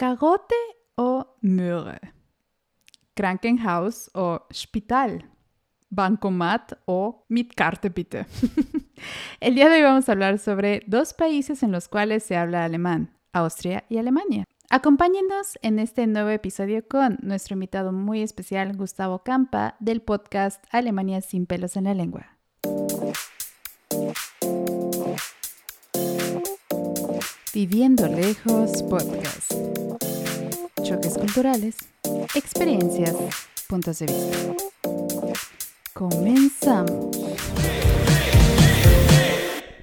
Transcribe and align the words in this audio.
Cagote 0.00 0.54
o 0.96 1.36
Möhre. 1.42 2.00
Krankenhaus 3.12 4.10
o 4.14 4.46
Spital. 4.50 5.26
Bancomat 5.90 6.72
o 6.86 7.26
Mit 7.28 7.52
Karte 7.54 7.90
bitte. 7.90 8.24
El 9.40 9.56
día 9.56 9.68
de 9.68 9.74
hoy 9.74 9.82
vamos 9.82 10.08
a 10.08 10.12
hablar 10.12 10.38
sobre 10.38 10.82
dos 10.86 11.12
países 11.12 11.62
en 11.62 11.70
los 11.70 11.88
cuales 11.88 12.22
se 12.22 12.34
habla 12.34 12.64
alemán, 12.64 13.14
Austria 13.34 13.84
y 13.90 13.98
Alemania. 13.98 14.44
Acompáñenos 14.70 15.58
en 15.60 15.78
este 15.78 16.06
nuevo 16.06 16.30
episodio 16.30 16.82
con 16.88 17.18
nuestro 17.20 17.52
invitado 17.52 17.92
muy 17.92 18.22
especial, 18.22 18.74
Gustavo 18.78 19.18
Campa, 19.22 19.76
del 19.80 20.00
podcast 20.00 20.64
Alemania 20.70 21.20
sin 21.20 21.44
pelos 21.44 21.76
en 21.76 21.84
la 21.84 21.92
lengua. 21.92 22.38
Viviendo 27.52 28.06
lejos 28.06 28.84
podcast. 28.84 29.52
Choques 30.84 31.18
culturales, 31.18 31.78
experiencias, 32.36 33.16
puntos 33.68 33.98
de 33.98 34.06
vista. 34.06 34.54
Comenzamos. 35.92 37.16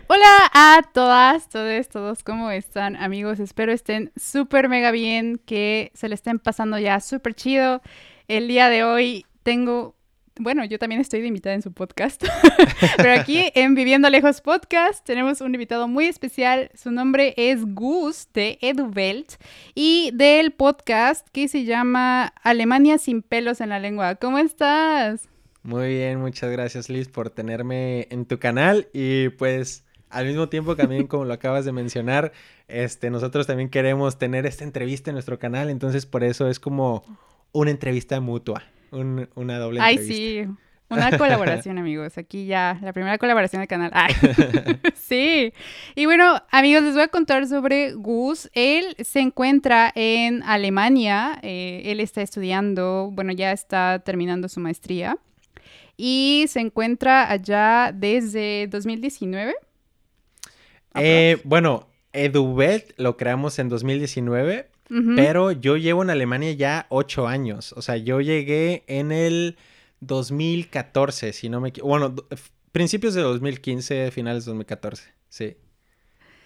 Hola 0.07 0.49
a 0.53 0.81
todas, 0.93 1.49
todos, 1.49 1.89
todos, 1.89 2.23
¿cómo 2.23 2.51
están 2.51 2.95
amigos? 2.95 3.41
Espero 3.41 3.73
estén 3.73 4.13
súper 4.15 4.69
mega 4.69 4.91
bien, 4.91 5.41
que 5.45 5.91
se 5.93 6.07
le 6.07 6.15
estén 6.15 6.39
pasando 6.39 6.79
ya 6.79 7.01
súper 7.01 7.33
chido. 7.35 7.81
El 8.29 8.47
día 8.47 8.69
de 8.69 8.85
hoy 8.85 9.25
tengo, 9.43 9.96
bueno, 10.39 10.63
yo 10.65 10.79
también 10.79 11.01
estoy 11.01 11.21
de 11.21 11.27
invitada 11.27 11.55
en 11.55 11.61
su 11.61 11.71
podcast, 11.71 12.23
pero 12.97 13.19
aquí 13.19 13.51
en 13.55 13.75
Viviendo 13.75 14.09
Lejos 14.09 14.41
Podcast 14.41 15.05
tenemos 15.05 15.41
un 15.41 15.53
invitado 15.53 15.87
muy 15.87 16.05
especial. 16.05 16.69
Su 16.75 16.91
nombre 16.91 17.33
es 17.37 17.65
Gus 17.73 18.27
de 18.33 18.57
EduWelt 18.61 19.33
y 19.75 20.11
del 20.13 20.51
podcast 20.51 21.27
que 21.29 21.47
se 21.47 21.65
llama 21.65 22.33
Alemania 22.43 22.97
sin 22.97 23.21
pelos 23.21 23.61
en 23.61 23.69
la 23.69 23.79
lengua. 23.79 24.15
¿Cómo 24.15 24.37
estás? 24.37 25.27
Muy 25.63 25.89
bien, 25.89 26.19
muchas 26.19 26.51
gracias 26.51 26.89
Liz 26.89 27.09
por 27.09 27.29
tenerme 27.29 28.07
en 28.09 28.25
tu 28.25 28.39
canal 28.39 28.87
y 28.93 29.29
pues 29.29 29.83
al 30.09 30.25
mismo 30.25 30.47
tiempo 30.49 30.75
también 30.75 31.07
como 31.07 31.25
lo 31.25 31.33
acabas 31.33 31.65
de 31.65 31.71
mencionar, 31.71 32.31
este 32.67 33.09
nosotros 33.09 33.47
también 33.47 33.69
queremos 33.69 34.17
tener 34.17 34.45
esta 34.45 34.63
entrevista 34.63 35.09
en 35.09 35.15
nuestro 35.15 35.39
canal, 35.39 35.69
entonces 35.69 36.05
por 36.05 36.23
eso 36.23 36.47
es 36.47 36.59
como 36.59 37.03
una 37.51 37.71
entrevista 37.71 38.21
mutua, 38.21 38.63
un- 38.91 39.29
una 39.35 39.57
doble 39.59 39.79
Ay, 39.81 39.95
entrevista. 39.97 40.15
sí. 40.53 40.59
Una 40.89 41.17
colaboración, 41.17 41.77
amigos. 41.79 42.17
Aquí 42.17 42.45
ya, 42.45 42.79
la 42.81 42.93
primera 42.93 43.17
colaboración 43.17 43.59
del 43.61 43.67
canal. 43.67 43.91
Ay. 43.93 44.13
sí. 44.95 45.51
Y 45.95 46.05
bueno, 46.05 46.41
amigos, 46.49 46.81
les 46.83 46.93
voy 46.93 47.03
a 47.03 47.07
contar 47.09 47.45
sobre 47.45 47.91
Gus. 47.91 48.49
Él 48.53 48.95
se 49.03 49.19
encuentra 49.19 49.91
en 49.95 50.43
Alemania. 50.43 51.39
eh, 51.41 51.81
él 51.87 51.99
está 51.99 52.21
estudiando, 52.21 53.09
bueno, 53.11 53.33
ya 53.33 53.51
está 53.51 53.99
terminando 53.99 54.47
su 54.47 54.61
maestría. 54.61 55.17
Y 55.97 56.45
se 56.47 56.61
encuentra 56.61 57.29
allá 57.29 57.91
desde 57.93 58.67
2019. 58.67 59.55
Eh, 60.95 61.37
bueno, 61.43 61.87
EduVet 62.13 62.93
lo 62.97 63.17
creamos 63.17 63.59
en 63.59 63.67
2019, 63.69 64.69
Pero 65.15 65.51
yo 65.51 65.75
llevo 65.77 66.01
en 66.03 66.09
Alemania 66.09 66.51
ya 66.53 66.85
ocho 66.89 67.27
años, 67.27 67.73
o 67.73 67.81
sea, 67.81 67.97
yo 67.97 68.21
llegué 68.21 68.83
en 68.87 69.11
el 69.11 69.57
2014, 69.99 71.33
si 71.33 71.49
no 71.49 71.59
me 71.61 71.69
equivoco, 71.69 71.89
bueno, 71.89 72.15
principios 72.71 73.13
de 73.13 73.21
2015, 73.21 74.11
finales 74.11 74.45
de 74.45 74.51
2014, 74.51 75.03
sí. 75.29 75.57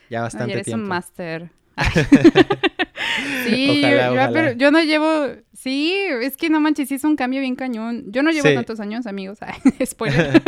Ya 0.10 0.20
Ay, 0.20 0.24
bastante 0.24 0.54
eres 0.54 0.66
tiempo. 0.66 0.84
un 0.84 0.90
máster. 0.90 1.50
sí, 3.46 3.82
Ojalá, 3.84 3.90
yo, 3.92 3.98
yo- 3.98 4.12
ojalá. 4.14 4.32
pero 4.34 4.52
yo 4.54 4.72
no 4.72 4.84
llevo. 4.84 5.28
Sí, 5.54 5.94
es 6.22 6.38
que 6.38 6.50
no 6.50 6.60
manches, 6.60 6.90
sí 6.90 6.96
es 6.96 7.04
un 7.04 7.16
cambio 7.16 7.40
bien 7.42 7.56
cañón. 7.56 8.06
Yo 8.08 8.24
no 8.24 8.32
llevo 8.32 8.48
Sí. 8.48 8.56
tantos 8.56 8.80
años, 8.80 9.06
amigos. 9.06 9.38
Ay, 9.42 9.86
Spoiler. 9.86 10.42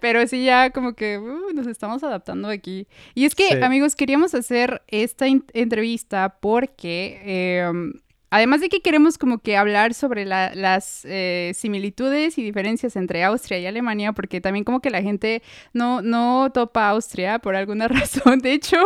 Pero 0.00 0.26
sí, 0.26 0.44
ya 0.44 0.70
como 0.70 0.94
que 0.94 1.18
uh, 1.18 1.52
nos 1.54 1.66
estamos 1.66 2.02
adaptando 2.04 2.48
aquí. 2.48 2.86
Y 3.14 3.24
es 3.24 3.34
que, 3.34 3.48
Sí. 3.48 3.62
amigos, 3.62 3.96
queríamos 3.96 4.34
hacer 4.34 4.82
esta 4.88 5.26
entrevista 5.26 6.36
porque. 6.40 7.20
em, 7.24 7.92
Además 8.36 8.60
de 8.60 8.68
que 8.68 8.80
queremos 8.82 9.16
como 9.16 9.38
que 9.38 9.56
hablar 9.56 9.94
sobre 9.94 10.26
la- 10.26 10.54
las 10.54 11.04
eh, 11.04 11.52
similitudes 11.54 12.36
y 12.36 12.42
diferencias 12.44 12.94
entre 12.96 13.24
Austria 13.24 13.58
y 13.58 13.66
Alemania, 13.66 14.12
porque 14.12 14.42
también 14.42 14.62
como 14.64 14.80
que 14.80 14.90
la 14.90 15.00
gente 15.00 15.42
no, 15.72 16.02
no 16.02 16.50
topa 16.52 16.90
Austria 16.90 17.38
por 17.38 17.56
alguna 17.56 17.88
razón. 17.88 18.40
De 18.40 18.52
hecho, 18.52 18.76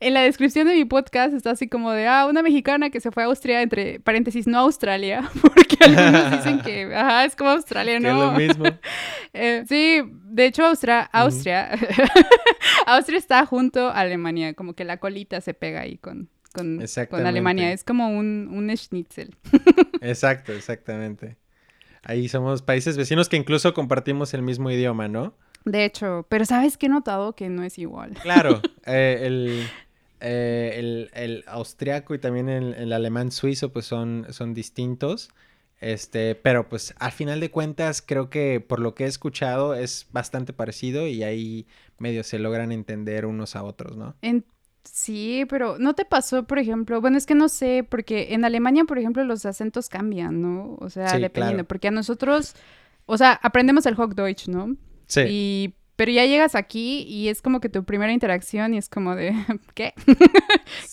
en 0.00 0.12
la 0.14 0.22
descripción 0.22 0.66
de 0.66 0.74
mi 0.74 0.84
podcast 0.84 1.32
está 1.34 1.52
así 1.52 1.68
como 1.68 1.92
de, 1.92 2.08
ah, 2.08 2.26
una 2.26 2.42
mexicana 2.42 2.90
que 2.90 3.00
se 3.00 3.12
fue 3.12 3.22
a 3.22 3.26
Austria, 3.26 3.62
entre 3.62 4.00
paréntesis, 4.00 4.46
no 4.48 4.58
a 4.58 4.62
Australia, 4.62 5.30
porque 5.40 5.76
algunos 5.80 6.30
dicen 6.32 6.60
que, 6.62 6.92
ajá, 6.94 7.24
es 7.26 7.36
como 7.36 7.50
Australia, 7.50 8.00
Que 8.00 8.08
es 8.08 8.12
¿no? 8.14 8.26
lo 8.26 8.32
mismo. 8.32 8.64
Eh, 9.32 9.64
sí, 9.68 10.02
de 10.24 10.46
hecho, 10.46 10.66
Austria, 10.66 11.02
Austria, 11.12 11.70
Austria 12.86 13.18
está 13.18 13.46
junto 13.46 13.88
a 13.88 14.00
Alemania, 14.00 14.54
como 14.54 14.74
que 14.74 14.84
la 14.84 14.96
colita 14.98 15.40
se 15.40 15.54
pega 15.54 15.80
ahí 15.82 15.96
con, 15.98 16.28
con. 16.56 17.26
Alemania, 17.26 17.72
es 17.72 17.84
como 17.84 18.08
un, 18.08 18.48
un 18.52 18.74
schnitzel. 18.76 19.34
Exacto, 20.00 20.52
exactamente. 20.52 21.36
Ahí 22.02 22.28
somos 22.28 22.62
países 22.62 22.96
vecinos 22.96 23.28
que 23.28 23.36
incluso 23.36 23.74
compartimos 23.74 24.32
el 24.34 24.42
mismo 24.42 24.70
idioma, 24.70 25.08
¿no? 25.08 25.34
De 25.64 25.84
hecho, 25.84 26.24
pero 26.28 26.44
¿sabes 26.44 26.76
qué 26.76 26.86
he 26.86 26.88
notado? 26.88 27.34
Que 27.34 27.48
no 27.48 27.64
es 27.64 27.78
igual. 27.78 28.12
Claro, 28.22 28.62
eh, 28.86 29.20
el, 29.22 29.66
eh, 30.20 30.74
el, 30.76 31.10
el 31.14 31.44
austriaco 31.48 32.14
y 32.14 32.18
también 32.18 32.48
el, 32.48 32.74
el 32.74 32.92
alemán 32.92 33.32
suizo 33.32 33.72
pues 33.72 33.86
son, 33.86 34.26
son 34.30 34.54
distintos. 34.54 35.30
Este, 35.80 36.34
pero 36.34 36.68
pues 36.68 36.94
al 36.98 37.12
final 37.12 37.40
de 37.40 37.50
cuentas 37.50 38.00
creo 38.00 38.30
que 38.30 38.60
por 38.60 38.80
lo 38.80 38.94
que 38.94 39.04
he 39.04 39.08
escuchado 39.08 39.74
es 39.74 40.06
bastante 40.10 40.52
parecido 40.52 41.06
y 41.06 41.22
ahí 41.22 41.66
medio 41.98 42.24
se 42.24 42.38
logran 42.38 42.72
entender 42.72 43.26
unos 43.26 43.56
a 43.56 43.62
otros, 43.62 43.96
¿no? 43.96 44.14
En- 44.22 44.44
sí, 44.90 45.44
pero 45.48 45.78
¿no 45.78 45.94
te 45.94 46.04
pasó, 46.04 46.44
por 46.46 46.58
ejemplo? 46.58 47.00
Bueno, 47.00 47.18
es 47.18 47.26
que 47.26 47.34
no 47.34 47.48
sé, 47.48 47.86
porque 47.88 48.34
en 48.34 48.44
Alemania, 48.44 48.84
por 48.84 48.98
ejemplo, 48.98 49.24
los 49.24 49.44
acentos 49.46 49.88
cambian, 49.88 50.40
¿no? 50.40 50.76
O 50.80 50.90
sea, 50.90 51.08
Sí, 51.08 51.18
dependiendo, 51.20 51.58
claro. 51.64 51.68
porque 51.68 51.88
a 51.88 51.90
nosotros, 51.90 52.54
o 53.06 53.16
sea, 53.18 53.32
aprendemos 53.42 53.86
el 53.86 53.94
Hochdeutsch, 53.94 54.48
¿no? 54.48 54.76
Sí, 55.06 55.20
Y, 55.28 55.74
pero 55.96 56.12
ya 56.12 56.26
llegas 56.26 56.54
aquí 56.54 57.02
y 57.08 57.28
es 57.28 57.40
como 57.42 57.60
que 57.60 57.68
tu 57.68 57.84
primera 57.84 58.12
interacción 58.12 58.74
y 58.74 58.78
es 58.78 58.88
como 58.88 59.14
de, 59.14 59.32
¿qué? 59.74 59.94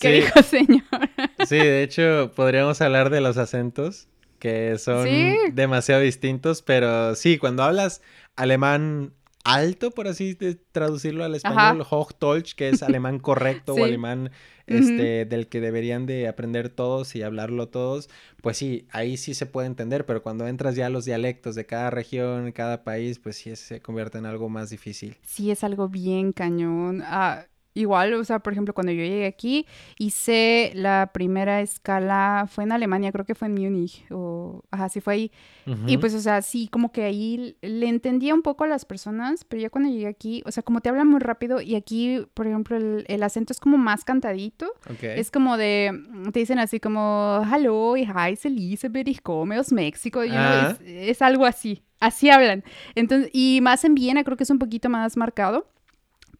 ¿Qué 0.00 0.08
sí, 0.08 0.08
dijo 0.12 0.42
señor? 0.42 0.82
sí, 1.46 1.56
de 1.56 1.82
hecho 1.82 2.32
podríamos 2.34 2.80
hablar 2.80 3.10
de 3.10 3.20
los 3.20 3.36
acentos 3.36 4.08
que 4.38 4.78
son 4.78 5.06
Sí. 5.06 5.36
demasiado 5.52 6.00
distintos, 6.02 6.62
pero 6.62 7.14
sí, 7.14 7.38
cuando 7.38 7.62
hablas 7.62 8.02
alemán 8.36 9.12
alto, 9.44 9.90
por 9.90 10.08
así 10.08 10.34
de- 10.34 10.54
traducirlo 10.72 11.22
al 11.24 11.34
español, 11.34 11.84
Hochdeutsch, 11.88 12.54
que 12.54 12.70
es 12.70 12.82
alemán 12.82 13.18
correcto 13.18 13.74
Sí. 13.76 13.80
o 13.80 13.84
alemán 13.84 14.30
este, 14.66 15.26
del 15.26 15.46
que 15.48 15.60
deberían 15.60 16.06
de 16.06 16.26
aprender 16.26 16.70
todos 16.70 17.14
y 17.16 17.22
hablarlo 17.22 17.68
todos, 17.68 18.08
pues 18.40 18.56
sí, 18.56 18.86
ahí 18.90 19.18
sí 19.18 19.34
se 19.34 19.44
puede 19.44 19.66
entender, 19.66 20.06
pero 20.06 20.22
cuando 20.22 20.46
entras 20.48 20.74
ya 20.74 20.86
a 20.86 20.90
los 20.90 21.04
dialectos 21.04 21.54
de 21.54 21.66
cada 21.66 21.90
región, 21.90 22.50
cada 22.52 22.82
país, 22.82 23.18
pues 23.18 23.36
sí 23.36 23.54
se 23.56 23.80
convierte 23.82 24.16
en 24.18 24.24
algo 24.26 24.48
más 24.48 24.70
difícil. 24.70 25.16
Sí, 25.22 25.50
es 25.50 25.62
algo 25.64 25.88
bien 25.88 26.32
cañón. 26.32 27.02
Ah, 27.04 27.44
igual, 27.74 28.14
o 28.14 28.24
sea, 28.24 28.38
por 28.38 28.52
ejemplo, 28.52 28.72
cuando 28.72 28.92
yo 28.92 29.02
llegué 29.02 29.26
aquí, 29.26 29.66
hice 29.98 30.70
la 30.74 31.10
primera 31.12 31.60
escala, 31.60 32.46
fue 32.48 32.64
en 32.64 32.72
Alemania, 32.72 33.10
creo 33.12 33.24
que 33.24 33.34
fue 33.34 33.48
en 33.48 33.54
Múnich, 33.54 34.04
o, 34.10 34.62
ajá, 34.70 34.88
sí 34.88 35.00
fue 35.00 35.14
ahí. 35.14 35.32
Y 35.66 35.72
Ujú. 35.94 36.00
pues, 36.00 36.14
o 36.14 36.20
sea, 36.20 36.40
sí, 36.42 36.68
como 36.68 36.92
que 36.92 37.02
ahí 37.04 37.56
le 37.62 37.88
entendía 37.88 38.34
un 38.34 38.42
poco 38.42 38.64
a 38.64 38.66
las 38.66 38.84
personas, 38.84 39.44
pero 39.44 39.62
ya 39.62 39.70
cuando 39.70 39.90
llegué 39.90 40.06
aquí, 40.06 40.42
o 40.46 40.52
sea, 40.52 40.62
como 40.62 40.80
te 40.80 40.88
hablan 40.88 41.08
muy 41.08 41.20
rápido 41.20 41.60
y 41.60 41.74
aquí, 41.74 42.24
por 42.34 42.46
ejemplo, 42.46 42.76
el, 42.76 43.04
el 43.08 43.22
acento 43.22 43.52
es 43.52 43.60
como 43.60 43.76
más 43.78 44.04
cantadito. 44.04 44.66
Ok. 44.90 45.02
Es 45.02 45.30
como 45.30 45.56
de, 45.56 45.90
te 46.32 46.38
dicen 46.40 46.58
así 46.58 46.80
como, 46.80 47.40
hallo, 47.50 47.96
ich 47.96 48.08
heiße 48.08 48.48
Elisabeth, 48.48 49.08
ich 49.08 49.20
komme 49.22 49.56
aus 49.56 49.72
México. 49.72 50.24
y 50.24 50.30
uno 50.30 50.38
Ah. 50.38 50.76
es, 50.80 51.10
es 51.16 51.22
algo 51.22 51.44
así, 51.46 51.82
así 52.00 52.30
hablan. 52.30 52.62
Entonces, 52.94 53.30
y 53.32 53.58
más 53.62 53.84
en 53.84 53.94
Viena 53.94 54.22
creo 54.22 54.36
que 54.36 54.44
es 54.44 54.50
un 54.50 54.58
poquito 54.58 54.88
más 54.88 55.16
marcado. 55.16 55.66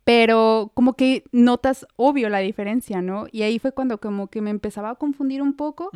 Pero 0.04 0.70
como 0.74 0.94
que 0.94 1.24
notas 1.32 1.86
obvio 1.96 2.28
la 2.28 2.40
diferencia, 2.40 3.00
¿no? 3.00 3.26
Y 3.32 3.42
ahí 3.42 3.58
fue 3.58 3.72
cuando 3.72 3.98
como 3.98 4.28
que 4.28 4.42
me 4.42 4.50
empezaba 4.50 4.90
a 4.90 4.94
confundir 4.96 5.40
un 5.40 5.54
poco. 5.56 5.90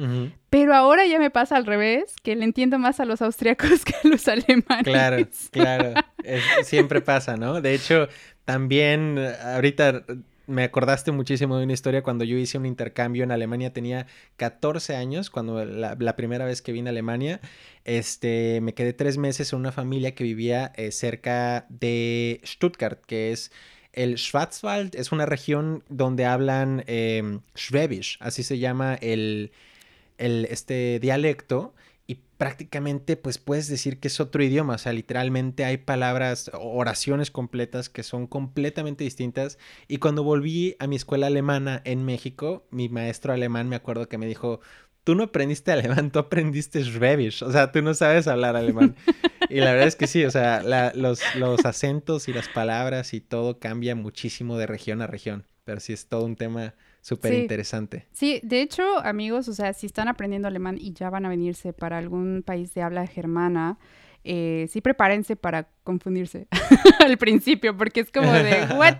Pero 0.49 0.75
ahora 0.75 1.05
ya 1.07 1.19
me 1.19 1.31
pasa 1.31 1.57
al 1.57 1.67
revés, 1.67 2.15
que 2.23 2.35
le 2.35 2.45
entiendo 2.45 2.79
más 2.79 3.01
a 3.01 3.05
los 3.05 3.21
austriacos 3.21 3.85
que 3.85 3.95
a 4.03 4.09
los 4.09 4.27
alemanes. 4.27 4.85
Claro, 4.85 5.29
claro. 5.51 5.93
Es- 6.25 6.43
siempre 6.67 7.03
pasa, 7.03 7.37
¿no? 7.37 7.61
De 7.61 7.75
hecho, 7.75 8.09
también 8.47 9.17
eh, 9.19 9.35
ahorita 9.43 10.05
me 10.47 10.65
acordaste 10.65 11.13
muchísimo 11.13 11.59
de 11.59 11.65
una 11.65 11.75
historia 11.75 12.03
cuando 12.03 12.25
yo 12.25 12.39
hice 12.39 12.57
un 12.57 12.65
intercambio 12.65 13.23
en 13.25 13.31
Alemania, 13.33 13.75
tenía 13.75 14.07
14 14.39 14.97
años, 14.97 15.29
cuando 15.29 15.63
la, 15.67 15.95
la 16.01 16.17
primera 16.17 16.47
vez 16.47 16.63
que 16.63 16.73
vine 16.73 16.89
a 16.89 16.93
Alemania, 16.93 17.43
este, 17.85 18.61
me 18.63 18.73
quedé 18.73 18.95
tres 18.95 19.19
meses 19.19 19.53
en 19.53 19.59
una 19.59 19.73
familia 19.73 20.15
que 20.15 20.25
vivía 20.25 20.73
eh, 20.77 20.93
cerca 20.93 21.67
de 21.69 22.41
Stuttgart, 22.47 23.01
que 23.05 23.33
es 23.33 23.53
el 23.99 24.17
Schwarzwald 24.17 24.95
es 24.95 25.11
una 25.11 25.27
región 25.27 25.83
donde 25.89 26.25
hablan 26.25 26.85
eh, 26.87 27.41
Schwäbisch, 27.57 28.17
así 28.21 28.45
se 28.45 28.59
llama 28.59 28.95
el, 28.95 29.51
el, 30.19 30.47
este 30.51 31.01
dialecto 31.01 31.75
y 32.07 32.21
prácticamente 32.37 33.17
pues 33.17 33.39
puedes 33.39 33.67
decir 33.67 33.99
que 33.99 34.07
es 34.07 34.21
otro 34.21 34.41
idioma, 34.45 34.77
o 34.77 34.79
sea, 34.79 34.93
literalmente 34.93 35.65
hay 35.65 35.79
palabras, 35.79 36.49
oraciones 36.55 37.33
completas 37.33 37.89
que 37.89 38.05
son 38.05 38.29
completamente 38.29 39.03
distintas. 39.03 39.59
Y 39.89 39.99
cuando 39.99 40.23
volví 40.23 40.77
a 40.79 40.87
mi 40.87 40.95
escuela 40.95 41.27
alemana 41.27 41.83
en 41.85 42.05
México, 42.05 42.65
mi 42.71 42.89
maestro 42.89 43.33
alemán 43.33 43.69
me 43.69 43.77
acuerdo 43.77 44.09
que 44.09 44.17
me 44.17 44.27
dijo, 44.27 44.61
tú 45.09 45.15
no 45.15 45.23
aprendiste 45.23 45.73
alemán, 45.73 46.11
tú 46.11 46.19
aprendiste 46.19 46.85
Schwäbisch, 46.85 47.41
o 47.41 47.51
sea, 47.51 47.73
tú 47.73 47.81
no 47.81 47.95
sabes 47.95 48.29
hablar 48.29 48.57
alemán. 48.57 48.95
Y 49.49 49.55
la 49.55 49.73
verdad 49.73 49.89
es 49.89 49.97
que 49.97 50.07
sí, 50.07 50.23
o 50.27 50.31
sea, 50.31 50.63
los, 50.95 51.23
los 51.35 51.65
acentos 51.65 52.29
y 52.29 52.35
las 52.35 52.47
palabras 52.51 53.15
y 53.15 53.23
todo 53.23 53.59
cambia 53.59 53.95
muchísimo 53.95 54.59
de 54.59 54.67
región 54.67 55.01
a 55.01 55.07
región, 55.07 55.47
pero 55.65 55.81
sí 55.81 55.95
es 55.95 56.09
todo 56.09 56.27
un 56.27 56.37
tema 56.37 56.75
Súper 57.01 57.33
interesante. 57.33 58.07
Sí. 58.13 58.41
de 58.43 58.61
hecho, 58.61 58.99
amigos, 58.99 59.49
o 59.49 59.55
sea, 59.55 59.73
si 59.73 59.87
están 59.87 60.09
aprendiendo 60.09 60.47
alemán 60.47 60.77
y 60.79 60.93
ya 60.93 61.09
van 61.09 61.25
a 61.25 61.31
venirse 61.31 61.73
para 61.73 61.97
algún 61.97 62.43
país 62.45 62.75
de 62.75 62.83
habla 62.83 63.07
germana, 63.07 63.79
eh, 64.25 64.67
sí 64.69 64.83
prepárense 64.83 65.37
para 65.37 65.71
confundirse 65.85 66.49
al 67.01 67.17
principio, 67.17 67.75
porque 67.75 68.01
es 68.01 68.11
como 68.11 68.31
de, 68.31 68.67
¿what? 68.77 68.97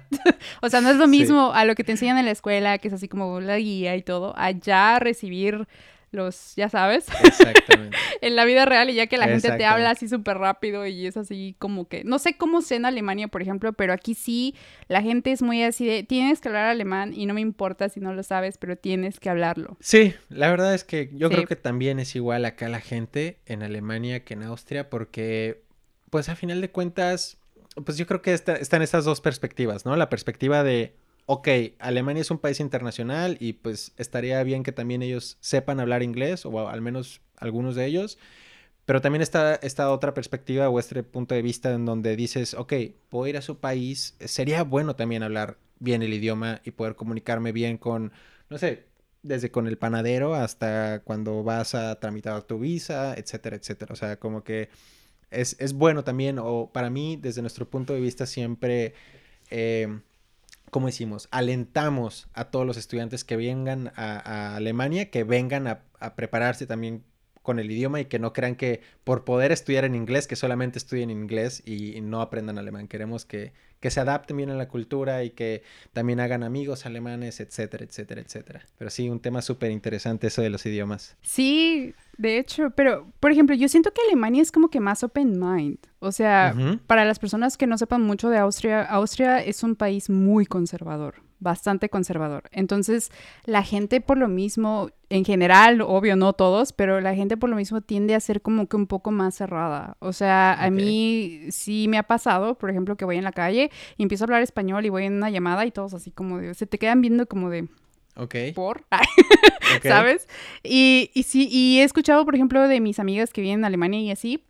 o 0.63 0.71
sea, 0.71 0.81
no 0.81 0.89
es 0.89 0.97
lo 0.97 1.07
mismo 1.07 1.53
a 1.53 1.67
lo 1.67 1.75
que 1.75 1.85
te 1.85 1.93
enseñan 1.93 2.17
en 2.17 2.25
la 2.25 2.31
escuela, 2.31 2.79
que 2.79 2.89
es 2.89 2.95
así 2.95 3.09
como 3.09 3.41
la 3.41 3.59
guía 3.59 3.95
y 3.95 4.03
todo, 4.03 4.33
allá 4.39 4.99
recibir 5.01 5.69
los, 6.11 6.55
ya 6.57 6.69
sabes, 6.69 7.07
Exactamente. 7.23 7.97
en 8.21 8.37
la 8.37 8.45
vida 8.45 8.65
real 8.65 8.91
y 8.91 8.95
ya 8.95 9.07
que 9.07 9.17
la 9.17 9.29
gente 9.29 9.51
te 9.53 9.65
habla 9.65 9.91
así 9.91 10.09
súper 10.09 10.39
rápido 10.39 10.87
y 10.87 11.07
es 11.07 11.17
así 11.17 11.55
como 11.59 11.89
que, 11.89 12.05
no 12.05 12.19
sé 12.19 12.37
cómo 12.37 12.63
sé 12.63 12.77
en 12.77 12.87
Alemania, 12.87 13.29
por 13.29 13.43
ejemplo, 13.43 13.73
pero 13.73 13.93
aquí 13.93 14.15
sí 14.15 14.55
la 14.89 15.03
gente 15.03 15.33
es 15.33 15.43
muy 15.43 15.63
así 15.63 15.87
de, 15.87 16.03
tienes 16.03 16.41
que 16.41 16.49
hablar 16.49 16.67
alemán 16.67 17.13
y 17.15 17.27
no 17.27 17.35
me 17.35 17.41
importa 17.41 17.89
si 17.89 18.01
no 18.01 18.13
lo 18.15 18.23
sabes, 18.23 18.59
pero 18.59 18.77
tienes 18.77 19.21
que 19.21 19.31
hablarlo. 19.31 19.77
Sí, 19.81 20.15
la 20.29 20.51
verdad 20.51 20.75
es 20.75 20.85
que 20.85 21.11
yo 21.13 21.29
creo 21.29 21.47
que 21.47 21.57
también 21.57 21.99
es 21.99 22.17
igual 22.17 22.45
acá 22.45 22.69
la 22.69 22.81
gente 22.81 23.41
en 23.47 23.63
Alemania 23.63 24.25
que 24.25 24.35
en 24.35 24.43
Austria 24.43 24.89
porque, 24.89 25.63
pues 26.11 26.29
a 26.29 26.37
final 26.37 26.61
de 26.61 26.71
cuentas, 26.71 27.39
pues 27.85 27.99
yo 27.99 28.07
creo 28.07 28.23
que 28.23 28.33
están 28.33 28.83
estas 28.83 29.05
dos 29.05 29.21
perspectivas, 29.21 29.85
¿no? 29.85 29.95
La 29.97 30.09
perspectiva 30.09 30.63
de 30.63 30.95
ok, 31.31 31.49
Alemania 31.79 32.23
es 32.23 32.31
un 32.31 32.39
país 32.39 32.59
internacional 32.59 33.37
y 33.39 33.53
pues 33.53 33.93
estaría 33.99 34.43
bien 34.45 34.63
que 34.63 34.73
también 34.73 35.03
ellos 35.03 35.37
sepan 35.41 35.79
hablar 35.79 36.03
inglés, 36.03 36.47
o 36.47 36.69
al 36.69 36.81
menos 36.81 37.21
algunos 37.37 37.77
de 37.77 37.85
ellos. 37.85 38.19
Pero 38.87 39.03
también 39.03 39.21
está 39.21 39.57
esta 39.57 39.91
otra 39.93 40.15
perspectiva 40.15 40.71
o 40.71 40.79
este 40.79 41.03
punto 41.03 41.35
de 41.35 41.43
vista 41.43 41.75
en 41.75 41.85
donde 41.85 42.17
dices, 42.17 42.55
ok, 42.55 42.73
puedo 43.11 43.27
ir 43.27 43.37
a 43.37 43.43
su 43.43 43.59
país, 43.59 44.17
sería 44.21 44.63
bueno 44.65 44.97
también 44.97 45.23
hablar 45.23 45.59
bien 45.81 46.03
el 46.03 46.15
idioma 46.15 46.63
y 46.65 46.71
poder 46.71 46.97
comunicarme 46.97 47.53
bien 47.53 47.77
con, 47.77 48.11
no 48.49 48.57
sé, 48.57 48.87
desde 49.23 49.51
con 49.51 49.67
el 49.67 49.77
panadero 49.77 50.35
hasta 50.35 51.03
cuando 51.05 51.45
vas 51.45 51.75
a 51.75 52.01
tramitar 52.01 52.43
tu 52.45 52.59
visa, 52.59 53.15
etcétera, 53.15 53.57
etcétera. 53.57 53.93
O 53.93 53.97
sea, 53.97 54.19
como 54.19 54.45
que 54.45 54.71
es, 55.31 55.57
es 55.61 55.75
bueno 55.75 56.05
también, 56.05 56.39
o 56.39 56.71
para 56.73 56.89
mí, 56.89 57.19
desde 57.21 57.43
nuestro 57.43 57.69
punto 57.69 57.93
de 57.93 58.01
vista, 58.01 58.25
siempre... 58.25 58.95
Eh, 59.51 60.01
¿cómo 60.71 60.87
decimos? 60.87 61.29
Alentamos 61.31 62.29
a 62.35 62.47
todos 62.47 62.67
los 62.67 62.77
estudiantes 62.77 63.25
que 63.25 63.37
vengan 63.37 63.93
a, 63.97 64.57
Alemania, 64.57 65.11
que 65.11 65.25
vengan 65.25 65.67
a, 65.67 65.83
prepararse 66.15 66.67
también 66.67 67.05
con 67.49 67.59
el 67.59 67.71
idioma 67.71 67.99
y 67.99 68.05
que 68.05 68.19
no 68.19 68.35
crean 68.35 68.57
que 68.57 68.83
por 69.05 69.25
poder 69.25 69.53
estudiar 69.53 69.87
en 69.87 69.95
inglés, 69.95 70.27
que 70.27 70.37
solamente 70.37 70.77
estudien 70.77 71.09
inglés 71.09 71.63
y, 71.65 71.99
no 72.03 72.21
aprendan 72.21 72.59
alemán. 72.59 72.89
Queremos 72.89 73.25
que, 73.25 73.55
que, 73.81 73.91
se 73.91 74.01
adapten 74.01 74.37
bien 74.37 74.51
a 74.51 74.55
la 74.55 74.69
cultura 74.69 75.25
y 75.25 75.31
que 75.31 75.63
también 75.95 76.21
hagan 76.21 76.43
amigos 76.43 76.85
alemanes, 76.85 77.41
etcétera, 77.41 77.87
etcétera, 77.87 78.21
etcétera. 78.21 78.67
Pero 78.77 78.91
sí, 78.91 79.09
un 79.09 79.19
tema 79.19 79.41
súper 79.41 79.71
interesante 79.71 80.27
eso 80.27 80.43
de 80.43 80.51
los 80.51 80.67
idiomas. 80.67 81.17
Sí, 81.23 81.95
de 82.19 82.39
hecho, 82.39 82.69
pero 82.73 83.11
por 83.19 83.33
ejemplo, 83.33 83.57
yo 83.57 83.67
siento 83.67 83.95
que 83.95 84.03
Alemania 84.07 84.43
es 84.43 84.53
como 84.53 84.69
que 84.69 84.81
más 84.81 85.03
open 85.03 85.41
mind. 85.41 85.79
O 86.01 86.13
sea, 86.13 86.55
para 86.87 87.07
las 87.07 87.19
personas 87.19 87.57
que 87.57 87.67
no 87.67 87.79
sepan 87.79 88.03
mucho 88.03 88.29
de 88.29 88.37
Austria, 88.37 88.83
Austria 88.83 89.43
es 89.43 89.63
un 89.63 89.75
país 89.75 90.11
muy 90.11 90.45
conservador, 90.45 91.23
bastante 91.41 91.89
conservador. 91.89 92.45
Entonces, 92.53 93.11
la 93.45 93.63
gente 93.63 94.01
por 94.01 94.19
lo 94.19 94.29
mismo, 94.29 94.91
en 95.09 95.25
general, 95.25 95.81
obvio, 95.81 96.17
no 96.17 96.33
todos, 96.33 96.73
pero 96.73 97.01
la 97.01 97.15
gente 97.15 97.37
por 97.37 97.51
lo 97.51 97.57
mismo 97.57 97.81
tiende 97.81 98.15
a 98.15 98.21
ser 98.21 98.43
como 98.43 98.67
que 98.67 98.77
un 98.77 98.87
poco 98.87 99.11
más 99.11 99.35
cerrada. 99.37 99.97
O 100.01 100.13
sea, 100.13 100.55
a 100.55 100.71
mí 100.71 101.43
sí 101.51 101.87
me 101.89 101.99
ha 101.99 102.03
pasado, 102.03 102.57
por 102.57 102.71
ejemplo, 102.71 102.97
que 102.97 103.05
voy 103.05 103.17
en 103.17 103.25
la 103.25 103.33
calle 103.33 103.71
y 103.97 104.03
empiezo 104.03 104.25
a 104.25 104.27
hablar 104.27 104.43
español 104.43 104.85
y 104.87 104.89
voy 104.89 105.05
en 105.05 105.15
una 105.15 105.31
llamada 105.31 105.65
y 105.67 105.71
todos 105.71 105.95
así 105.95 106.11
como 106.11 106.39
de, 106.39 106.55
se 106.55 106.67
te 106.67 106.79
quedan 106.79 107.01
viendo 107.01 107.27
como 107.27 107.51
de 107.51 107.69
Ok. 108.19 108.35
Por. 108.55 108.85
¿Sabes? 109.83 110.29
Y, 110.65 111.11
y 111.15 111.23
sí, 111.23 111.49
y 111.51 111.79
he 111.79 111.85
escuchado, 111.85 112.25
por 112.25 112.35
ejemplo, 112.35 112.67
de 112.67 112.81
mis 112.81 112.99
amigas 112.99 113.33
que 113.33 113.41
vienen 113.41 113.61
en 113.61 113.65
Alemania 113.67 114.01
y 114.01 114.11
así, 114.11 114.43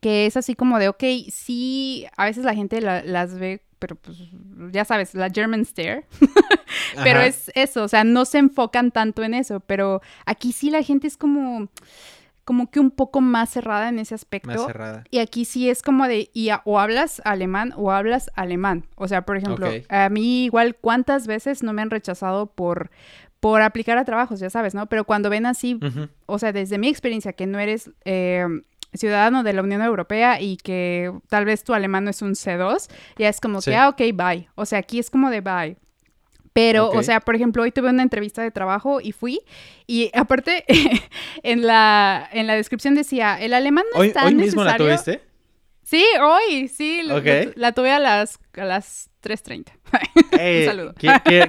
que 0.00 0.26
es 0.26 0.36
así 0.36 0.54
como 0.54 0.78
de, 0.78 0.88
ok, 0.88 1.04
sí, 1.30 2.06
a 2.16 2.26
veces 2.26 2.44
la 2.44 2.54
gente 2.54 2.80
las 2.80 3.38
ve, 3.38 3.62
pero 3.80 3.96
pues 3.96 4.18
ya 4.70 4.84
sabes, 4.84 5.14
la 5.14 5.28
German 5.30 5.64
stare. 5.64 6.06
pero 7.02 7.20
es 7.20 7.50
eso, 7.56 7.82
o 7.82 7.88
sea, 7.88 8.04
no 8.04 8.24
se 8.24 8.38
enfocan 8.38 8.92
tanto 8.92 9.24
en 9.24 9.34
eso, 9.34 9.58
pero 9.58 10.00
aquí 10.24 10.52
sí 10.52 10.70
la 10.70 10.84
gente 10.84 11.08
es 11.08 11.16
como 11.16 11.68
como 12.44 12.68
que 12.68 12.80
un 12.80 12.90
poco 12.90 13.20
más 13.20 13.50
cerrada 13.50 13.88
en 13.88 14.00
ese 14.00 14.14
aspecto. 14.14 14.48
Más 14.48 14.66
cerrada. 14.66 15.04
Y 15.10 15.20
aquí 15.20 15.44
sí 15.44 15.70
es 15.70 15.82
como 15.82 16.08
de, 16.08 16.30
y 16.32 16.50
o 16.64 16.80
hablas 16.80 17.22
alemán 17.24 17.72
o 17.76 17.92
hablas 17.92 18.30
alemán. 18.34 18.86
O 18.96 19.06
sea, 19.06 19.24
por 19.24 19.36
ejemplo, 19.36 19.68
a 19.88 20.08
mí 20.08 20.46
igual 20.46 20.74
cuántas 20.74 21.28
veces 21.28 21.62
no 21.62 21.72
me 21.72 21.82
han 21.82 21.90
rechazado 21.90 22.46
por, 22.46 22.90
por 23.38 23.62
aplicar 23.62 23.98
a 23.98 24.04
trabajos, 24.04 24.40
ya 24.40 24.50
sabes, 24.50 24.74
¿no? 24.74 24.86
Pero 24.86 25.04
cuando 25.04 25.30
ven 25.30 25.46
así, 25.46 25.78
o 26.26 26.38
sea, 26.40 26.52
desde 26.52 26.78
mi 26.78 26.88
experiencia, 26.88 27.34
que 27.34 27.46
no 27.46 27.60
eres 27.60 27.92
eh, 28.04 28.48
ciudadano 28.94 29.42
de 29.42 29.52
la 29.52 29.62
Unión 29.62 29.82
Europea 29.82 30.40
y 30.40 30.56
que 30.56 31.12
tal 31.28 31.44
vez 31.44 31.64
tu 31.64 31.74
alemán 31.74 32.04
no 32.04 32.10
es 32.10 32.22
un 32.22 32.32
C2, 32.32 32.90
ya 33.16 33.28
es 33.28 33.40
como 33.40 33.60
que, 33.60 33.74
ah, 33.74 33.88
ok, 33.88 34.02
bye. 34.14 34.48
O 34.54 34.66
sea, 34.66 34.80
aquí 34.80 34.98
es 34.98 35.10
como 35.10 35.30
de 35.30 35.40
bye. 35.40 35.76
Pero, 36.52 36.90
o 36.90 37.02
sea, 37.02 37.20
por 37.20 37.36
ejemplo, 37.36 37.62
hoy 37.62 37.70
tuve 37.70 37.90
una 37.90 38.02
entrevista 38.02 38.42
de 38.42 38.50
trabajo 38.50 39.00
y 39.00 39.12
fui. 39.12 39.40
Y 39.86 40.10
aparte, 40.14 40.64
en, 41.42 41.66
la, 41.66 42.28
en 42.32 42.46
la 42.46 42.54
descripción 42.54 42.94
decía, 42.94 43.40
el 43.40 43.54
alemán 43.54 43.84
no 43.94 44.02
es 44.02 44.12
tan 44.12 44.26
¿Hoy 44.26 44.34
mismo 44.34 44.64
la 44.64 44.76
tuviste? 44.76 45.20
Sí, 45.84 46.04
hoy, 46.20 46.68
sí. 46.68 47.02
La, 47.56 47.72
tuve 47.72 47.90
a 47.90 47.98
las, 47.98 48.38
a 48.56 48.64
las 48.64 49.10
3.30. 49.22 49.72
Un 50.60 50.66
saludo. 50.66 50.94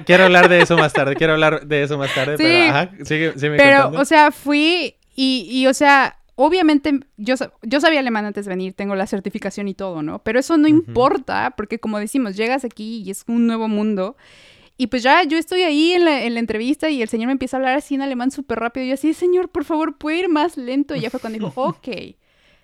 quiero 0.04 0.24
hablar 0.24 0.48
de 0.48 0.62
eso 0.62 0.76
más 0.76 0.92
tarde, 0.92 1.14
quiero 1.14 1.34
hablar 1.34 1.66
de 1.66 1.82
eso 1.82 1.96
más 1.96 2.12
tarde, 2.14 2.36
pero 2.38 2.64
ajá, 2.64 2.90
sigue, 3.04 3.32
Pero, 3.38 3.90
o 3.90 4.04
sea, 4.04 4.32
fui 4.32 4.96
y, 5.14 5.46
y, 5.48 5.66
o 5.66 5.74
sea, 5.74 6.16
obviamente 6.34 7.00
yo, 7.16 7.34
yo 7.62 7.80
sabía 7.80 8.00
alemán 8.00 8.24
antes 8.24 8.46
de 8.46 8.50
venir, 8.50 8.72
tengo 8.74 8.94
la 8.94 9.06
certificación 9.06 9.68
y 9.68 9.74
todo, 9.74 10.02
¿no? 10.02 10.20
Pero 10.20 10.38
eso 10.38 10.56
no 10.56 10.68
importa, 10.68 11.54
porque 11.56 11.78
como 11.78 11.98
decimos, 11.98 12.36
llegas 12.36 12.64
aquí 12.64 13.02
y 13.04 13.10
es 13.10 13.24
un 13.28 13.46
nuevo 13.46 13.68
mundo. 13.68 14.16
Y 14.78 14.88
pues 14.88 15.02
ya 15.02 15.22
yo 15.22 15.38
estoy 15.38 15.62
ahí 15.62 15.92
en 15.92 16.04
la, 16.04 16.24
entrevista 16.24 16.90
y 16.90 17.02
el 17.02 17.08
señor 17.08 17.26
me 17.26 17.32
empieza 17.32 17.56
a 17.56 17.58
hablar 17.58 17.76
así 17.76 17.94
en 17.94 18.02
alemán 18.02 18.30
súper 18.30 18.58
rápido. 18.58 18.86
Y 18.86 18.88
yo 18.88 18.94
así, 18.94 19.14
señor, 19.14 19.48
por 19.48 19.64
favor, 19.64 19.96
¿puede 19.96 20.20
ir 20.20 20.28
más 20.28 20.56
lento? 20.56 20.96
Y 20.96 21.00
ya 21.00 21.10
fue 21.10 21.20
cuando 21.20 21.38
dijo, 21.38 21.52
ok, 21.64 21.88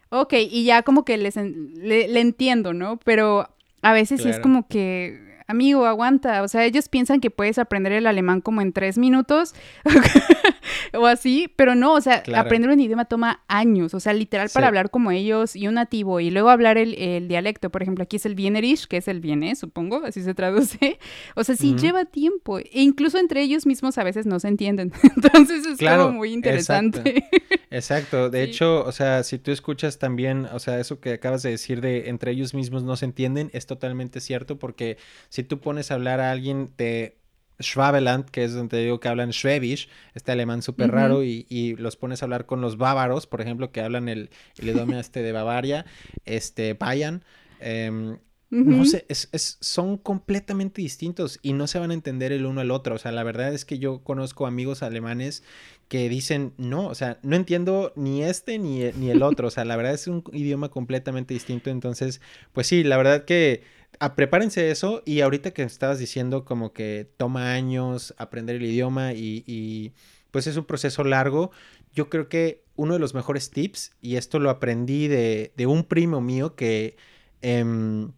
ok. 0.08 0.34
Y 0.50 0.64
ya 0.64 0.82
como 0.82 1.04
que 1.04 1.16
les 1.16 1.36
le, 1.36 2.20
entiendo, 2.20 2.72
¿no? 2.72 2.98
Pero 3.04 3.48
a 3.82 3.92
veces 3.92 4.22
sí 4.22 4.28
es 4.28 4.40
como 4.40 4.66
que 4.66 5.28
amigo, 5.48 5.86
aguanta. 5.86 6.42
O 6.42 6.48
sea, 6.48 6.64
ellos 6.64 6.88
piensan 6.88 7.20
que 7.20 7.30
puedes 7.30 7.58
aprender 7.58 7.92
el 7.92 8.06
alemán 8.06 8.40
como 8.40 8.60
en 8.60 8.72
tres 8.72 8.98
minutos 8.98 9.54
o 10.94 11.06
así, 11.06 11.52
pero 11.56 11.74
no, 11.74 11.94
o 11.94 12.00
sea, 12.00 12.22
aprender 12.34 12.70
un 12.70 12.80
idioma 12.80 13.04
toma 13.04 13.42
años, 13.48 13.94
o 13.94 14.00
sea, 14.00 14.12
literal 14.12 14.48
para 14.52 14.68
hablar 14.68 14.90
como 14.90 15.10
ellos 15.10 15.56
y 15.56 15.68
un 15.68 15.74
nativo 15.74 16.20
y 16.20 16.30
luego 16.30 16.50
hablar 16.50 16.78
el, 16.78 17.28
dialecto. 17.28 17.70
Por 17.70 17.82
ejemplo, 17.82 18.02
aquí 18.02 18.16
es 18.16 18.26
el 18.26 18.34
Wienerisch, 18.34 18.86
que 18.86 18.98
es 18.98 19.08
el 19.08 19.20
vienés, 19.20 19.58
supongo, 19.58 20.02
así 20.04 20.22
se 20.22 20.34
traduce. 20.34 20.98
O 21.34 21.44
sea, 21.44 21.56
sí 21.56 21.74
lleva 21.76 22.04
tiempo. 22.04 22.58
E 22.58 22.68
incluso 22.72 23.18
entre 23.18 23.42
ellos 23.42 23.66
mismos 23.66 23.98
a 23.98 24.04
veces 24.04 24.26
no 24.26 24.40
se 24.40 24.48
entienden. 24.48 24.92
Entonces 25.16 25.66
es 25.66 25.78
como 25.78 26.12
muy 26.12 26.32
interesante. 26.32 27.24
Exacto. 27.70 28.30
De 28.30 28.42
hecho, 28.44 28.84
o 28.84 28.92
sea, 28.92 29.22
si 29.22 29.38
tú 29.38 29.50
escuchas 29.50 29.98
también, 29.98 30.46
o 30.52 30.58
sea, 30.58 30.80
eso 30.80 31.00
que 31.00 31.12
acabas 31.12 31.42
de 31.42 31.50
decir 31.50 31.80
de 31.80 32.08
entre 32.08 32.32
ellos 32.32 32.54
mismos 32.54 32.82
no 32.82 32.96
se 32.96 33.04
entienden, 33.04 33.50
es 33.52 33.66
totalmente 33.66 34.20
cierto 34.20 34.58
porque 34.58 34.96
si 35.28 35.42
tú 35.42 35.60
pones 35.60 35.90
a 35.90 35.94
hablar 35.94 36.20
a 36.20 36.30
alguien 36.30 36.70
de 36.76 37.17
Schwabeland, 37.60 38.26
que 38.26 38.44
es 38.44 38.54
donde 38.54 38.82
digo 38.82 39.00
que 39.00 39.08
hablan 39.08 39.32
Schwäbisch, 39.32 39.88
este 40.14 40.32
alemán 40.32 40.62
súper 40.62 40.90
raro, 40.90 41.24
y, 41.24 41.76
los 41.78 41.96
pones 41.96 42.22
a 42.22 42.26
hablar 42.26 42.46
con 42.46 42.60
los 42.60 42.76
bávaros, 42.76 43.26
por 43.26 43.40
ejemplo, 43.40 43.72
que 43.72 43.80
hablan 43.80 44.08
el, 44.08 44.30
el 44.58 44.68
idioma 44.68 45.00
este 45.00 45.22
de 45.22 45.32
Bavaria, 45.32 45.86
este, 46.24 46.74
Bayern, 46.74 47.24
em, 47.60 48.18
no 48.50 48.86
sé, 48.86 49.04
es, 49.08 49.58
son 49.60 49.98
completamente 49.98 50.80
distintos 50.80 51.38
y 51.42 51.52
no 51.52 51.66
se 51.66 51.78
van 51.78 51.90
a 51.90 51.94
entender 51.94 52.32
el 52.32 52.46
uno 52.46 52.62
al 52.62 52.70
otro. 52.70 52.94
O 52.94 52.98
sea, 52.98 53.12
la 53.12 53.22
verdad 53.22 53.52
es 53.52 53.66
que 53.66 53.78
yo 53.78 54.02
conozco 54.02 54.46
amigos 54.46 54.82
alemanes 54.82 55.42
que 55.88 56.08
dicen, 56.08 56.54
no, 56.56 56.86
o 56.86 56.94
sea, 56.94 57.18
no 57.22 57.36
entiendo 57.36 57.92
ni 57.94 58.22
este 58.22 58.58
ni, 58.58 58.84
ni 58.92 59.10
el 59.10 59.22
otro. 59.22 59.48
O 59.48 59.50
sea, 59.50 59.66
la 59.66 59.76
verdad 59.76 59.92
es 59.92 60.06
un 60.06 60.24
idioma 60.32 60.70
completamente 60.70 61.34
distinto. 61.34 61.68
Entonces, 61.68 62.22
pues 62.52 62.66
sí, 62.66 62.84
la 62.84 62.96
verdad 62.96 63.26
que 63.26 63.64
a, 63.98 64.14
prepárense 64.14 64.70
eso 64.70 65.02
y 65.04 65.20
ahorita 65.20 65.52
que 65.52 65.62
estabas 65.62 65.98
diciendo 65.98 66.44
como 66.44 66.72
que 66.72 67.10
toma 67.16 67.52
años 67.52 68.14
aprender 68.18 68.56
el 68.56 68.64
idioma 68.64 69.12
y, 69.12 69.92
pues 70.30 70.46
es 70.46 70.56
un 70.56 70.64
proceso 70.64 71.04
largo, 71.04 71.50
yo 71.94 72.10
creo 72.10 72.28
que 72.28 72.64
uno 72.76 72.94
de 72.94 73.00
los 73.00 73.14
mejores 73.14 73.50
tips, 73.50 73.92
y 74.00 74.16
esto 74.16 74.38
lo 74.38 74.50
aprendí 74.50 75.08
de, 75.08 75.52
de 75.56 75.66
un 75.66 75.84
primo 75.84 76.20
mío 76.20 76.54
que... 76.54 76.96
Em, 77.42 78.12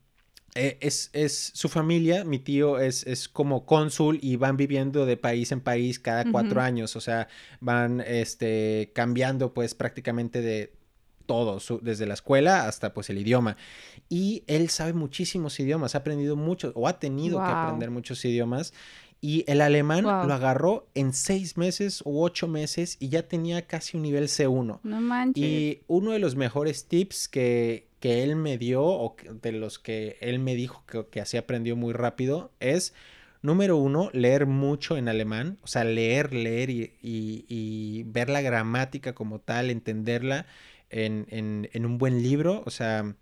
e, 0.57 0.79
es, 0.81 1.11
es, 1.13 1.53
su 1.55 1.69
familia, 1.69 2.25
mi 2.25 2.41
tío 2.41 2.81
es, 2.81 3.07
es, 3.07 3.29
como 3.29 3.65
cónsul 3.67 4.19
y 4.21 4.35
van 4.35 4.57
viviendo 4.57 5.07
de 5.07 5.17
país 5.17 5.53
en 5.53 5.61
país 5.61 6.01
cada 6.01 6.29
cuatro 6.33 6.61
años, 6.61 6.97
o 6.97 7.01
sea, 7.01 7.29
van 7.61 8.01
este, 8.01 8.91
cambiando 8.93 9.55
pues 9.55 9.77
prácticamente 9.77 10.43
de 10.43 10.73
todo, 11.31 11.61
desde 11.81 12.07
la 12.07 12.15
escuela 12.15 12.67
hasta 12.67 12.93
pues 12.93 13.09
el 13.09 13.19
idioma. 13.19 13.57
Y 14.09 14.43
él 14.49 14.69
sabe 14.69 14.95
muchísimos 14.95 15.61
idiomas, 15.61 15.95
ha 15.95 15.99
aprendido 15.99 16.35
mucho 16.35 16.73
o 16.75 16.89
ha 16.89 16.99
tenido 16.99 17.39
que 17.39 17.45
aprender 17.45 17.93
muchos 17.93 18.25
idiomas. 18.25 18.75
Y 19.21 19.45
el 19.47 19.61
alemán 19.61 20.03
lo 20.03 20.11
agarró 20.11 20.89
en 20.95 21.13
seis 21.13 21.57
meses 21.57 22.03
u 22.05 22.21
ocho 22.21 22.49
meses 22.49 22.97
y 22.99 23.11
ya 23.11 23.29
tenía 23.29 23.65
casi 23.69 23.97
un 23.97 24.03
nivel 24.03 24.25
C1. 24.25 24.81
No 24.83 25.01
manches. 25.01 25.45
Y 25.45 25.83
uno 25.87 26.11
de 26.11 26.19
los 26.19 26.35
mejores 26.35 26.87
tips 26.89 27.29
que, 27.29 27.87
que 28.01 28.25
él 28.25 28.35
me 28.35 28.59
dio 28.59 28.83
o 28.83 29.15
de 29.41 29.53
los 29.53 29.79
que 29.79 30.17
él 30.21 30.41
me 30.41 30.57
dijo 30.57 30.83
que, 30.85 31.07
que 31.07 31.21
así 31.21 31.37
aprendió 31.37 31.77
muy 31.77 31.93
rápido 31.93 32.51
es, 32.59 32.93
número 33.43 33.77
uno, 33.77 34.11
leer 34.13 34.47
mucho 34.47 34.97
en 34.97 35.09
alemán, 35.09 35.59
o 35.63 35.67
sea, 35.67 35.85
leer, 35.85 36.35
leer 36.35 36.71
y, 36.71 38.03
ver 38.07 38.29
la 38.29 38.41
gramática 38.41 39.15
como 39.15 39.39
tal, 39.39 39.71
entenderla 39.71 40.47
en, 40.91 41.27
en, 41.73 41.87
un 41.87 41.99
buen 41.99 42.23
libro, 42.23 42.63
o 42.67 42.71
sea, 42.71 43.15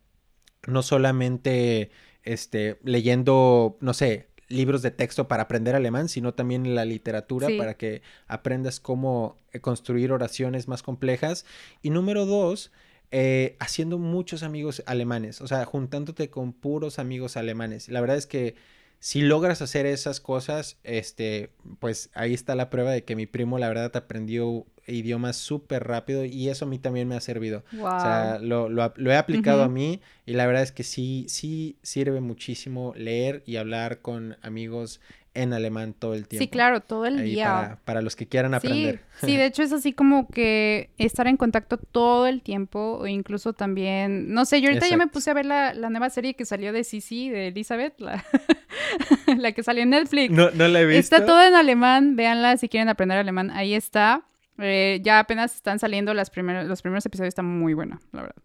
no 0.66 0.82
solamente 0.82 1.90
este, 2.24 2.78
leyendo, 2.82 3.76
no 3.80 3.94
sé, 3.94 4.28
libros 4.48 4.82
de 4.82 4.90
texto 4.90 5.28
para 5.28 5.44
aprender 5.44 5.74
alemán, 5.74 6.08
sino 6.08 6.34
también 6.34 6.74
la 6.74 6.84
literatura 6.84 7.48
para 7.58 7.74
que 7.74 8.02
aprendas 8.26 8.80
cómo 8.80 9.38
eh, 9.52 9.60
construir 9.60 10.10
oraciones 10.12 10.68
más 10.68 10.82
complejas. 10.82 11.44
Y 11.82 11.90
número 11.90 12.24
dos, 12.24 12.72
eh, 13.10 13.56
haciendo 13.60 13.98
muchos 13.98 14.42
amigos 14.42 14.82
alemanes, 14.86 15.40
o 15.40 15.46
sea, 15.46 15.64
juntándote 15.64 16.30
con 16.30 16.52
puros 16.52 16.98
amigos 16.98 17.36
alemanes. 17.36 17.88
La 17.88 18.00
verdad 18.00 18.16
es 18.16 18.26
que 18.26 18.54
si 19.00 19.20
logras 19.20 19.62
hacer 19.62 19.86
esas 19.86 20.20
cosas, 20.20 20.78
este, 20.82 21.50
pues 21.78 22.10
ahí 22.14 22.34
está 22.34 22.54
la 22.54 22.70
prueba 22.70 22.90
de 22.90 23.04
que 23.04 23.16
mi 23.16 23.26
primo, 23.26 23.58
la 23.58 23.68
verdad, 23.68 23.94
aprendió 23.96 24.66
idiomas 24.88 25.36
súper 25.36 25.84
rápido 25.84 26.24
y 26.24 26.48
eso 26.48 26.64
a 26.64 26.68
mí 26.68 26.78
también 26.78 27.08
me 27.08 27.16
ha 27.16 27.20
servido. 27.20 27.64
O 27.80 28.00
sea, 28.00 28.38
lo, 28.40 28.68
he 29.10 29.16
aplicado 29.16 29.62
a 29.62 29.68
mí 29.68 30.00
y 30.26 30.32
la 30.32 30.46
verdad 30.46 30.62
es 30.62 30.72
que 30.72 30.82
sí, 30.82 31.26
sí 31.28 31.76
sirve 31.82 32.20
muchísimo 32.20 32.92
leer 32.96 33.42
y 33.46 33.56
hablar 33.56 34.00
con 34.00 34.36
amigos 34.42 35.00
en 35.38 35.52
alemán 35.52 35.94
todo 35.96 36.14
el 36.14 36.26
tiempo. 36.26 36.42
Sí, 36.42 36.48
claro, 36.48 36.80
todo 36.80 37.06
el 37.06 37.22
día. 37.22 37.78
Para, 37.84 38.02
los 38.02 38.16
que 38.16 38.26
quieran 38.26 38.54
aprender. 38.54 39.02
Sí, 39.20 39.36
de 39.36 39.46
hecho 39.46 39.62
es 39.62 39.72
así 39.72 39.92
como 39.92 40.28
que 40.28 40.90
estar 40.98 41.28
en 41.28 41.36
contacto 41.36 41.76
todo 41.76 42.26
el 42.26 42.42
tiempo 42.42 42.98
o 43.00 43.06
incluso 43.06 43.52
también, 43.52 44.32
no 44.32 44.44
sé, 44.44 44.60
yo 44.60 44.68
ahorita 44.68 44.88
ya 44.88 44.96
me 44.96 45.06
puse 45.06 45.30
a 45.30 45.34
ver 45.34 45.46
la, 45.46 45.74
nueva 45.74 46.10
serie 46.10 46.34
que 46.34 46.44
salió 46.44 46.72
de 46.72 46.82
Sisi, 46.82 47.30
de 47.30 47.48
Elizabeth, 47.48 48.00
la, 48.00 48.24
la 49.38 49.52
que 49.52 49.62
salió 49.62 49.84
en 49.84 49.90
Netflix. 49.90 50.32
No, 50.32 50.50
no 50.50 50.66
la 50.66 50.80
he 50.80 50.86
visto. 50.86 50.98
Está 50.98 51.24
todo 51.24 51.42
en 51.42 51.54
alemán, 51.54 52.16
véanla 52.16 52.56
si 52.56 52.68
quieren 52.68 52.88
aprender 52.88 53.18
alemán, 53.18 53.50
ahí 53.52 53.74
está. 53.74 54.24
Eh, 54.58 55.00
ya 55.02 55.20
apenas 55.20 55.54
están 55.54 55.78
saliendo 55.78 56.14
los 56.14 56.30
primeros 56.30 57.06
episodios, 57.06 57.28
está 57.28 57.42
muy 57.42 57.74
buena, 57.74 58.00
la 58.12 58.22
verdad. 58.22 58.42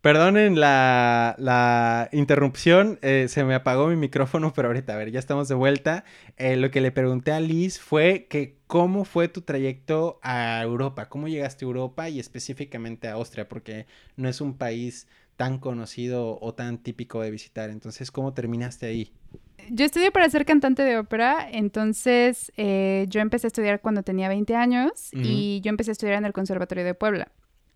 Perdonen 0.00 0.58
la, 0.58 2.08
interrupción, 2.12 2.98
eh, 3.02 3.26
se 3.28 3.44
me 3.44 3.54
apagó 3.54 3.88
mi 3.88 3.96
micrófono, 3.96 4.52
pero 4.54 4.68
ahorita, 4.68 4.94
a 4.94 4.96
ver, 4.96 5.10
ya 5.10 5.18
estamos 5.18 5.48
de 5.48 5.54
vuelta. 5.54 6.04
Eh, 6.38 6.56
lo 6.56 6.70
que 6.70 6.80
le 6.80 6.90
pregunté 6.90 7.32
a 7.32 7.40
Liz 7.40 7.78
fue 7.78 8.26
que 8.30 8.56
cómo 8.66 9.04
fue 9.04 9.28
tu 9.28 9.42
trayecto 9.42 10.18
a 10.22 10.62
Europa, 10.62 11.10
cómo 11.10 11.28
llegaste 11.28 11.64
a 11.64 11.68
Europa 11.68 12.08
y 12.08 12.18
específicamente 12.18 13.08
a 13.08 13.14
Austria, 13.14 13.48
porque 13.48 13.86
no 14.16 14.28
es 14.28 14.40
un 14.40 14.56
país 14.56 15.06
tan 15.36 15.58
conocido 15.58 16.38
o 16.40 16.54
tan 16.54 16.78
típico 16.78 17.20
de 17.20 17.30
visitar. 17.30 17.68
Entonces, 17.68 18.10
¿cómo 18.10 18.32
terminaste 18.32 18.86
ahí? 18.86 19.12
Yo 19.70 19.84
estudié 19.84 20.10
para 20.10 20.28
ser 20.28 20.44
cantante 20.44 20.82
de 20.82 20.98
ópera, 20.98 21.46
entonces 21.50 22.50
eh, 22.56 23.06
yo 23.08 23.20
empecé 23.20 23.46
a 23.46 23.48
estudiar 23.48 23.80
cuando 23.80 24.02
tenía 24.02 24.28
20 24.28 24.56
años 24.56 25.10
y 25.12 25.60
yo 25.62 25.68
empecé 25.68 25.90
a 25.90 25.92
estudiar 25.92 26.16
en 26.16 26.24
el 26.24 26.32
Conservatorio 26.32 26.84
de 26.84 26.94
Puebla. 26.94 27.28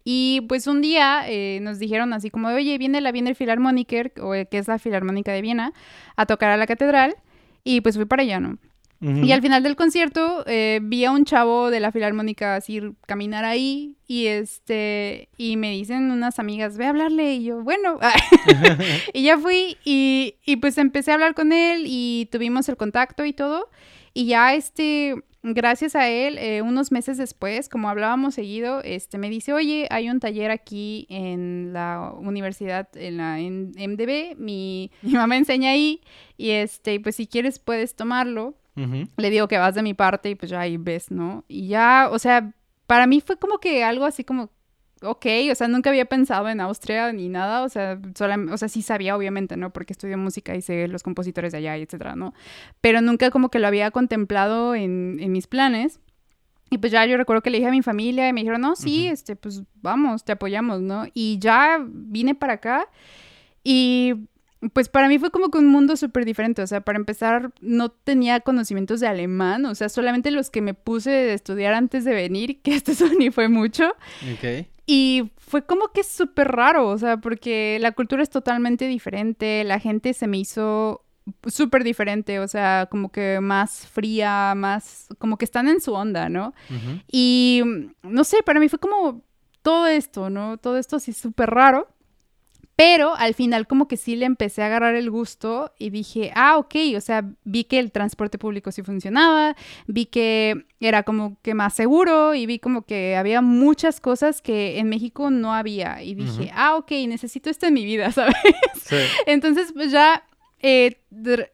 Y 0.02 0.42
pues 0.49 0.66
un 0.66 0.82
día 0.82 1.23
eh, 1.26 1.61
nos 1.62 1.78
dijeron 1.78 2.12
así 2.12 2.30
como, 2.30 2.49
oye, 2.49 2.76
viene 2.78 3.00
la 3.00 3.11
Wiener 3.11 3.34
Philharmoniker, 3.34 4.12
o, 4.20 4.32
que 4.32 4.58
es 4.58 4.68
la 4.68 4.78
Filarmónica 4.78 5.32
de 5.32 5.40
Viena, 5.40 5.73
a 6.16 6.26
tocar 6.26 6.50
a 6.50 6.56
la 6.56 6.66
catedral. 6.66 7.16
Y 7.62 7.80
pues 7.80 7.96
fui 7.96 8.04
para 8.04 8.23
allá, 8.23 8.40
¿no? 8.40 8.58
Y 9.04 9.32
al 9.32 9.42
final 9.42 9.62
del 9.62 9.76
concierto 9.76 10.44
eh, 10.46 10.80
vi 10.82 11.04
a 11.04 11.11
un 11.11 11.25
chavo 11.25 11.70
de 11.70 11.78
la 11.78 11.92
filarmónica 11.92 12.56
así 12.56 12.80
caminar 13.06 13.44
ahí 13.44 13.96
y 14.06 14.26
este 14.26 15.28
y 15.37 15.56
me 15.58 15.73
dicen 15.73 16.11
unas 16.11 16.38
amigas, 16.38 16.78
ve 16.78 16.87
a 16.87 16.90
hablarle 16.90 17.34
y 17.34 17.44
yo, 17.44 17.62
bueno, 17.62 17.99
y 19.12 19.25
ya 19.25 19.38
fui 19.38 19.76
y, 19.84 20.37
y 20.46 20.56
pues 20.56 20.78
empecé 20.78 21.11
a 21.11 21.14
hablar 21.14 21.34
con 21.34 21.52
él 21.52 21.84
y 21.87 22.28
tuvimos 22.32 22.68
el 22.68 22.76
contacto 22.76 23.25
y 23.25 23.34
todo. 23.34 23.68
Y 24.14 24.26
ya 24.26 24.54
este 24.54 25.16
gracias 25.44 25.94
a 25.94 26.08
él, 26.08 26.38
eh, 26.38 26.62
unos 26.62 26.90
meses 26.90 27.18
después, 27.18 27.68
como 27.68 27.90
hablábamos 27.90 28.34
seguido, 28.34 28.80
este, 28.82 29.18
me 29.18 29.28
dice, 29.28 29.52
oye, 29.52 29.87
hay 29.90 30.08
un 30.08 30.18
taller 30.18 30.50
aquí 30.50 31.06
en 31.11 31.73
la 31.75 32.12
universidad, 32.16 32.88
en 32.96 33.18
la 33.18 33.38
en 33.38 33.73
MDB, 33.76 34.37
mi, 34.38 34.90
mi 35.02 35.12
mamá 35.12 35.37
enseña 35.37 35.70
ahí, 35.70 36.00
y 36.38 36.50
este, 36.50 36.99
pues 36.99 37.16
si 37.16 37.26
quieres 37.26 37.58
puedes 37.58 37.94
tomarlo. 37.94 38.54
Le 38.75 39.31
digo 39.31 39.49
que 39.49 39.59
vas 39.59 39.75
de 39.75 39.83
mi 39.83 39.95
parte 39.95 40.31
y 40.31 40.35
pues 40.35 40.50
ya 40.50 40.61
ahí 40.61 40.76
ves, 40.76 41.11
¿no? 41.11 41.45
Y 41.49 41.69
ya, 41.69 42.09
o 42.11 42.19
sea, 42.19 42.52
para 42.87 43.07
mí 43.07 43.21
fue 43.21 43.38
como 43.38 43.59
que 43.59 43.85
algo 43.85 44.04
así 44.04 44.25
como 44.25 44.50
ok, 45.04 45.26
o 45.50 45.54
sea, 45.54 45.69
nunca 45.69 45.90
había 45.90 46.07
pensado 46.07 46.49
en 46.49 46.61
Austria 46.61 47.12
ni 47.12 47.28
nada, 47.28 47.62
o 47.62 47.69
sea, 47.69 48.00
o 48.50 48.57
sea, 48.57 48.69
sí 48.69 48.83
sabía 48.83 49.16
obviamente, 49.16 49.57
¿no? 49.57 49.71
Porque 49.71 49.93
estudio 49.93 50.19
música 50.19 50.54
y 50.54 50.62
sé 50.62 50.88
los 50.88 51.02
compositores 51.02 51.52
de 51.52 51.59
allá 51.59 51.76
y 51.78 51.83
etcétera, 51.83 52.16
¿no? 52.16 52.35
Pero 52.81 53.00
nunca 53.00 53.31
como 53.31 53.50
que 53.50 53.59
lo 53.59 53.66
había 53.66 53.90
contemplado 53.90 54.75
en, 54.75 55.19
en 55.21 55.33
mis 55.33 55.47
planes. 55.47 56.00
Y 56.71 56.78
pues 56.78 56.93
ya 56.93 57.04
yo 57.07 57.16
recuerdo 57.16 57.43
que 57.43 57.50
le 57.50 57.59
dije 57.59 57.69
a 57.69 57.73
mi 57.73 57.83
familia 57.83 58.28
y 58.28 58.33
me 58.33 58.40
dijeron, 58.40 58.62
no, 58.62 58.75
sí, 58.75 59.07
este, 59.07 59.37
pues 59.37 59.62
vamos, 59.75 60.25
te 60.25 60.33
apoyamos, 60.33 60.81
¿no? 60.81 61.04
Y 61.12 61.38
ya 61.38 61.78
vine 61.87 62.35
para 62.35 62.54
acá 62.54 62.88
y 63.62 64.14
pues 64.73 64.88
para 64.88 65.09
mí 65.09 65.18
fue 65.18 65.30
como 65.30 65.50
que 65.50 65.59
un 65.59 65.66
mundo 65.66 65.97
súper 65.97 66.25
diferente, 66.25 66.62
o 66.62 66.66
sea, 66.66 66.80
para 66.80 66.99
empezar 66.99 67.52
no 67.61 67.90
tenía 67.90 68.40
conocimientos 68.40 69.00
de 69.00 69.06
alemán, 69.06 69.64
o 69.66 69.75
sea, 69.75 69.88
solamente 69.88 70.30
los 70.30 70.50
que 70.50 70.61
me 70.61 70.75
puse 70.75 71.11
de 71.11 71.35
estudiar 71.35 71.75
antes 71.75 72.04
de 72.04 72.14
venir, 72.14 72.61
que 72.62 72.75
esto 72.75 72.92
ni 73.18 73.30
fue 73.30 73.49
mucho. 73.49 73.94
Y 74.87 75.33
fue 75.38 75.64
como 75.64 75.88
que 75.88 76.04
súper 76.04 76.49
raro, 76.49 76.88
o 76.88 76.99
sea, 76.99 77.16
porque 77.16 77.78
la 77.80 77.92
cultura 77.92 78.23
es 78.23 78.30
totalmente 78.30 78.87
diferente, 78.87 79.64
la 79.64 79.78
gente 79.78 80.12
se 80.12 80.26
me 80.26 80.38
hizo 80.38 81.04
súper 81.47 81.85
diferente, 81.85 82.38
o 82.38 82.49
sea, 82.49 82.87
como 82.90 83.11
que 83.11 83.40
más 83.40 83.87
fría, 83.87 84.54
más, 84.54 85.09
como 85.18 85.38
que 85.38 85.47
están 85.47 85.68
en 85.68 85.80
su 85.80 85.94
onda, 85.94 86.28
¿no? 86.28 86.52
Y 87.11 87.62
no 88.02 88.25
sé, 88.25 88.42
para 88.44 88.61
mí 88.61 88.68
fue 88.68 88.78
como 88.78 89.23
todo 89.62 89.87
esto, 89.87 90.28
¿no? 90.28 90.59
Todo 90.59 90.76
esto 90.76 90.97
así 90.97 91.14
súper 91.14 91.49
raro. 91.49 91.88
Pero 92.76 93.14
al 93.14 93.35
final 93.35 93.66
como 93.66 93.87
que 93.87 93.97
sí 93.97 94.16
le 94.16 94.26
empecé 94.26 94.62
a 94.62 94.66
agarrar 94.66 94.97
el 94.97 95.11
gusto 95.11 95.73
y 95.78 95.90
dije, 95.90 96.33
ah, 96.35 96.57
ok, 96.59 96.75
o 96.97 97.00
sea, 97.00 97.25
vi 97.45 97.64
que 97.64 97.78
el 97.78 97.93
transporte 97.93 98.37
público 98.37 98.73
sí 98.73 98.83
funcionaba, 98.83 99.54
vi 99.87 100.07
que 100.07 100.66
era 100.81 101.04
como 101.04 101.38
que 101.43 101.54
más 101.54 101.75
seguro 101.75 102.35
y 102.35 102.47
vi 102.47 102.59
como 102.59 102.83
que 102.83 103.16
había 103.16 103.40
muchas 103.43 104.00
cosas 104.00 104.43
que 104.43 104.78
en 104.78 104.88
México 104.88 105.31
no 105.31 105.54
había. 105.54 106.02
Y 106.02 106.14
dije, 106.14 106.50
ah, 106.54 106.76
ok, 106.76 106.90
necesito 107.07 107.49
esto 107.49 107.66
en 107.66 107.75
mi 107.75 107.85
vida, 107.85 108.11
¿sabes? 108.12 108.35
Entonces, 109.26 109.73
pues 109.73 109.93
ya 109.93 110.25
eh, 110.61 110.99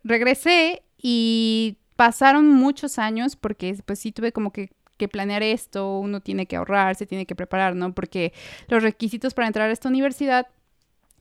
regresé 0.03 0.83
y 0.97 1.77
pasaron 1.97 2.49
muchos 2.49 2.99
años 2.99 3.37
porque 3.37 3.77
pues 3.85 3.99
sí 3.99 4.11
tuve 4.11 4.33
como 4.33 4.53
que 4.53 4.71
que 5.01 5.09
planear 5.09 5.43
esto, 5.43 5.99
uno 5.99 6.21
tiene 6.21 6.45
que 6.45 6.57
ahorrar, 6.57 6.95
se 6.95 7.07
tiene 7.07 7.25
que 7.25 7.35
preparar, 7.35 7.75
¿no? 7.75 7.95
Porque 7.95 8.35
los 8.69 8.83
requisitos 8.83 9.33
para 9.33 9.47
entrar 9.47 9.71
a 9.71 9.73
esta 9.73 9.89
universidad 9.89 10.47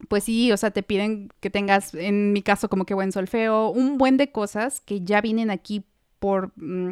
pues 0.07 0.23
sí, 0.23 0.51
o 0.51 0.57
sea, 0.57 0.71
te 0.71 0.83
piden 0.83 1.29
que 1.39 1.49
tengas, 1.49 1.93
en 1.93 2.31
mi 2.31 2.41
caso, 2.41 2.69
como 2.69 2.85
que 2.85 2.93
buen 2.93 3.11
solfeo, 3.11 3.69
un 3.69 3.97
buen 3.97 4.17
de 4.17 4.31
cosas 4.31 4.81
que 4.81 5.01
ya 5.01 5.21
vienen 5.21 5.51
aquí 5.51 5.83
por, 6.19 6.51
mm, 6.55 6.91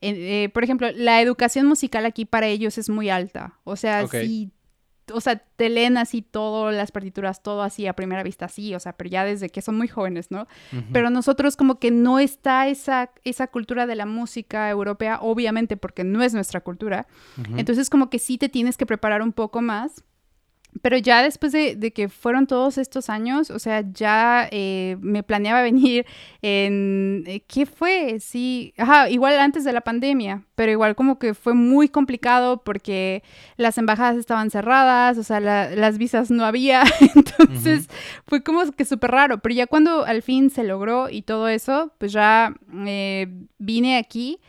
eh, 0.00 0.50
por 0.52 0.64
ejemplo, 0.64 0.88
la 0.94 1.20
educación 1.20 1.66
musical 1.66 2.06
aquí 2.06 2.24
para 2.24 2.46
ellos 2.46 2.78
es 2.78 2.88
muy 2.88 3.10
alta. 3.10 3.58
O 3.64 3.76
sea, 3.76 4.06
sí, 4.06 4.50
o 5.12 5.20
sea, 5.20 5.36
te 5.36 5.68
leen 5.68 5.96
así 5.96 6.22
todo, 6.22 6.70
las 6.70 6.90
partituras, 6.90 7.42
todo 7.42 7.62
así 7.62 7.86
a 7.86 7.94
primera 7.94 8.22
vista, 8.22 8.48
sí, 8.48 8.74
o 8.74 8.80
sea, 8.80 8.94
pero 8.94 9.08
ya 9.10 9.24
desde 9.24 9.48
que 9.48 9.62
son 9.62 9.76
muy 9.76 9.88
jóvenes, 9.88 10.30
¿no? 10.30 10.46
Pero 10.92 11.10
nosotros 11.10 11.56
como 11.56 11.78
que 11.78 11.90
no 11.90 12.18
está 12.18 12.68
esa, 12.68 13.10
esa 13.24 13.46
cultura 13.46 13.86
de 13.86 13.94
la 13.94 14.06
música 14.06 14.68
europea, 14.68 15.18
obviamente 15.20 15.76
porque 15.76 16.04
no 16.04 16.22
es 16.22 16.34
nuestra 16.34 16.60
cultura. 16.60 17.06
Entonces 17.56 17.88
como 17.90 18.10
que 18.10 18.18
sí 18.18 18.38
te 18.38 18.48
tienes 18.48 18.76
que 18.76 18.86
preparar 18.86 19.22
un 19.22 19.32
poco 19.32 19.62
más 19.62 20.04
pero 20.82 20.96
ya 20.98 21.22
después 21.22 21.52
de, 21.52 21.92
que 21.94 22.08
fueron 22.08 22.46
todos 22.46 22.78
estos 22.78 23.08
años, 23.10 23.50
o 23.50 23.58
sea, 23.58 23.84
ya 23.92 24.48
eh, 24.50 24.96
me 25.00 25.22
planeaba 25.22 25.62
venir 25.70 26.06
en... 26.42 27.24
Eh, 27.26 27.40
¿Qué 27.46 27.66
fue? 27.66 28.18
Sí, 28.20 28.74
ajá, 28.76 29.08
igual 29.10 29.38
antes 29.38 29.64
de 29.64 29.72
la 29.72 29.80
pandemia, 29.80 30.44
pero 30.54 30.72
igual 30.72 30.94
como 30.94 31.18
que 31.18 31.34
fue 31.34 31.54
muy 31.54 31.88
complicado 31.88 32.62
porque 32.64 33.22
las 33.56 33.78
embajadas 33.78 34.16
estaban 34.16 34.50
cerradas, 34.50 35.18
o 35.18 35.22
sea, 35.22 35.40
las 35.40 35.98
visas 35.98 36.30
no 36.30 36.44
había, 36.44 36.82
entonces 37.14 37.88
fue 38.26 38.42
como 38.42 38.70
que 38.72 38.84
súper 38.84 39.10
raro, 39.10 39.38
pero 39.38 39.54
ya 39.54 39.66
cuando 39.66 40.04
al 40.04 40.22
fin 40.22 40.50
se 40.50 40.64
logró 40.64 41.08
y 41.08 41.22
todo 41.22 41.48
eso, 41.48 41.92
pues 41.98 42.12
ya 42.12 42.54
eh, 42.86 43.28
vine 43.58 43.98
aquí 43.98 44.40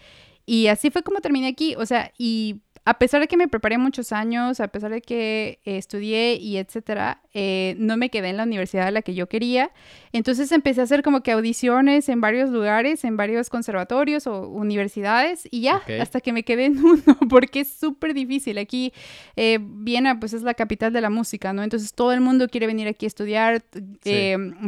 y 0.49 0.67
así 0.67 0.91
fue 0.91 1.03
como 1.03 1.19
terminé 1.19 1.49
aquí, 1.49 1.75
o 1.75 1.85
sea, 1.85 2.13
y 2.17 2.61
a 2.87 2.93
pesar 2.99 3.19
de 3.19 3.27
que 3.27 3.35
me 3.35 3.49
preparé 3.49 3.77
muchos 3.77 4.13
años, 4.13 4.61
a 4.61 4.69
pesar 4.69 4.91
de 4.91 5.01
que 5.01 5.59
eh, 5.65 5.75
estudié 5.75 6.35
y 6.35 6.55
etcétera, 6.55 7.21
eh, 7.33 7.75
no 7.79 7.97
me 7.97 8.09
quedé 8.09 8.29
en 8.29 8.37
la 8.37 8.43
universidad 8.43 8.87
a 8.87 8.91
la 8.91 9.01
que 9.01 9.13
yo 9.13 9.27
quería. 9.27 9.71
Entonces 10.13 10.53
empecé 10.53 10.79
a 10.79 10.85
hacer 10.85 11.03
como 11.03 11.21
que 11.21 11.33
audiciones 11.33 12.07
en 12.07 12.21
varios 12.21 12.49
lugares, 12.49 13.03
en 13.03 13.17
varios 13.17 13.49
conservatorios 13.49 14.25
o 14.25 14.47
universidades 14.47 15.49
y 15.51 15.59
ya, 15.63 15.81
hasta 15.99 16.21
que 16.21 16.31
me 16.31 16.43
quedé 16.43 16.63
en 16.67 16.77
uno, 16.85 17.17
porque 17.29 17.59
es 17.59 17.73
súper 17.73 18.13
difícil. 18.13 18.57
Aquí 18.57 18.93
eh, 19.35 19.59
Viena 19.59 20.17
pues 20.17 20.31
es 20.31 20.43
la 20.43 20.53
capital 20.53 20.93
de 20.93 21.01
la 21.01 21.09
música, 21.09 21.51
¿no? 21.51 21.63
Entonces 21.63 21.93
todo 21.93 22.13
el 22.13 22.21
mundo 22.21 22.47
quiere 22.47 22.67
venir 22.67 22.87
aquí 22.87 23.05
a 23.05 23.07
estudiar 23.07 23.65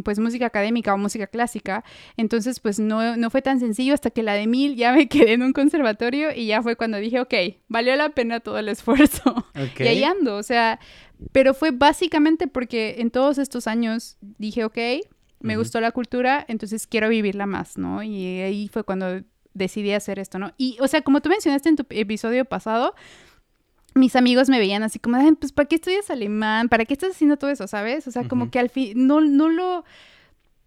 pues 0.03 0.19
música 0.19 0.45
académica 0.45 0.93
o 0.93 0.97
música 0.97 1.27
clásica. 1.27 1.85
Entonces 2.17 2.59
pues 2.59 2.79
no, 2.79 3.15
no 3.15 3.29
fue 3.29 3.41
tan 3.41 3.61
sencillo 3.61 3.93
hasta 3.93 4.09
que 4.09 4.23
la 4.23 4.33
de 4.33 4.45
Mil 4.45 4.75
ya 4.75 4.91
me 4.91 5.07
quedé 5.07 5.31
en 5.31 5.41
un 5.41 5.53
conservatorio 5.53 6.35
y 6.35 6.47
ya 6.47 6.61
fue 6.61 6.75
cuando 6.75 6.97
dije, 6.97 7.21
ok, 7.21 7.33
valió 7.69 7.95
la 7.95 8.08
pena 8.09 8.39
todo 8.39 8.57
el 8.57 8.69
esfuerzo. 8.69 9.45
Y 9.79 9.87
ahí 9.87 10.03
ando, 10.03 10.37
o 10.37 10.43
sea, 10.43 10.79
pero 11.31 11.53
fue 11.53 11.71
básicamente 11.71 12.47
porque 12.47 12.95
en 12.99 13.11
todos 13.11 13.37
estos 13.37 13.67
años 13.67 14.17
dije, 14.37 14.63
ok, 14.63 14.77
me 15.41 15.57
gustó 15.57 15.79
la 15.81 15.91
cultura, 15.91 16.45
entonces 16.47 16.87
quiero 16.87 17.09
vivirla 17.09 17.45
más, 17.45 17.77
¿no? 17.77 18.03
Y 18.03 18.41
ahí 18.41 18.67
fue 18.67 18.83
cuando 18.83 19.21
decidí 19.53 19.93
hacer 19.93 20.19
esto, 20.19 20.39
¿no? 20.39 20.53
Y, 20.57 20.77
o 20.81 20.87
sea, 20.87 21.01
como 21.01 21.21
tú 21.21 21.29
mencionaste 21.29 21.69
en 21.69 21.75
tu 21.77 21.85
episodio 21.89 22.45
pasado, 22.45 22.93
mis 23.95 24.15
amigos 24.15 24.49
me 24.49 24.59
veían 24.59 24.83
así 24.83 24.99
como, 24.99 25.17
pues, 25.37 25.51
¿para 25.51 25.67
qué 25.67 25.75
estudias 25.75 26.09
alemán? 26.09 26.69
¿Para 26.69 26.85
qué 26.85 26.93
estás 26.93 27.11
haciendo 27.11 27.37
todo 27.37 27.49
eso, 27.49 27.67
sabes? 27.67 28.07
O 28.07 28.11
sea, 28.11 28.27
como 28.27 28.51
que 28.51 28.59
al 28.59 28.69
fin, 28.69 29.07
no, 29.07 29.21
no 29.21 29.49
lo 29.49 29.83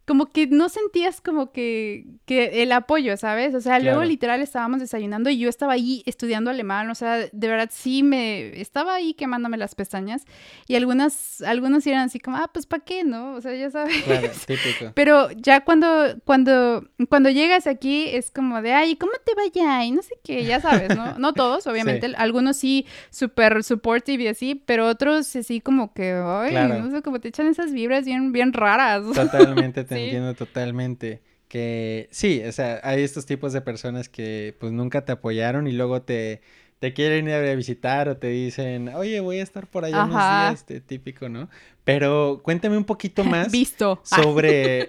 como 0.04 0.26
que 0.26 0.48
no 0.48 0.68
sentías 0.68 1.20
como 1.20 1.52
que, 1.52 2.06
que 2.24 2.62
el 2.62 2.72
apoyo, 2.72 3.16
¿sabes? 3.16 3.54
O 3.54 3.60
sea, 3.60 3.78
luego 3.78 4.02
literal 4.02 4.40
estábamos 4.40 4.80
desayunando 4.80 5.30
y 5.30 5.38
yo 5.38 5.48
estaba 5.48 5.74
ahí 5.74 6.02
estudiando 6.06 6.50
alemán, 6.50 6.90
o 6.90 6.94
sea, 6.94 7.18
de 7.30 7.48
verdad 7.48 7.70
sí 7.72 8.02
me 8.02 8.60
estaba 8.60 8.94
ahí 8.94 9.14
quemándome 9.14 9.56
las 9.56 9.74
pestañas 9.76 10.24
y 10.66 10.74
algunas 10.74 11.40
algunos 11.42 11.86
eran 11.86 12.00
así 12.00 12.18
como, 12.18 12.36
ah, 12.36 12.50
pues 12.52 12.66
¿para 12.66 12.82
qué, 12.84 13.04
no? 13.04 13.34
O 13.34 13.40
sea, 13.40 13.54
ya 13.54 13.70
sabes. 13.70 14.02
Claro, 14.02 14.28
típico. 14.46 14.92
Pero 14.94 15.30
ya 15.32 15.64
cuando 15.64 16.16
cuando 16.24 16.84
cuando 17.08 17.30
llegas 17.30 17.68
aquí 17.68 18.06
es 18.08 18.32
como 18.32 18.60
de, 18.60 18.72
"Ay, 18.72 18.96
¿cómo 18.96 19.12
te 19.24 19.34
vaya?" 19.34 19.84
y 19.84 19.92
no 19.92 20.02
sé 20.02 20.14
qué, 20.24 20.44
ya 20.44 20.60
sabes, 20.60 20.96
¿no? 20.96 21.16
No 21.18 21.32
todos, 21.32 21.66
obviamente, 21.68 22.12
algunos 22.16 22.56
sí 22.56 22.86
súper 23.10 23.62
supportive 23.62 24.24
y 24.24 24.26
así, 24.28 24.54
pero 24.56 24.88
otros 24.88 25.36
así 25.36 25.60
como 25.60 25.94
que, 25.94 26.12
ay, 26.12 26.54
no 26.80 26.90
sé, 26.90 27.02
como 27.02 27.20
te 27.20 27.28
echan 27.28 27.46
esas 27.46 27.72
vibras 27.72 28.04
bien 28.04 28.32
bien 28.32 28.52
raras. 28.52 29.04
Totalmente 29.14 29.84
te 29.94 30.04
entiendo 30.04 30.34
totalmente. 30.34 31.22
Que 31.48 32.08
sí, 32.10 32.42
o 32.46 32.52
sea, 32.52 32.80
hay 32.82 33.02
estos 33.02 33.26
tipos 33.26 33.52
de 33.52 33.60
personas 33.60 34.08
que 34.08 34.56
pues 34.58 34.72
nunca 34.72 35.04
te 35.04 35.12
apoyaron 35.12 35.66
y 35.66 35.72
luego 35.72 36.00
te, 36.00 36.40
te 36.82 36.94
quieren 36.94 37.28
ir 37.28 37.34
a 37.34 37.54
visitar 37.54 38.08
o 38.08 38.16
te 38.16 38.26
dicen, 38.26 38.88
oye, 38.88 39.20
voy 39.20 39.38
a 39.38 39.42
estar 39.44 39.68
por 39.68 39.84
allá 39.84 40.02
unos 40.02 40.16
días, 40.16 40.54
este, 40.54 40.80
típico, 40.80 41.28
¿no? 41.28 41.48
Pero 41.84 42.40
cuéntame 42.42 42.76
un 42.76 42.84
poquito 42.84 43.22
más 43.24 43.52
Visto. 43.52 44.00
sobre, 44.04 44.88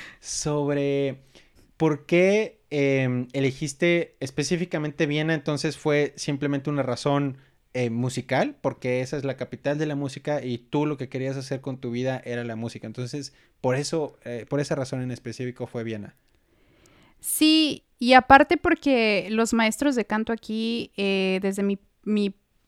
sobre 0.20 1.22
por 1.78 2.04
qué 2.04 2.60
em, 2.68 3.28
elegiste 3.32 4.16
específicamente 4.20 5.06
Viena, 5.06 5.32
entonces 5.32 5.78
fue 5.78 6.12
simplemente 6.16 6.68
una 6.68 6.82
razón 6.82 7.38
eh, 7.72 7.88
musical, 7.88 8.56
porque 8.60 9.00
esa 9.00 9.16
es 9.16 9.24
la 9.24 9.36
capital 9.36 9.78
de 9.78 9.86
la 9.86 9.94
música 9.94 10.44
y 10.44 10.58
tú 10.58 10.86
lo 10.86 10.96
que 10.96 11.08
querías 11.08 11.36
hacer 11.36 11.60
con 11.60 11.78
tu 11.78 11.92
vida 11.92 12.20
era 12.24 12.42
la 12.42 12.56
música. 12.56 12.88
Entonces, 12.88 13.32
por 13.60 13.76
eso, 13.76 14.18
eh, 14.24 14.44
por 14.48 14.58
esa 14.58 14.74
razón 14.74 15.02
en 15.02 15.12
específico 15.12 15.68
fue 15.68 15.84
Viena. 15.84 16.16
Sí, 17.20 17.84
y 18.00 18.14
aparte 18.14 18.56
porque 18.56 19.28
los 19.30 19.52
maestros 19.52 19.94
de 19.94 20.04
canto 20.04 20.32
aquí, 20.32 20.90
eh, 20.96 21.38
desde 21.42 21.62
mi, 21.62 21.78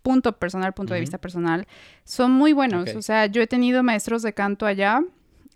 punto 0.02 0.38
personal, 0.38 0.72
punto 0.72 0.94
de 0.94 1.00
vista 1.00 1.18
personal, 1.18 1.66
son 2.04 2.30
muy 2.30 2.52
buenos. 2.52 2.94
O 2.94 3.02
sea, 3.02 3.26
yo 3.26 3.42
he 3.42 3.46
tenido 3.46 3.82
maestros 3.82 4.22
de 4.22 4.32
canto 4.32 4.66
allá 4.66 5.00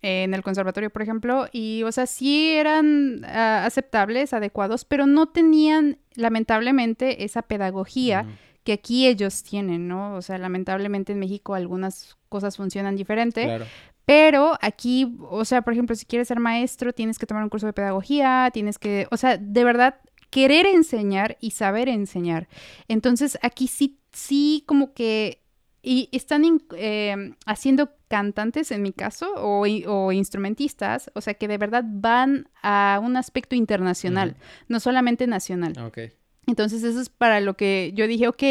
en 0.02 0.34
el 0.34 0.42
conservatorio, 0.42 0.90
por 0.90 1.02
ejemplo, 1.02 1.46
y, 1.52 1.82
o 1.82 1.90
sea, 1.90 2.06
sí 2.06 2.50
eran 2.50 3.24
ah, 3.24 3.64
aceptables, 3.64 4.32
adecuados, 4.32 4.84
pero 4.84 5.06
no 5.06 5.26
tenían, 5.26 5.98
lamentablemente, 6.14 7.24
esa 7.24 7.42
pedagogía 7.42 8.26
que 8.66 8.72
aquí 8.72 9.06
ellos 9.06 9.44
tienen, 9.44 9.86
¿no? 9.86 10.16
O 10.16 10.22
sea, 10.22 10.38
lamentablemente 10.38 11.12
en 11.12 11.20
México 11.20 11.54
algunas 11.54 12.16
cosas 12.28 12.56
funcionan 12.56 12.96
diferente. 12.96 13.44
Claro. 13.44 13.64
Pero 14.04 14.58
aquí, 14.60 15.16
o 15.30 15.44
sea, 15.44 15.62
por 15.62 15.72
ejemplo, 15.72 15.94
si 15.94 16.04
quieres 16.04 16.26
ser 16.26 16.40
maestro, 16.40 16.92
tienes 16.92 17.18
que 17.18 17.26
tomar 17.26 17.44
un 17.44 17.48
curso 17.48 17.66
de 17.66 17.72
pedagogía, 17.72 18.50
tienes 18.52 18.78
que, 18.78 19.06
o 19.12 19.16
sea, 19.16 19.36
de 19.36 19.64
verdad, 19.64 20.00
querer 20.30 20.66
enseñar 20.66 21.38
y 21.40 21.52
saber 21.52 21.88
enseñar. 21.88 22.48
Entonces, 22.88 23.38
aquí 23.40 23.68
sí, 23.68 24.00
sí, 24.12 24.64
como 24.66 24.94
que 24.94 25.42
y 25.80 26.08
están 26.10 26.42
em, 26.76 27.36
haciendo 27.46 27.92
cantantes 28.08 28.72
en 28.72 28.82
mi 28.82 28.92
caso 28.92 29.32
o, 29.36 29.64
o, 29.86 30.10
instrumentistas, 30.10 31.12
o 31.14 31.20
sea 31.20 31.34
que 31.34 31.46
de 31.46 31.58
verdad 31.58 31.84
van 31.86 32.48
a 32.60 33.00
un 33.00 33.16
aspecto 33.16 33.54
internacional, 33.54 34.36
no 34.66 34.80
solamente 34.80 35.28
nacional. 35.28 35.78
Okay. 35.78 36.10
Entonces 36.46 36.84
eso 36.84 37.00
es 37.00 37.08
para 37.08 37.40
lo 37.40 37.56
que 37.56 37.92
yo 37.94 38.06
dije, 38.06 38.28
ok, 38.28 38.42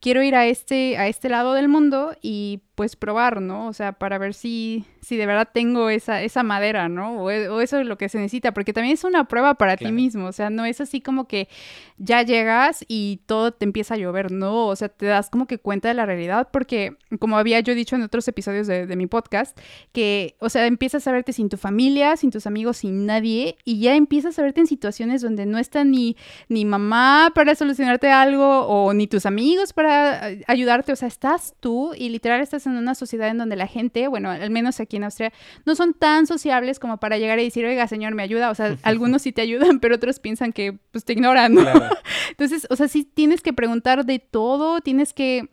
quiero 0.00 0.22
ir 0.22 0.34
a 0.34 0.46
este, 0.46 0.98
a 0.98 1.06
este 1.06 1.28
lado 1.28 1.54
del 1.54 1.68
mundo 1.68 2.16
y 2.20 2.62
pues 2.74 2.96
probar, 2.96 3.40
¿no? 3.40 3.68
O 3.68 3.72
sea, 3.72 3.92
para 3.92 4.18
ver 4.18 4.34
si, 4.34 4.84
si 5.08 5.16
de 5.16 5.24
verdad 5.24 5.48
tengo 5.50 5.88
esa, 5.88 6.20
esa 6.20 6.42
madera, 6.42 6.90
¿no? 6.90 7.30
E, 7.30 7.48
o, 7.48 7.62
eso 7.62 7.80
es 7.80 7.86
lo 7.86 7.96
que 7.96 8.10
se 8.10 8.18
necesita, 8.18 8.52
porque 8.52 8.74
también 8.74 8.92
es 8.92 9.04
una 9.04 9.24
prueba 9.24 9.54
para 9.54 9.78
ti 9.78 9.90
mismo, 9.90 10.26
o 10.26 10.32
sea, 10.32 10.50
no 10.50 10.66
es 10.66 10.82
así 10.82 11.00
como 11.00 11.26
que 11.26 11.48
ya 11.96 12.20
llegas 12.20 12.84
y 12.88 13.20
todo 13.24 13.52
te 13.52 13.64
empieza 13.64 13.94
a 13.94 13.96
llover, 13.96 14.30
no, 14.30 14.66
o 14.66 14.76
sea, 14.76 14.90
te 14.90 15.06
das 15.06 15.30
como 15.30 15.46
que 15.46 15.56
cuenta 15.58 15.88
de 15.88 15.94
la 15.94 16.04
realidad, 16.04 16.48
porque 16.52 16.98
como 17.20 17.38
había 17.38 17.58
yo 17.60 17.74
dicho 17.74 17.96
en 17.96 18.02
otros 18.02 18.28
episodios 18.28 18.66
de, 18.66 18.86
de 18.86 18.96
mi 18.96 19.06
podcast, 19.06 19.58
que, 19.92 20.36
o 20.40 20.50
sea, 20.50 20.66
empiezas 20.66 21.08
a 21.08 21.12
verte 21.12 21.32
sin 21.32 21.48
tu 21.48 21.56
familia, 21.56 22.18
sin 22.18 22.30
tus 22.30 22.46
amigos, 22.46 22.76
sin 22.76 23.06
nadie, 23.06 23.56
y 23.64 23.80
ya 23.80 23.94
empiezas 23.94 24.38
a 24.38 24.42
verte 24.42 24.60
en 24.60 24.66
situaciones 24.66 25.22
donde 25.22 25.46
no 25.46 25.56
está 25.56 25.84
ni, 25.84 26.18
ni 26.50 26.66
mamá 26.66 27.32
para 27.34 27.54
solucionarte 27.54 28.10
algo, 28.10 28.66
o 28.66 28.92
ni 28.92 29.06
tus 29.06 29.24
amigos 29.24 29.72
para 29.72 30.28
ayudarte, 30.46 30.92
o 30.92 30.96
sea, 30.96 31.08
estás 31.08 31.54
tú 31.60 31.94
y 31.96 32.10
literal 32.10 32.42
estás 32.42 32.66
en 32.66 32.76
una 32.76 32.94
sociedad 32.94 33.28
en 33.28 33.38
donde 33.38 33.56
la 33.56 33.66
gente, 33.66 34.06
bueno, 34.06 34.30
al 34.30 34.50
menos 34.50 34.80
aquí 34.80 34.97
en 34.98 35.04
Austria, 35.04 35.32
no 35.64 35.74
son 35.74 35.94
tan 35.94 36.26
sociables 36.26 36.78
como 36.78 36.98
para 36.98 37.18
llegar 37.18 37.38
y 37.38 37.44
decir, 37.44 37.64
oiga, 37.64 37.88
señor, 37.88 38.14
me 38.14 38.22
ayuda, 38.22 38.50
o 38.50 38.54
sea, 38.54 38.76
algunos 38.82 39.22
sí 39.22 39.32
te 39.32 39.42
ayudan, 39.42 39.80
pero 39.80 39.96
otros 39.96 40.20
piensan 40.20 40.52
que 40.52 40.78
pues 40.92 41.04
te 41.04 41.14
ignoran, 41.14 41.54
¿no? 41.54 41.62
Entonces, 42.30 42.66
o 42.70 42.76
sea, 42.76 42.88
sí 42.88 43.04
tienes 43.04 43.40
que 43.40 43.52
preguntar 43.52 44.04
de 44.04 44.18
todo, 44.18 44.80
tienes 44.80 45.12
que 45.12 45.48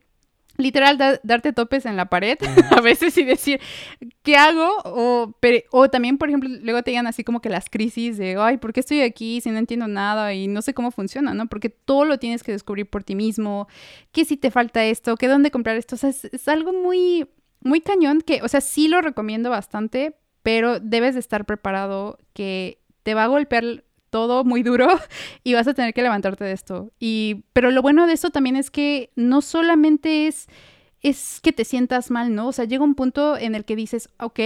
literal 0.58 0.97
darte 1.23 1.53
topes 1.53 1.86
en 1.86 1.97
la 1.97 2.05
pared 2.05 2.38
a 2.71 2.81
veces 2.81 3.17
y 3.17 3.23
decir, 3.23 3.60
¿qué 4.23 4.38
hago? 4.38 4.69
O, 4.86 5.36
o 5.71 5.89
también, 5.89 6.17
por 6.17 6.29
ejemplo, 6.29 6.49
luego 6.62 6.81
te 6.84 6.91
llegan 6.91 7.08
así 7.08 7.23
como 7.23 7.41
que 7.41 7.49
las 7.49 7.69
crisis 7.69 8.17
de, 8.17 8.38
ay, 8.39 8.58
¿por 8.58 8.73
qué 8.73 8.79
estoy 8.79 9.01
aquí 9.01 9.41
si 9.41 9.51
no 9.51 9.58
entiendo 9.58 9.88
nada 9.88 10.34
y 10.34 10.47
no 10.47 10.62
sé 10.62 10.73
cómo 10.73 10.91
funciona, 10.91 11.34
¿no? 11.34 11.47
Porque 11.47 11.69
todo 11.69 12.05
lo 12.05 12.19
tienes 12.19 12.43
que 12.43 12.51
descubrir 12.51 12.89
por 12.89 13.03
ti 13.03 13.15
mismo, 13.15 13.67
que 14.12 14.25
si 14.25 14.38
te 14.38 14.51
falta 14.51 14.84
esto, 14.86 15.17
que 15.17 15.27
dónde 15.27 15.51
comprar 15.51 15.75
esto, 15.77 15.95
o 15.95 15.97
sea, 15.97 16.10
es, 16.10 16.25
es 16.25 16.47
algo 16.47 16.73
muy, 16.73 17.27
muy 17.65 17.82
cañón 17.82 18.21
que, 18.21 18.41
o 18.43 18.47
sea, 18.47 18.62
sí 18.62 18.88
lo 18.88 19.01
recomiendo 19.01 19.49
bastante, 19.49 20.15
pero 20.43 20.80
debes 20.80 21.15
de 21.15 21.19
estar 21.19 21.45
preparado 21.45 22.19
que 22.34 22.80
te 23.04 23.15
va 23.15 23.23
a 23.23 23.28
golpear 23.28 23.84
todo 24.12 24.45
muy 24.45 24.63
duro 24.63 24.88
y 25.43 25.56
vas 25.56 25.67
a 25.67 25.73
tener 25.73 25.93
que 25.93 26.04
levantarte 26.04 26.43
de 26.43 26.51
esto. 26.51 26.93
Y, 26.99 27.43
pero 27.51 27.71
lo 27.71 27.82
bueno 27.82 28.08
de 28.08 28.13
esto 28.13 28.30
también 28.30 28.56
es 28.56 28.69
que 28.69 29.12
no 29.15 29.41
solamente 29.41 30.28
es, 30.28 30.47
es 31.01 31.41
que 31.41 31.51
te 31.51 31.65
sientas 31.65 32.12
mal, 32.12 32.34
¿no? 32.36 32.47
O 32.47 32.51
sea, 32.51 32.65
llega 32.65 32.84
un 32.84 32.95
punto 32.95 33.38
en 33.38 33.56
el 33.56 33.65
que 33.65 33.75
dices, 33.75 34.10
ok, 34.19 34.39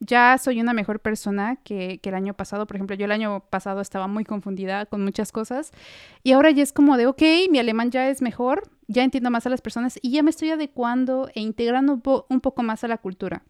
ya 0.00 0.38
soy 0.38 0.60
una 0.60 0.72
mejor 0.72 1.00
persona 1.00 1.56
que, 1.56 1.98
que, 2.00 2.08
el 2.08 2.14
año 2.14 2.34
pasado. 2.34 2.66
Por 2.66 2.76
ejemplo, 2.76 2.96
yo 2.96 3.04
el 3.04 3.12
año 3.12 3.40
pasado 3.50 3.80
estaba 3.80 4.06
muy 4.06 4.24
confundida 4.24 4.86
con 4.86 5.04
muchas 5.04 5.32
cosas 5.32 5.72
y 6.22 6.32
ahora 6.32 6.50
ya 6.50 6.62
es 6.62 6.72
como 6.72 6.96
de, 6.96 7.06
ok, 7.06 7.22
mi 7.50 7.58
alemán 7.58 7.90
ya 7.90 8.08
es 8.08 8.22
mejor, 8.22 8.70
ya 8.86 9.02
entiendo 9.02 9.30
más 9.30 9.46
a 9.46 9.50
las 9.50 9.60
personas 9.60 9.98
y 10.02 10.12
ya 10.12 10.22
me 10.22 10.30
estoy 10.30 10.50
adecuando 10.50 11.28
e 11.34 11.40
integrando 11.40 11.94
un, 11.94 12.02
un 12.28 12.40
poco 12.40 12.62
más 12.62 12.84
a 12.84 12.88
la 12.88 12.98
cultura. 12.98 13.42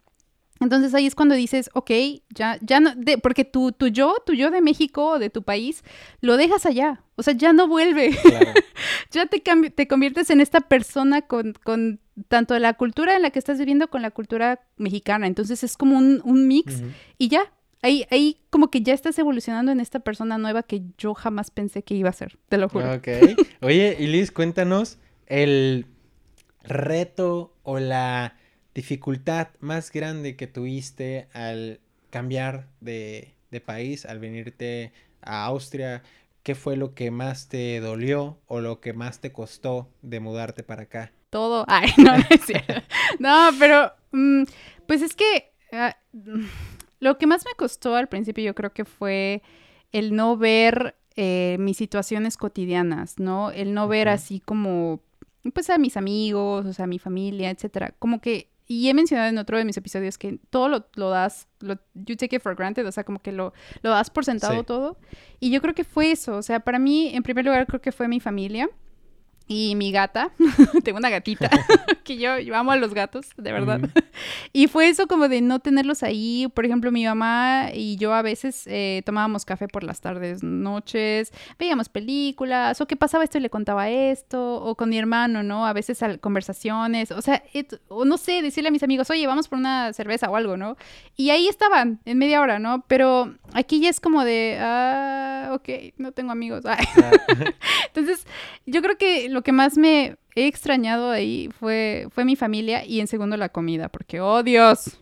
Entonces 0.59 0.93
ahí 0.93 1.05
es 1.05 1.15
cuando 1.15 1.35
dices, 1.35 1.69
ok, 1.73 1.91
ya, 2.29 2.57
ya 2.61 2.79
no, 2.79 2.93
de, 2.95 3.17
porque 3.17 3.45
tu, 3.45 3.71
tu 3.71 3.87
yo, 3.87 4.15
tu 4.25 4.33
yo 4.33 4.51
de 4.51 4.61
México 4.61 5.11
o 5.11 5.19
de 5.19 5.29
tu 5.29 5.43
país, 5.43 5.83
lo 6.21 6.35
dejas 6.37 6.65
allá. 6.65 7.01
O 7.15 7.23
sea, 7.23 7.33
ya 7.33 7.53
no 7.53 7.67
vuelve. 7.67 8.11
ya 9.11 9.25
te, 9.25 9.39
te 9.39 9.87
conviertes 9.87 10.29
en 10.29 10.41
esta 10.41 10.61
persona 10.61 11.21
con, 11.21 11.53
con 11.63 11.99
tanto 12.27 12.57
la 12.59 12.73
cultura 12.73 13.15
en 13.15 13.21
la 13.21 13.29
que 13.29 13.39
estás 13.39 13.57
viviendo 13.57 13.89
con 13.89 14.01
la 14.01 14.11
cultura 14.11 14.61
mexicana. 14.77 15.27
Entonces 15.27 15.63
es 15.63 15.77
como 15.77 15.97
un, 15.97 16.21
un 16.23 16.47
mix 16.47 16.83
y 17.17 17.29
ya. 17.29 17.51
Ahí, 17.81 18.05
ahí 18.11 18.41
como 18.49 18.69
que 18.69 18.81
ya 18.81 18.93
estás 18.93 19.17
evolucionando 19.19 19.71
en 19.71 19.79
esta 19.79 20.01
persona 20.01 20.37
nueva 20.37 20.63
que 20.63 20.81
yo 20.97 21.13
jamás 21.13 21.49
pensé 21.49 21.81
que 21.81 21.93
iba 21.93 22.09
a 22.09 22.13
ser, 22.13 22.37
te 22.49 22.57
lo 22.57 22.67
juro. 22.67 22.93
Ok. 22.93 23.07
Oye, 23.61 23.95
Liz, 24.01 24.33
cuéntanos 24.33 24.97
el 25.27 25.85
reto 26.61 27.55
o 27.63 27.79
la 27.79 28.35
dificultad 28.79 29.49
más 29.59 29.91
grande 29.91 30.37
que 30.37 30.47
tuviste 30.47 31.27
al 31.33 31.81
cambiar 32.11 32.69
de, 32.79 33.33
país, 33.65 34.05
al 34.05 34.19
venirte 34.19 34.93
a 35.21 35.43
Austria? 35.43 36.01
¿Qué 36.43 36.55
fue 36.55 36.77
lo 36.77 36.93
que 36.95 37.11
más 37.11 37.49
te 37.49 37.81
dolió 37.81 38.39
o 38.47 38.61
lo 38.61 38.79
que 38.79 38.93
más 38.93 39.19
te 39.19 39.33
costó 39.33 39.89
de 40.01 40.21
mudarte 40.21 40.63
para 40.63 40.83
acá? 40.83 41.11
Todo. 41.29 41.65
Ay, 41.67 41.91
no, 41.97 42.17
no 42.17 42.23
es 42.29 42.45
cierto. 42.45 42.75
No, 43.19 43.49
pero 43.59 43.91
mm, 44.13 44.43
pues 44.87 45.01
es 45.01 45.13
que 45.13 45.51
ah, 45.73 45.97
lo 47.01 47.17
que 47.17 47.27
más 47.27 47.43
me 47.45 47.55
costó 47.57 47.97
al 47.97 48.07
principio 48.07 48.45
yo 48.45 48.55
creo 48.55 48.71
que 48.71 48.85
fue 48.85 49.41
el 49.91 50.15
no 50.15 50.37
ver 50.37 50.95
eh, 51.17 51.57
mis 51.59 51.75
situaciones 51.75 52.37
cotidianas, 52.37 53.19
¿no? 53.19 53.51
El 53.51 53.73
no 53.73 53.89
ver 53.89 54.07
así 54.07 54.39
como, 54.39 55.01
pues 55.53 55.69
a 55.69 55.77
mis 55.77 55.97
amigos, 55.97 56.65
o 56.65 56.71
sea, 56.71 56.85
a 56.85 56.87
mi 56.87 56.97
familia, 56.97 57.49
etcétera. 57.49 57.93
Como 57.99 58.21
que 58.21 58.48
y 58.71 58.87
he 58.87 58.93
mencionado 58.93 59.29
en 59.29 59.37
otro 59.39 59.57
de 59.57 59.65
mis 59.65 59.75
episodios 59.77 60.19
que 60.19 60.37
todo 60.51 60.85
lo, 60.93 61.09
das, 61.09 61.47
lo, 61.59 61.79
you 61.95 62.15
take 62.15 62.35
it 62.35 62.41
for 62.43 62.55
granted, 62.55 62.85
o 62.85 62.91
sea, 62.91 63.03
como 63.03 63.19
que 63.19 63.31
lo, 63.31 63.51
lo 63.81 63.89
das 63.89 64.11
por 64.11 64.23
sentado 64.23 64.63
todo. 64.63 64.95
Y 65.39 65.49
yo 65.49 65.59
creo 65.59 65.73
que 65.73 65.83
fue 65.83 66.11
eso, 66.11 66.37
o 66.37 66.43
sea, 66.43 66.59
para 66.59 66.77
mí, 66.77 67.09
en 67.15 67.23
primer 67.23 67.45
lugar, 67.45 67.65
creo 67.65 67.81
que 67.81 67.91
fue 67.91 68.07
mi 68.07 68.19
familia 68.19 68.69
y 69.47 69.75
mi 69.75 69.91
gata, 69.91 70.31
tengo 70.83 70.99
una 70.99 71.09
gatita, 71.09 71.49
que 72.09 72.17
yo, 72.17 72.39
yo, 72.39 72.55
amo 72.55 72.71
a 72.71 72.75
los 72.75 72.95
gatos, 72.95 73.27
de 73.37 73.51
verdad. 73.51 73.81
y 74.51 74.67
fue 74.67 74.89
eso 74.89 75.05
como 75.05 75.29
de 75.29 75.41
no 75.41 75.59
tenerlos 75.59 76.01
ahí. 76.01 76.47
Por 76.55 76.65
ejemplo, 76.65 76.91
mi 76.91 77.05
mamá 77.05 77.69
y 77.71 77.97
yo 77.97 78.15
a 78.15 78.23
veces 78.23 78.63
eh, 78.65 79.03
tomábamos 79.05 79.45
café 79.45 79.67
por 79.67 79.83
las 79.83 80.01
tardes, 80.01 80.41
noches, 80.41 81.31
veíamos 81.59 81.87
películas, 81.87 82.81
o 82.81 82.87
qué 82.87 82.95
pasaba 82.95 83.23
esto 83.23 83.37
y 83.37 83.41
le 83.41 83.51
contaba 83.51 83.89
esto, 83.89 84.55
o 84.55 84.73
con 84.73 84.89
mi 84.89 84.97
hermano, 84.97 85.43
¿no? 85.43 85.67
A 85.67 85.73
veces 85.73 85.99
conversaciones, 86.19 87.11
o 87.11 87.21
sea, 87.21 87.43
o 87.89 88.05
no 88.05 88.17
sé, 88.17 88.41
decirle 88.41 88.69
a 88.69 88.71
mis 88.71 88.81
amigos, 88.81 89.11
oye, 89.11 89.27
vamos 89.27 89.47
por 89.47 89.59
una 89.59 89.93
cerveza 89.93 90.31
o 90.31 90.35
algo, 90.35 90.57
¿no? 90.57 90.77
Y 91.15 91.29
ahí 91.29 91.47
estaban, 91.47 91.99
en 92.05 92.17
media 92.17 92.41
hora, 92.41 92.57
¿no? 92.57 92.85
Pero 92.87 93.35
aquí 93.53 93.81
ya 93.81 93.89
es 93.89 93.99
como 93.99 94.23
de, 94.23 94.57
ah, 94.59 95.51
ok, 95.53 95.93
no 95.97 96.11
tengo 96.11 96.31
amigos. 96.31 96.63
Entonces, 97.85 98.25
yo 98.65 98.81
creo 98.81 98.97
que 98.97 99.29
lo 99.29 99.43
que 99.43 99.51
más 99.51 99.77
me 99.77 100.17
he 100.35 100.47
extrañado 100.47 101.09
ahí 101.11 101.49
fue, 101.59 102.07
fue 102.11 102.25
mi 102.25 102.35
familia 102.35 102.85
y 102.85 102.99
en 102.99 103.07
segundo 103.07 103.37
la 103.37 103.49
comida, 103.49 103.89
porque, 103.89 104.21
oh 104.21 104.43
Dios, 104.43 104.99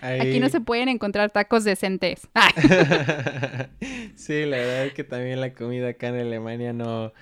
aquí 0.00 0.40
no 0.40 0.48
se 0.48 0.60
pueden 0.60 0.88
encontrar 0.88 1.30
tacos 1.30 1.64
decentes. 1.64 2.28
sí, 4.14 4.44
la 4.46 4.56
verdad 4.56 4.86
es 4.86 4.94
que 4.94 5.04
también 5.04 5.40
la 5.40 5.52
comida 5.52 5.88
acá 5.88 6.08
en 6.08 6.16
Alemania 6.16 6.72
no, 6.72 7.12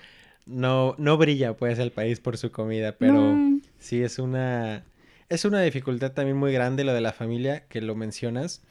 no, 0.45 0.95
no 0.97 1.17
brilla 1.17 1.55
pues 1.55 1.79
el 1.79 1.91
país 1.91 2.19
por 2.19 2.37
su 2.37 2.51
comida, 2.51 2.95
pero 2.97 3.37
sí 3.77 4.01
es 4.01 4.19
una, 4.19 4.83
es 5.29 5.45
una 5.45 5.61
dificultad 5.61 6.11
también 6.11 6.37
muy 6.37 6.51
grande 6.53 6.83
lo 6.83 6.93
de 6.93 7.01
la 7.01 7.13
familia 7.13 7.65
que 7.67 7.81
lo 7.81 7.95
mencionas. 7.95 8.61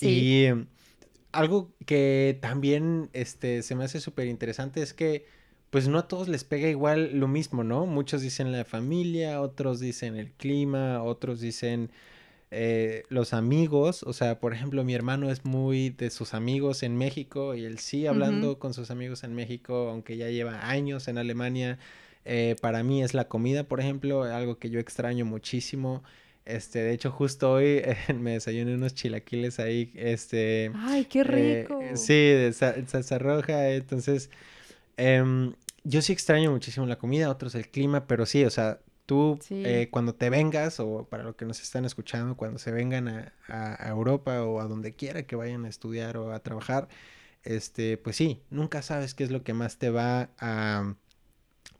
Y 0.00 0.46
algo 1.32 1.72
que 1.86 2.38
también 2.40 3.10
este, 3.12 3.62
se 3.62 3.74
me 3.74 3.84
hace 3.84 4.00
súper 4.00 4.26
interesante 4.28 4.82
es 4.82 4.94
que 4.94 5.26
pues 5.70 5.88
no 5.88 5.98
a 5.98 6.08
todos 6.08 6.28
les 6.28 6.44
pega 6.44 6.68
igual 6.68 7.18
lo 7.18 7.28
mismo, 7.28 7.64
¿no? 7.64 7.86
Muchos 7.86 8.22
dicen 8.22 8.52
la 8.52 8.64
familia, 8.64 9.40
otros 9.40 9.80
dicen 9.80 10.16
el 10.16 10.30
clima, 10.30 11.02
otros 11.02 11.40
dicen 11.40 11.90
eh, 12.50 13.02
los 13.10 13.34
amigos. 13.34 14.02
O 14.02 14.12
sea, 14.12 14.40
por 14.40 14.54
ejemplo, 14.54 14.82
mi 14.84 14.94
hermano 14.94 15.30
es 15.30 15.44
muy 15.44 15.90
de 15.90 16.10
sus 16.10 16.32
amigos 16.32 16.82
en 16.82 16.96
México 16.96 17.54
y 17.54 17.64
él 17.64 17.78
sí 17.78 18.06
hablando 18.06 18.58
con 18.58 18.72
sus 18.72 18.90
amigos 18.90 19.24
en 19.24 19.34
México, 19.34 19.88
aunque 19.90 20.16
ya 20.16 20.30
lleva 20.30 20.68
años 20.68 21.08
en 21.08 21.18
Alemania. 21.18 21.78
Eh, 22.24 22.56
para 22.60 22.82
mí 22.82 23.02
es 23.02 23.12
la 23.14 23.28
comida, 23.28 23.64
por 23.64 23.80
ejemplo, 23.80 24.22
algo 24.22 24.58
que 24.58 24.70
yo 24.70 24.80
extraño 24.80 25.26
muchísimo. 25.26 26.02
Este, 26.46 26.78
de 26.78 26.94
hecho, 26.94 27.10
justo 27.10 27.52
hoy 27.52 27.82
me 28.18 28.32
desayuné 28.32 28.74
unos 28.74 28.94
chilaquiles 28.94 29.60
ahí, 29.60 29.92
este... 29.94 30.72
¡Ay, 30.76 31.04
qué 31.04 31.20
eh, 31.20 31.66
rico! 31.68 31.78
sí, 31.94 32.14
de 32.14 32.54
salsa 32.54 33.18
roja, 33.18 33.68
entonces 33.70 34.30
Em, 34.98 35.54
yo 35.84 36.02
sí 36.02 36.12
extraño 36.12 36.50
muchísimo 36.50 36.84
la 36.84 36.98
comida, 36.98 37.30
otros 37.30 37.54
el 37.54 37.68
clima, 37.68 38.06
pero 38.06 38.26
sí, 38.26 38.44
o 38.44 38.50
sea, 38.50 38.80
tú 39.06 39.38
eh, 39.48 39.88
cuando 39.90 40.14
te 40.14 40.28
vengas, 40.28 40.80
o 40.80 41.06
para 41.08 41.22
los 41.22 41.36
que 41.36 41.46
nos 41.46 41.62
están 41.62 41.86
escuchando, 41.86 42.36
cuando 42.36 42.58
se 42.58 42.72
vengan 42.72 43.32
a, 43.48 43.88
Europa 43.88 44.42
o 44.42 44.60
a 44.60 44.64
donde 44.64 44.94
quiera 44.94 45.22
que 45.22 45.36
vayan 45.36 45.64
a 45.64 45.68
estudiar 45.68 46.18
o 46.18 46.32
a 46.32 46.40
trabajar, 46.40 46.88
este, 47.44 47.96
pues 47.96 48.16
sí, 48.16 48.42
nunca 48.50 48.82
sabes 48.82 49.14
qué 49.14 49.24
es 49.24 49.30
lo 49.30 49.44
que 49.44 49.54
más 49.54 49.78
te 49.78 49.88
va 49.88 50.30
a, 50.38 50.94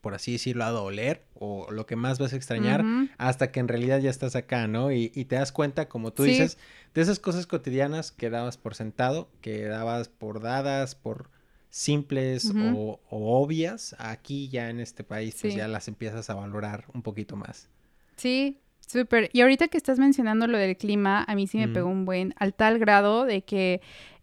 por 0.00 0.14
así 0.14 0.32
decirlo, 0.32 0.64
a 0.64 0.70
doler 0.70 1.24
o 1.34 1.70
lo 1.72 1.84
que 1.84 1.96
más 1.96 2.18
vas 2.18 2.32
a 2.32 2.36
extrañar 2.36 2.84
hasta 3.18 3.50
que 3.50 3.60
en 3.60 3.68
realidad 3.68 3.98
ya 3.98 4.10
estás 4.10 4.36
acá, 4.36 4.68
¿no? 4.68 4.92
Y, 4.92 5.08
te 5.10 5.36
das 5.36 5.50
cuenta, 5.50 5.88
como 5.88 6.12
tú 6.12 6.22
dices, 6.22 6.56
de 6.94 7.02
esas 7.02 7.18
cosas 7.18 7.46
cotidianas 7.46 8.12
que 8.12 8.30
dabas 8.30 8.56
por 8.56 8.76
sentado, 8.76 9.28
que 9.42 9.64
dabas 9.64 10.08
por 10.08 10.40
dadas, 10.40 10.94
por 10.94 11.28
simples 11.70 12.52
o, 12.54 13.00
obvias, 13.10 13.94
aquí 13.98 14.48
ya 14.48 14.70
en 14.70 14.80
este 14.80 15.04
país 15.04 15.36
pues 15.40 15.54
ya 15.54 15.68
las 15.68 15.88
empiezas 15.88 16.30
a 16.30 16.34
valorar 16.34 16.84
un 16.94 17.02
poquito 17.02 17.36
más. 17.36 17.68
Sí, 18.16 18.58
súper. 18.86 19.30
Y 19.32 19.42
ahorita 19.42 19.68
que 19.68 19.76
estás 19.76 19.98
mencionando 19.98 20.46
lo 20.46 20.58
del 20.58 20.76
clima, 20.76 21.24
a 21.26 21.34
mí 21.34 21.46
sí 21.46 21.58
me 21.58 21.68
pegó 21.68 21.88
un 21.88 22.04
buen, 22.04 22.34
al 22.38 22.54
tal 22.54 22.78
grado 22.78 23.24
de 23.24 23.42
que 23.42 23.80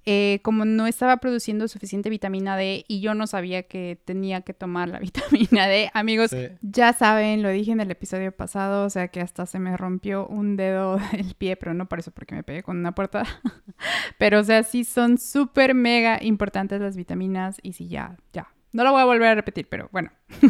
eh, 0.07 0.39
como 0.43 0.65
no 0.65 0.85
estaba 0.85 1.17
produciendo 1.17 1.67
suficiente 1.67 2.11
vitamina 2.11 2.55
D 2.55 2.85
y 2.87 3.01
yo 3.01 3.15
no 3.15 3.25
sabía 3.25 3.63
que 3.63 3.99
tenía 4.05 4.41
que 4.41 4.53
tomar 4.53 4.87
la 4.89 4.99
vitamina 4.99 5.67
D, 5.67 5.89
amigos, 5.93 6.35
ya 6.61 6.93
saben, 6.93 7.41
lo 7.41 7.49
dije 7.49 7.71
en 7.71 7.79
el 7.79 7.89
episodio 7.89 8.31
pasado, 8.31 8.85
o 8.85 8.89
sea 8.89 9.07
que 9.07 9.21
hasta 9.21 9.45
se 9.45 9.59
me 9.59 9.75
rompió 9.77 10.27
un 10.27 10.57
dedo 10.57 10.97
del 11.11 11.33
pie, 11.35 11.55
pero 11.55 11.73
no 11.73 11.87
por 11.87 11.99
eso, 11.99 12.11
porque 12.11 12.35
me 12.35 12.43
pegué 12.43 12.63
con 12.63 12.77
una 12.77 12.93
puerta. 12.93 13.23
pero 14.17 14.39
o 14.39 14.43
sea, 14.43 14.63
sí 14.63 14.83
son 14.83 15.17
súper 15.17 15.73
mega 15.73 16.21
importantes 16.21 16.79
las 16.79 16.95
vitaminas 16.95 17.57
y 17.63 17.73
sí, 17.73 17.87
ya, 17.87 18.15
ya, 18.31 18.47
no 18.75 18.83
lo 18.83 18.91
voy 18.91 19.01
a 19.01 19.05
volver 19.05 19.29
a 19.29 19.35
repetir, 19.35 19.67
pero 19.69 19.87
bueno. 19.93 20.11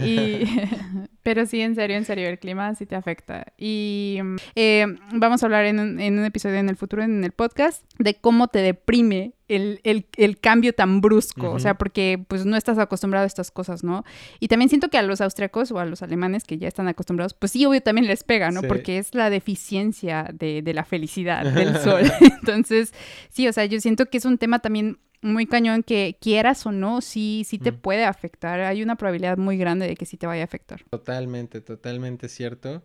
pero 1.22 1.44
sí, 1.44 1.60
en 1.60 1.74
serio, 1.74 1.98
en 1.98 2.06
serio, 2.06 2.26
el 2.26 2.38
clima 2.38 2.74
sí 2.74 2.86
te 2.86 2.96
afecta. 2.96 3.52
Y 3.58 4.18
eh, 4.54 4.86
vamos 5.12 5.42
a 5.42 5.46
hablar 5.46 5.66
en 5.66 5.78
un, 5.78 6.24
episodio 6.24 6.56
en 6.56 6.70
el 6.70 6.76
futuro, 6.76 7.02
en 7.02 7.22
el 7.22 7.32
podcast, 7.32 7.84
de 7.98 8.14
cómo 8.14 8.48
te 8.48 8.60
deprime 8.60 9.34
el, 9.46 10.38
cambio 10.40 10.72
tan 10.72 11.02
brusco. 11.02 11.50
O 11.50 11.58
sea, 11.58 11.74
porque 11.74 12.24
pues 12.28 12.46
no 12.46 12.56
estás 12.56 12.78
acostumbrado 12.78 13.24
a 13.24 13.26
estas 13.26 13.50
cosas, 13.50 13.84
¿no? 13.84 14.04
Y 14.40 14.48
también 14.48 14.70
siento 14.70 14.88
que 14.88 14.96
a 14.96 15.02
los 15.02 15.20
austriacos 15.20 15.70
o 15.70 15.78
a 15.78 15.84
los 15.84 16.00
alemanes 16.00 16.44
que 16.44 16.56
ya 16.56 16.66
están 16.66 16.88
acostumbrados, 16.88 17.34
pues 17.34 17.52
sí, 17.52 17.66
obvio, 17.66 17.82
también 17.82 18.06
les 18.06 18.24
pega, 18.24 18.50
¿no? 18.50 18.62
Porque 18.62 18.96
es 18.96 19.14
la 19.14 19.28
deficiencia 19.28 20.30
de, 20.32 20.62
de 20.62 20.72
la 20.72 20.86
felicidad 20.86 21.44
del 21.52 21.76
sol. 21.76 22.10
Entonces, 22.20 22.94
sí, 23.28 23.46
o 23.46 23.52
sea, 23.52 23.66
yo 23.66 23.78
siento 23.82 24.06
que 24.06 24.16
es 24.16 24.24
un 24.24 24.38
tema 24.38 24.60
también 24.60 24.98
muy 25.20 25.46
cañón 25.46 25.82
que 25.82 26.16
quieras 26.20 26.64
o 26.66 26.72
no, 26.72 27.00
sí, 27.00 27.44
sí 27.46 27.58
te 27.58 27.72
mm. 27.72 27.78
puede 27.78 28.04
afectar. 28.04 28.60
Hay 28.60 28.82
una 28.82 28.96
probabilidad 28.96 29.36
muy 29.36 29.56
grande 29.56 29.86
de 29.86 29.96
que 29.96 30.06
sí 30.06 30.16
te 30.16 30.26
vaya 30.26 30.42
a 30.42 30.44
afectar. 30.44 30.84
Totalmente, 30.90 31.60
totalmente 31.60 32.28
cierto. 32.28 32.82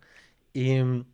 Y 0.54 0.82
mm, 0.82 1.06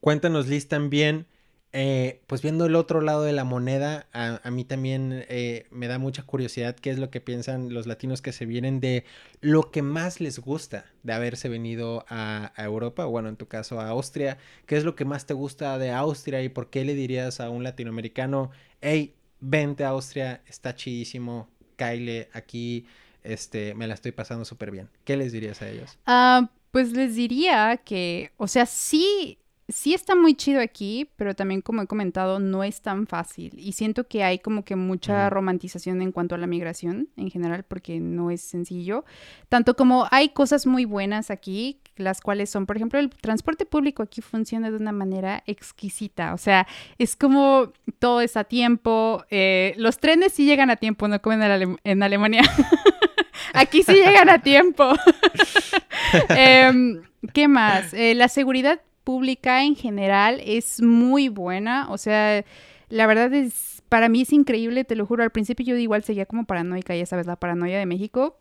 cuéntanos, 0.00 0.46
Liz, 0.46 0.68
también, 0.68 1.26
eh, 1.72 2.22
pues 2.26 2.40
viendo 2.40 2.64
el 2.64 2.76
otro 2.76 3.02
lado 3.02 3.22
de 3.24 3.32
la 3.32 3.44
moneda, 3.44 4.06
a, 4.12 4.50
mí 4.50 4.64
también 4.64 5.24
eh, 5.28 5.66
me 5.70 5.86
da 5.86 5.98
mucha 5.98 6.22
curiosidad 6.22 6.74
qué 6.74 6.90
es 6.90 6.98
lo 6.98 7.10
que 7.10 7.20
piensan 7.20 7.74
los 7.74 7.86
latinos 7.86 8.22
que 8.22 8.32
se 8.32 8.46
vienen 8.46 8.80
de 8.80 9.04
lo 9.42 9.70
que 9.70 9.82
más 9.82 10.18
les 10.20 10.38
gusta 10.38 10.86
de 11.02 11.12
haberse 11.12 11.50
venido 11.50 12.06
a, 12.08 12.52
a 12.56 12.64
Europa, 12.64 13.06
o 13.06 13.10
bueno, 13.10 13.28
en 13.28 13.36
tu 13.36 13.48
caso 13.48 13.80
a 13.80 13.88
Austria. 13.88 14.38
¿Qué 14.64 14.78
es 14.78 14.84
lo 14.84 14.96
que 14.96 15.04
más 15.04 15.26
te 15.26 15.34
gusta 15.34 15.76
de 15.78 15.90
Austria 15.90 16.42
y 16.42 16.48
por 16.48 16.70
qué 16.70 16.86
le 16.86 16.94
dirías 16.94 17.38
a 17.40 17.50
un 17.50 17.64
latinoamericano, 17.64 18.50
hey, 18.80 19.14
vente 19.40 19.84
a 19.84 19.90
Austria, 19.90 20.42
está 20.46 20.74
chidísimo, 20.74 21.48
Kyle, 21.76 22.28
aquí, 22.32 22.86
este, 23.22 23.74
me 23.74 23.86
la 23.86 23.94
estoy 23.94 24.12
pasando 24.12 24.44
súper 24.44 24.70
bien. 24.70 24.88
¿Qué 25.04 25.16
les 25.16 25.32
dirías 25.32 25.62
a 25.62 25.68
ellos? 25.68 25.98
Ah, 26.06 26.50
pues 26.70 26.92
les 26.92 27.14
diría 27.14 27.76
que, 27.78 28.32
o 28.36 28.46
sea, 28.46 28.66
sí, 28.66 29.38
sí 29.68 29.94
está 29.94 30.14
muy 30.14 30.34
chido 30.34 30.60
aquí, 30.60 31.10
pero 31.16 31.34
también 31.34 31.60
como 31.60 31.82
he 31.82 31.86
comentado, 31.86 32.40
no 32.40 32.64
es 32.64 32.80
tan 32.80 33.06
fácil. 33.06 33.54
Y 33.58 33.72
siento 33.72 34.08
que 34.08 34.24
hay 34.24 34.38
como 34.38 34.64
que 34.64 34.76
mucha 34.76 35.30
romantización 35.30 36.02
en 36.02 36.12
cuanto 36.12 36.34
a 36.34 36.38
la 36.38 36.46
migración 36.46 37.08
en 37.16 37.30
general, 37.30 37.64
porque 37.64 38.00
no 38.00 38.30
es 38.30 38.40
sencillo. 38.40 39.04
Tanto 39.48 39.76
como 39.76 40.06
hay 40.10 40.30
cosas 40.30 40.66
muy 40.66 40.84
buenas 40.84 41.30
aquí, 41.30 41.80
las 41.98 42.20
cuales 42.20 42.50
son, 42.50 42.66
por 42.66 42.76
ejemplo, 42.76 42.98
el 42.98 43.10
transporte 43.10 43.66
público 43.66 44.02
aquí 44.02 44.20
funciona 44.20 44.70
de 44.70 44.76
una 44.76 44.92
manera 44.92 45.42
exquisita, 45.46 46.34
o 46.34 46.38
sea, 46.38 46.66
es 46.98 47.16
como 47.16 47.72
todo 47.98 48.20
es 48.20 48.36
a 48.36 48.44
tiempo, 48.44 49.24
eh, 49.30 49.74
los 49.76 49.98
trenes 49.98 50.32
sí 50.32 50.44
llegan 50.44 50.70
a 50.70 50.76
tiempo, 50.76 51.08
no 51.08 51.20
como 51.20 51.34
en, 51.34 52.02
Alemania. 52.02 52.42
aquí 53.54 53.82
sí 53.82 53.94
llegan 53.94 54.28
a 54.28 54.40
tiempo. 54.40 54.92
Em, 56.30 57.02
¿Qué 57.34 57.48
más? 57.48 57.92
Eh, 57.92 58.14
la 58.14 58.28
seguridad 58.28 58.80
pública 59.04 59.64
en 59.64 59.74
general 59.74 60.40
es 60.44 60.80
muy 60.80 61.28
buena, 61.28 61.90
o 61.90 61.98
sea, 61.98 62.44
la 62.88 63.06
verdad 63.06 63.32
es, 63.34 63.82
para 63.88 64.08
mí 64.08 64.22
es 64.22 64.32
increíble, 64.32 64.84
te 64.84 64.96
lo 64.96 65.06
juro, 65.06 65.22
al 65.22 65.30
principio 65.30 65.64
yo 65.64 65.76
igual 65.76 66.04
seguía 66.04 66.26
como 66.26 66.44
paranoica, 66.44 66.94
ya 66.94 67.06
sabes, 67.06 67.26
la 67.26 67.36
paranoia 67.36 67.78
de 67.78 67.86
México, 67.86 68.38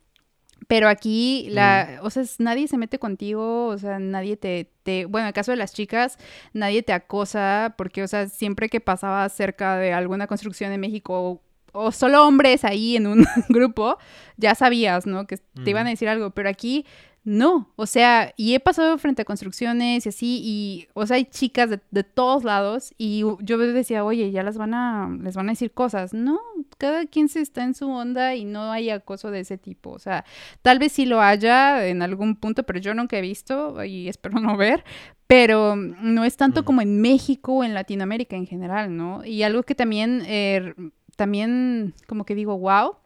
pero 0.68 0.90
aquí, 0.90 1.48
la, 1.52 2.00
mm. 2.02 2.06
o 2.06 2.10
sea, 2.10 2.24
nadie 2.40 2.68
se 2.68 2.78
mete 2.78 3.00
contigo, 3.00 3.68
o 3.68 3.78
sea, 3.78 4.00
nadie 4.00 4.38
te, 4.38 4.70
te, 4.84 5.06
bueno, 5.06 5.26
en 5.26 5.28
el 5.30 5.34
caso 5.34 5.52
de 5.52 5.58
las 5.58 5.74
chicas, 5.74 6.18
nadie 6.54 6.84
te 6.84 6.94
acosa, 6.94 7.76
porque, 7.78 8.04
o 8.04 8.08
sea, 8.08 8.28
siempre 8.28 8.70
que 8.70 8.82
pasaba 8.82 9.28
cerca 9.30 9.78
de 9.78 9.94
alguna 9.94 10.28
construcción 10.28 10.72
en 10.72 10.82
México, 10.82 11.42
o 11.74 11.92
solo 11.92 12.26
hombres 12.26 12.66
ahí 12.66 12.96
en 12.96 13.08
un 13.08 13.26
grupo, 13.50 13.98
ya 14.36 14.56
sabías, 14.56 15.06
¿no? 15.06 15.28
Que 15.28 15.38
te 15.38 15.70
iban 15.70 15.88
a 15.88 15.92
decir 15.92 16.10
algo, 16.10 16.32
pero 16.32 16.50
aquí 16.50 16.86
no, 17.28 17.74
o 17.76 17.86
sea, 17.88 18.34
y 18.38 18.54
he 18.54 18.60
pasado 18.62 18.98
frente 18.98 19.24
a 19.24 19.26
construcciones 19.26 20.06
y 20.06 20.10
así, 20.10 20.42
y, 20.42 20.88
o 20.94 21.06
sea, 21.06 21.18
hay 21.18 21.26
chicas 21.26 21.70
de, 21.70 22.04
todos 22.04 22.46
lados, 22.46 22.94
y 22.98 23.24
yo 23.42 23.58
decía, 23.58 24.06
oye, 24.06 24.32
ya 24.32 24.44
las 24.44 24.58
van 24.58 24.74
a, 24.74 25.10
les 25.22 25.36
van 25.36 25.50
a 25.50 25.52
decir 25.52 25.72
cosas. 25.72 26.14
No, 26.14 26.40
cada 26.78 27.06
quien 27.06 27.30
se 27.30 27.42
está 27.42 27.64
en 27.64 27.74
su 27.74 27.90
onda 27.90 28.36
y 28.36 28.46
no 28.46 28.72
hay 28.72 28.90
acoso 28.90 29.32
de 29.32 29.42
ese 29.42 29.58
tipo. 29.58 29.92
O 29.92 30.00
sea, 30.00 30.26
tal 30.62 30.80
vez 30.80 30.92
sí 30.92 31.06
lo 31.06 31.22
haya 31.22 31.88
en 31.88 32.02
algún 32.02 32.36
punto, 32.36 32.64
pero 32.64 32.80
yo 32.80 32.94
nunca 32.94 33.18
he 33.18 33.22
visto 33.22 33.84
y 33.84 34.08
espero 34.08 34.40
no 34.40 34.58
ver, 34.58 34.84
pero 35.28 35.76
no 35.76 36.24
es 36.24 36.38
tanto 36.38 36.66
como 36.66 36.82
en 36.82 37.02
México 37.02 37.54
o 37.54 37.64
en 37.64 37.74
Latinoamérica 37.74 38.36
en 38.36 38.48
general, 38.48 38.96
¿no? 38.96 39.26
Y 39.26 39.44
algo 39.44 39.64
que 39.64 39.76
también, 39.76 40.24
eh, 40.28 40.74
también 41.16 41.94
como 42.08 42.26
que 42.26 42.36
digo, 42.36 42.58
wow 42.58 42.98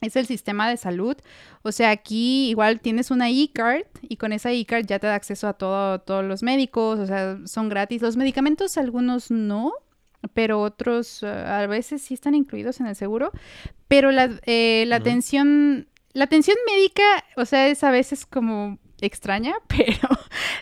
es 0.00 0.16
el 0.16 0.26
sistema 0.26 0.68
de 0.68 0.76
salud. 0.76 1.16
O 1.62 1.72
sea, 1.72 1.90
aquí 1.90 2.50
igual 2.50 2.80
tienes 2.80 3.10
una 3.10 3.30
e-card 3.30 3.84
y 4.02 4.16
con 4.16 4.32
esa 4.32 4.52
e-card 4.52 4.86
ya 4.86 4.98
te 4.98 5.06
da 5.06 5.14
acceso 5.14 5.48
a 5.48 5.54
todo, 5.54 6.00
todos 6.00 6.24
los 6.24 6.42
médicos, 6.42 6.98
o 6.98 7.06
sea, 7.06 7.38
son 7.44 7.68
gratis. 7.68 8.02
Los 8.02 8.16
medicamentos 8.16 8.78
algunos 8.78 9.30
no, 9.30 9.72
pero 10.34 10.60
otros 10.60 11.22
eh, 11.22 11.26
a 11.26 11.66
veces 11.66 12.02
sí 12.02 12.14
están 12.14 12.34
incluidos 12.34 12.80
en 12.80 12.86
el 12.86 12.96
seguro. 12.96 13.32
Pero 13.86 14.10
la, 14.10 14.38
eh, 14.46 14.84
la 14.86 14.96
atención, 14.96 15.88
la 16.12 16.24
atención 16.24 16.56
médica, 16.70 17.02
o 17.36 17.44
sea, 17.44 17.68
es 17.68 17.84
a 17.84 17.90
veces 17.90 18.26
como 18.26 18.78
extraña, 19.00 19.54
pero 19.68 20.08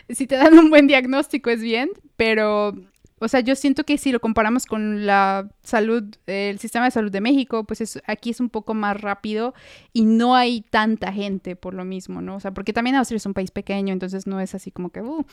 si 0.09 0.27
te 0.27 0.35
dan 0.35 0.57
un 0.57 0.69
buen 0.69 0.87
diagnóstico 0.87 1.49
es 1.49 1.61
bien, 1.61 1.89
pero 2.15 2.73
o 3.19 3.27
sea, 3.27 3.39
yo 3.39 3.55
siento 3.55 3.83
que 3.83 3.97
si 3.97 4.11
lo 4.11 4.19
comparamos 4.19 4.67
con 4.67 5.07
la 5.07 5.49
salud, 5.63 6.03
el 6.27 6.59
sistema 6.59 6.85
de 6.85 6.91
salud 6.91 7.11
de 7.11 7.21
México, 7.21 7.63
pues 7.63 7.81
es, 7.81 7.99
aquí 8.05 8.29
es 8.29 8.39
un 8.39 8.49
poco 8.49 8.75
más 8.75 9.01
rápido 9.01 9.55
y 9.91 10.05
no 10.05 10.35
hay 10.35 10.61
tanta 10.61 11.11
gente 11.11 11.55
por 11.55 11.73
lo 11.73 11.83
mismo, 11.83 12.21
¿no? 12.21 12.35
O 12.35 12.39
sea, 12.39 12.51
porque 12.51 12.73
también 12.73 12.95
Austria 12.95 13.17
es 13.17 13.25
un 13.25 13.33
país 13.33 13.49
pequeño, 13.49 13.91
entonces 13.91 14.27
no 14.27 14.39
es 14.39 14.53
así 14.53 14.71
como 14.71 14.91
que... 14.91 15.01
Uh. 15.01 15.25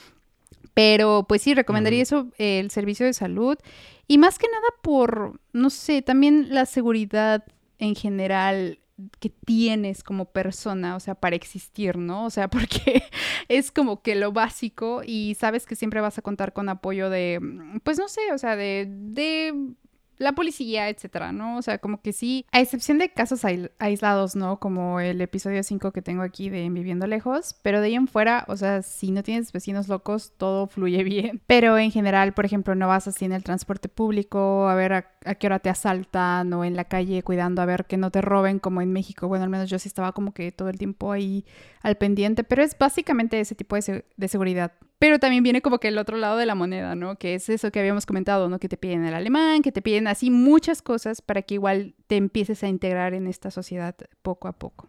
Pero 0.72 1.26
pues 1.28 1.42
sí, 1.42 1.54
recomendaría 1.54 2.02
eso, 2.02 2.28
el 2.38 2.70
servicio 2.70 3.06
de 3.06 3.12
salud. 3.12 3.58
Y 4.06 4.18
más 4.18 4.38
que 4.38 4.46
nada 4.48 4.68
por, 4.82 5.40
no 5.52 5.70
sé, 5.70 6.02
también 6.02 6.48
la 6.50 6.66
seguridad 6.66 7.44
en 7.78 7.94
general 7.94 8.78
que 9.18 9.28
tienes 9.28 10.04
como 10.04 10.26
persona, 10.26 10.94
o 10.94 11.00
sea, 11.00 11.14
para 11.16 11.36
existir, 11.36 11.96
¿no? 11.96 12.26
O 12.26 12.30
sea, 12.30 12.48
porque 12.50 13.02
es 13.48 13.70
como 13.70 14.02
que 14.02 14.14
lo 14.14 14.32
básico 14.32 15.02
y 15.04 15.34
sabes 15.34 15.66
que 15.66 15.76
siempre 15.76 16.00
vas 16.00 16.18
a 16.18 16.22
contar 16.22 16.52
con 16.52 16.68
apoyo 16.68 17.10
de, 17.10 17.40
pues 17.82 17.98
no 17.98 18.08
sé, 18.08 18.20
o 18.32 18.38
sea, 18.38 18.56
de, 18.56 18.86
de 18.88 19.74
la 20.18 20.32
policía, 20.32 20.88
etcétera, 20.88 21.32
¿no? 21.32 21.58
O 21.58 21.62
sea, 21.62 21.78
como 21.78 22.00
que 22.00 22.12
sí, 22.12 22.46
a 22.52 22.60
excepción 22.60 22.98
de 22.98 23.10
casos 23.10 23.44
aislados, 23.78 24.36
¿no? 24.36 24.58
Como 24.58 25.00
el 25.00 25.20
episodio 25.20 25.62
5 25.62 25.92
que 25.92 26.02
tengo 26.02 26.22
aquí 26.22 26.50
de 26.50 26.68
Viviendo 26.70 27.06
Lejos, 27.06 27.56
pero 27.62 27.80
de 27.80 27.86
ahí 27.88 27.94
en 27.94 28.06
fuera, 28.08 28.44
o 28.48 28.56
sea, 28.56 28.82
si 28.82 29.10
no 29.10 29.22
tienes 29.22 29.52
vecinos 29.52 29.88
locos, 29.88 30.32
todo 30.36 30.66
fluye 30.66 31.02
bien. 31.04 31.40
Pero 31.46 31.78
en 31.78 31.90
general, 31.90 32.34
por 32.34 32.44
ejemplo, 32.44 32.74
no 32.74 32.88
vas 32.88 33.08
así 33.08 33.24
en 33.24 33.32
el 33.32 33.42
transporte 33.42 33.88
público 33.88 34.68
a 34.68 34.74
ver 34.74 34.92
a, 34.92 35.34
qué 35.36 35.46
hora 35.46 35.58
te 35.58 35.70
asaltan 35.70 36.52
o 36.52 36.64
en 36.64 36.76
la 36.76 36.84
calle 36.84 37.22
cuidando 37.22 37.62
a 37.62 37.66
ver 37.66 37.86
que 37.86 37.96
no 37.96 38.10
te 38.10 38.20
roben 38.20 38.58
como 38.58 38.80
en 38.80 38.92
México. 38.92 39.28
Bueno, 39.28 39.44
al 39.44 39.50
menos 39.50 39.70
yo 39.70 39.78
sí 39.78 39.88
estaba 39.88 40.12
como 40.12 40.32
que 40.32 40.52
todo 40.52 40.68
el 40.68 40.78
tiempo 40.78 41.12
ahí 41.12 41.44
al 41.82 41.96
pendiente, 41.96 42.44
pero 42.44 42.62
es 42.62 42.76
básicamente 42.78 43.40
ese 43.40 43.54
tipo 43.54 43.76
de, 43.76 44.04
de 44.16 44.28
seguridad. 44.28 44.72
Pero 45.04 45.18
también 45.18 45.42
viene 45.42 45.60
como 45.60 45.80
que 45.80 45.88
el 45.88 45.98
otro 45.98 46.16
lado 46.16 46.38
de 46.38 46.46
la 46.46 46.54
moneda, 46.54 46.94
¿no? 46.94 47.18
Que 47.18 47.34
es 47.34 47.50
eso 47.50 47.70
que 47.70 47.78
habíamos 47.78 48.06
comentado, 48.06 48.48
¿no? 48.48 48.58
Que 48.58 48.70
te 48.70 48.78
piden 48.78 49.04
el 49.04 49.12
alemán, 49.12 49.60
que 49.60 49.70
te 49.70 49.82
piden 49.82 50.06
así 50.06 50.30
muchas 50.30 50.80
cosas 50.80 51.20
para 51.20 51.42
que 51.42 51.52
igual 51.52 51.94
te 52.06 52.16
empieces 52.16 52.62
a 52.62 52.68
integrar 52.68 53.12
en 53.12 53.26
esta 53.26 53.50
sociedad 53.50 53.94
poco 54.22 54.48
a 54.48 54.52
poco. 54.52 54.88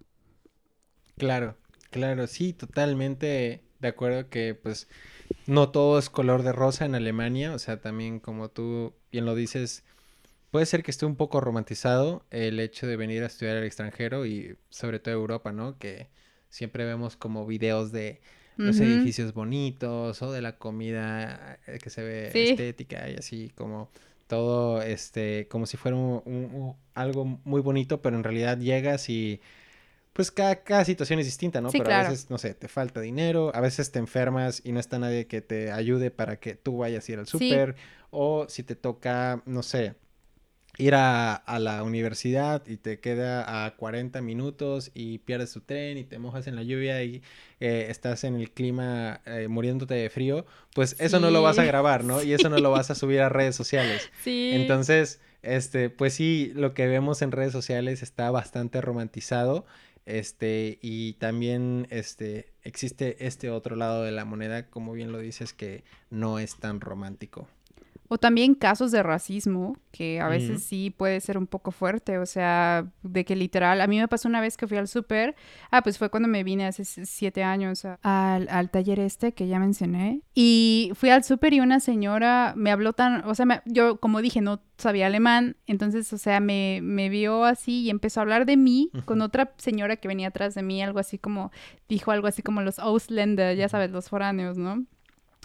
Claro, 1.18 1.58
claro, 1.90 2.28
sí, 2.28 2.54
totalmente 2.54 3.66
de 3.82 3.88
acuerdo 3.90 4.30
que 4.30 4.56
pues 4.56 4.88
no 5.48 5.72
todo 5.72 6.00
es 6.00 6.10
color 6.10 6.44
de 6.44 6.54
rosa 6.54 6.86
en 6.86 6.96
Alemania, 6.96 7.54
o 7.54 7.60
sea, 7.60 7.82
también 7.82 8.22
como 8.22 8.48
tú 8.48 8.94
bien 9.12 9.26
lo 9.26 9.36
dices, 9.36 9.84
puede 10.50 10.66
ser 10.66 10.82
que 10.82 10.92
esté 10.92 11.06
un 11.06 11.18
poco 11.18 11.42
romantizado 11.42 12.26
el 12.32 12.62
hecho 12.62 12.88
de 12.88 12.96
venir 12.96 13.22
a 13.24 13.26
estudiar 13.26 13.58
al 13.58 13.66
extranjero 13.66 14.26
y 14.26 14.56
sobre 14.70 15.00
todo 15.00 15.14
Europa, 15.14 15.52
¿no? 15.52 15.78
Que 15.78 16.08
siempre 16.48 16.86
vemos 16.86 17.18
como 17.18 17.46
videos 17.46 17.92
de 17.92 18.22
los 18.58 18.80
edificios 18.80 19.34
bonitos 19.34 20.22
o 20.22 20.32
de 20.32 20.42
la 20.42 20.58
comida 20.58 21.60
eh, 21.68 21.80
que 21.82 21.90
se 21.90 22.04
ve 22.04 22.52
estética 22.52 23.10
y 23.10 23.16
así 23.16 23.52
como 23.56 23.90
todo 24.28 24.82
este 24.82 25.48
como 25.50 25.66
si 25.66 25.78
fuera 25.78 25.98
algo 26.94 27.26
muy 27.44 27.62
bonito 27.62 28.02
pero 28.02 28.16
en 28.16 28.24
realidad 28.24 28.58
llegas 28.58 29.10
y 29.10 29.42
pues 30.16 30.32
cada, 30.32 30.64
cada 30.64 30.86
situación 30.86 31.20
es 31.20 31.26
distinta, 31.26 31.60
¿no? 31.60 31.70
pero 31.72 31.92
a 31.92 32.04
veces, 32.04 32.30
no 32.30 32.38
sé, 32.38 32.54
te 32.54 32.70
falta 32.70 33.02
dinero, 33.02 33.52
a 33.54 33.60
veces 33.60 33.92
te 33.92 34.00
enfermas 34.00 34.62
y 34.64 34.72
no 34.72 34.80
está 34.80 34.98
nadie 34.98 35.28
que 35.28 35.42
te 35.42 35.74
ayude 35.74 36.10
para 36.10 36.40
que 36.40 36.56
tú 36.56 36.78
vayas 36.78 37.10
a 37.10 37.12
ir 37.12 37.20
al 37.20 37.28
súper, 37.28 37.76
o 38.12 38.46
si 38.48 38.64
te 38.64 38.78
toca, 38.78 39.44
no 39.46 39.62
sé, 39.62 39.96
ir 40.78 40.96
a, 40.96 41.44
la 41.60 41.84
universidad 41.84 42.66
y 42.68 42.78
te 42.78 43.00
queda 43.00 43.66
a 43.66 43.76
40 43.76 44.22
minutos 44.22 44.92
y 44.94 45.20
pierdes 45.20 45.54
tu 45.54 45.62
tren 45.62 45.98
y 45.98 46.04
te 46.04 46.20
mojas 46.20 46.48
en 46.48 46.56
la 46.56 46.64
lluvia 46.64 47.04
y 47.04 47.22
eh, 47.60 47.88
estás 47.90 48.24
en 48.24 48.36
el 48.36 48.52
clima 48.52 49.22
eh, 49.26 49.48
muriéndote 49.48 49.94
de 49.94 50.10
frío, 50.10 50.46
pues 50.74 50.96
eso 51.00 51.20
no 51.20 51.32
lo 51.32 51.42
vas 51.42 51.60
a 51.60 51.64
grabar, 51.64 52.04
¿no? 52.04 52.22
Y 52.22 52.34
eso 52.34 52.50
no 52.50 52.58
lo 52.58 52.72
vas 52.72 52.92
a 52.92 52.96
subir 52.96 53.22
a 53.22 53.30
redes 53.30 53.56
sociales. 53.56 54.12
Sí. 54.24 54.52
Entonces, 54.54 55.20
este, 55.44 55.92
pues 55.92 56.14
sí, 56.14 56.52
lo 56.56 56.74
que 56.74 56.88
vemos 56.88 57.22
en 57.22 57.32
redes 57.32 57.52
sociales 57.52 58.02
está 58.02 58.32
bastante 58.32 58.82
romantizado. 58.82 59.66
Este, 60.06 60.78
y 60.82 61.14
también 61.14 61.88
este, 61.90 62.54
existe 62.64 63.26
este 63.26 63.50
otro 63.50 63.76
lado 63.76 64.04
de 64.04 64.12
la 64.12 64.26
moneda, 64.26 64.68
como 64.68 64.94
bien 64.94 65.12
lo 65.12 65.20
dices, 65.20 65.54
que 65.54 65.84
no 66.10 66.40
es 66.40 66.58
tan 66.58 66.80
romántico. 66.82 67.48
O 68.08 68.18
también 68.18 68.54
casos 68.54 68.92
de 68.92 69.02
racismo, 69.02 69.78
que 69.92 70.22
a 70.22 70.28
veces 70.28 70.64
sí 70.64 70.94
puede 70.96 71.20
ser 71.22 71.38
un 71.38 71.48
poco 71.48 71.72
fuerte, 71.72 72.20
o 72.20 72.26
sea, 72.26 72.86
de 73.02 73.26
que 73.26 73.36
literal, 73.36 73.82
a 73.82 73.88
mí 73.88 73.98
me 73.98 74.08
pasó 74.08 74.28
una 74.28 74.42
vez 74.42 74.58
que 74.58 74.68
fui 74.68 74.78
al 74.78 74.88
súper, 74.88 75.36
ah, 75.72 75.82
pues 75.82 75.98
fue 75.98 76.10
cuando 76.10 76.30
me 76.30 76.44
vine 76.44 76.68
hace 76.68 76.86
siete 76.86 77.44
años 77.44 77.86
al, 77.86 78.48
al, 78.50 78.70
taller 78.70 79.00
este 79.00 79.34
que 79.34 79.48
ya 79.48 79.58
mencioné, 79.58 80.22
y 80.36 80.92
fui 80.94 81.10
al 81.10 81.24
súper 81.24 81.54
y 81.54 81.62
una 81.62 81.80
señora 81.80 82.54
me 82.56 82.72
habló 82.72 82.94
tan, 82.94 83.24
o 83.26 83.34
sea, 83.34 83.64
yo 83.66 84.00
como 84.00 84.22
dije, 84.22 84.42
no 84.42 84.62
sabía 84.78 85.08
alemán, 85.08 85.56
entonces, 85.66 86.12
o 86.14 86.18
sea, 86.18 86.40
me, 86.40 86.82
me 86.84 87.10
vio 87.10 87.46
así 87.46 87.84
y 87.84 87.90
empezó 87.90 88.20
a 88.20 88.24
hablar 88.24 88.46
de 88.46 88.58
mí 88.58 88.92
con 89.06 89.22
otra 89.22 89.54
señora 89.58 89.96
que 89.96 90.08
venía 90.08 90.28
atrás 90.28 90.54
de 90.54 90.62
mí, 90.62 90.84
algo 90.84 91.00
así 91.00 91.18
como, 91.18 91.52
dijo 91.88 92.12
algo 92.12 92.28
así 92.28 92.42
como 92.42 92.62
los 92.62 92.78
Ausländer, 92.80 93.56
ya 93.56 93.70
sabes, 93.70 93.92
los 93.92 94.10
foráneos, 94.10 94.58
¿no? 94.58 94.86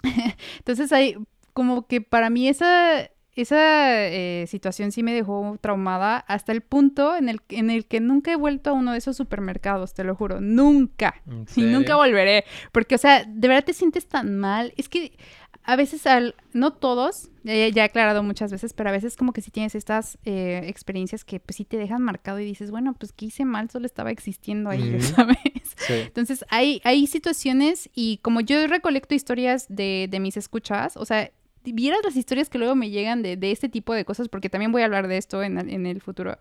Entonces 0.59 0.91
ahí 0.91 1.15
como 1.53 1.87
que 1.87 2.01
para 2.01 2.29
mí 2.29 2.47
esa, 2.47 3.09
esa 3.35 4.07
eh, 4.07 4.45
situación 4.47 4.91
sí 4.91 5.03
me 5.03 5.13
dejó 5.13 5.57
traumada 5.61 6.17
hasta 6.17 6.51
el 6.51 6.61
punto 6.61 7.15
en 7.15 7.29
el, 7.29 7.41
en 7.49 7.69
el 7.69 7.85
que 7.85 7.99
nunca 7.99 8.31
he 8.31 8.35
vuelto 8.35 8.71
a 8.71 8.73
uno 8.73 8.91
de 8.91 8.97
esos 8.97 9.15
supermercados, 9.15 9.93
te 9.93 10.03
lo 10.03 10.15
juro, 10.15 10.41
nunca. 10.41 11.21
Y 11.55 11.63
nunca 11.63 11.95
volveré. 11.95 12.43
Porque, 12.71 12.95
o 12.95 12.97
sea, 12.97 13.23
de 13.23 13.47
verdad 13.47 13.63
te 13.63 13.73
sientes 13.73 14.07
tan 14.07 14.37
mal. 14.37 14.73
Es 14.75 14.89
que 14.89 15.17
a 15.63 15.75
veces, 15.75 16.07
al, 16.07 16.35
no 16.53 16.73
todos, 16.73 17.29
ya, 17.43 17.53
he 17.53 17.81
aclarado 17.81 18.23
muchas 18.23 18.51
veces, 18.51 18.73
pero 18.73 18.89
a 18.89 18.91
veces 18.91 19.15
como 19.15 19.31
que 19.31 19.41
sí 19.41 19.51
tienes 19.51 19.75
estas 19.75 20.17
eh, 20.25 20.61
experiencias 20.65 21.23
que 21.23 21.39
pues 21.39 21.55
sí 21.55 21.65
te 21.65 21.77
dejan 21.77 22.01
marcado 22.01 22.39
y 22.39 22.45
dices, 22.45 22.71
bueno, 22.71 22.93
pues 22.95 23.13
que 23.13 23.25
hice 23.25 23.45
mal, 23.45 23.69
solo 23.69 23.85
estaba 23.85 24.11
existiendo 24.11 24.69
ahí, 24.69 24.99
¿sabes? 25.01 25.37
Entonces 25.87 26.43
hay, 26.49 26.81
hay 26.83 27.07
situaciones 27.07 27.89
y 27.93 28.17
como 28.17 28.41
yo 28.41 28.65
recolecto 28.67 29.13
historias 29.13 29.67
de, 29.69 30.07
de 30.09 30.19
mis 30.19 30.35
escuchas, 30.35 30.97
o 30.97 31.05
sea, 31.05 31.31
vieras 31.63 32.01
las 32.03 32.15
historias 32.15 32.49
que 32.49 32.57
luego 32.57 32.75
me 32.75 32.89
llegan 32.89 33.21
de, 33.21 33.37
de, 33.37 33.51
este 33.51 33.69
tipo 33.69 33.93
de 33.93 34.05
cosas, 34.05 34.29
porque 34.29 34.49
también 34.49 34.71
voy 34.71 34.81
a 34.81 34.85
hablar 34.85 35.07
de 35.07 35.17
esto 35.17 35.43
en, 35.43 35.57
en, 35.57 35.85
el 35.85 36.01
futuro, 36.01 36.37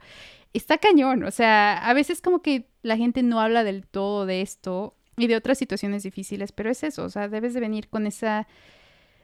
está 0.52 0.78
cañón. 0.78 1.24
O 1.24 1.30
sea, 1.30 1.76
a 1.78 1.92
veces 1.94 2.20
como 2.20 2.42
que 2.42 2.68
la 2.82 2.96
gente 2.96 3.22
no 3.22 3.40
habla 3.40 3.64
del 3.64 3.86
todo 3.86 4.26
de 4.26 4.42
esto. 4.42 4.94
y 5.16 5.26
de 5.26 5.36
otras 5.36 5.58
situaciones 5.58 6.02
difíciles, 6.02 6.52
pero 6.52 6.70
es 6.70 6.82
eso, 6.82 7.04
o 7.04 7.10
sea, 7.10 7.28
debes 7.28 7.52
de 7.52 7.60
venir 7.60 7.88
con 7.88 8.06
esa 8.06 8.48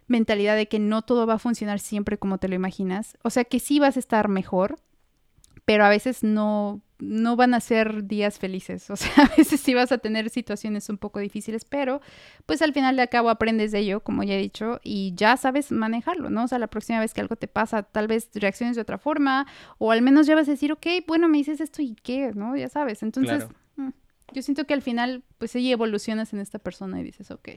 mentalidad 0.08 0.54
de 0.56 0.68
que 0.68 0.78
no 0.78 1.02
todo 1.02 1.26
va 1.26 1.34
a 1.34 1.38
funcionar 1.38 1.80
siempre 1.80 2.18
como 2.18 2.38
te 2.38 2.48
lo 2.48 2.54
imaginas, 2.54 3.16
o 3.22 3.30
sea, 3.30 3.44
que 3.44 3.60
sí 3.60 3.78
vas 3.78 3.96
a 3.96 4.00
estar 4.00 4.28
mejor, 4.28 4.78
pero 5.66 5.84
a 5.84 5.88
veces 5.90 6.22
no, 6.22 6.80
no 6.98 7.36
van 7.36 7.52
a 7.52 7.60
ser 7.60 8.06
días 8.06 8.38
felices. 8.38 8.88
O 8.96 8.96
sea, 8.96 9.24
a 9.24 9.36
veces 9.36 9.60
sí 9.60 9.74
vas 9.74 9.92
a 9.92 9.98
tener 9.98 10.30
situaciones 10.30 10.88
un 10.88 10.96
poco 10.96 11.18
difíciles, 11.18 11.64
pero 11.66 12.00
pues 12.46 12.62
al 12.62 12.72
final 12.72 12.96
de 12.96 13.06
cabo 13.08 13.28
aprendes 13.28 13.72
de 13.72 13.80
ello, 13.80 14.00
como 14.00 14.22
ya 14.22 14.34
he 14.34 14.38
dicho, 14.38 14.80
y 14.82 15.12
ya 15.14 15.36
sabes 15.36 15.72
manejarlo, 15.72 16.30
¿no? 16.30 16.44
O 16.44 16.48
sea, 16.48 16.58
la 16.58 16.68
próxima 16.68 17.00
vez 17.00 17.12
que 17.12 17.20
algo 17.20 17.36
te 17.36 17.48
pasa, 17.48 17.82
tal 17.82 18.06
vez 18.06 18.30
reacciones 18.34 18.76
de 18.76 18.82
otra 18.82 18.96
forma, 18.96 19.46
o 19.78 19.90
al 19.92 20.00
menos 20.00 20.26
ya 20.26 20.34
vas 20.36 20.48
a 20.48 20.52
decir, 20.52 20.72
ok, 20.72 20.86
bueno, 21.06 21.28
me 21.28 21.38
dices 21.38 21.60
esto 21.60 21.82
y 21.82 21.96
qué, 21.96 22.32
¿no? 22.34 22.56
Ya 22.56 22.68
sabes. 22.68 23.02
Entonces, 23.02 23.46
mm, 23.76 23.90
yo 24.32 24.42
siento 24.42 24.64
que 24.66 24.74
al 24.74 24.82
final, 24.82 25.24
pues 25.38 25.50
sí 25.50 25.70
evolucionas 25.70 26.32
en 26.32 26.38
esta 26.38 26.60
persona 26.60 27.00
y 27.00 27.04
dices, 27.04 27.30
ok, 27.30 27.48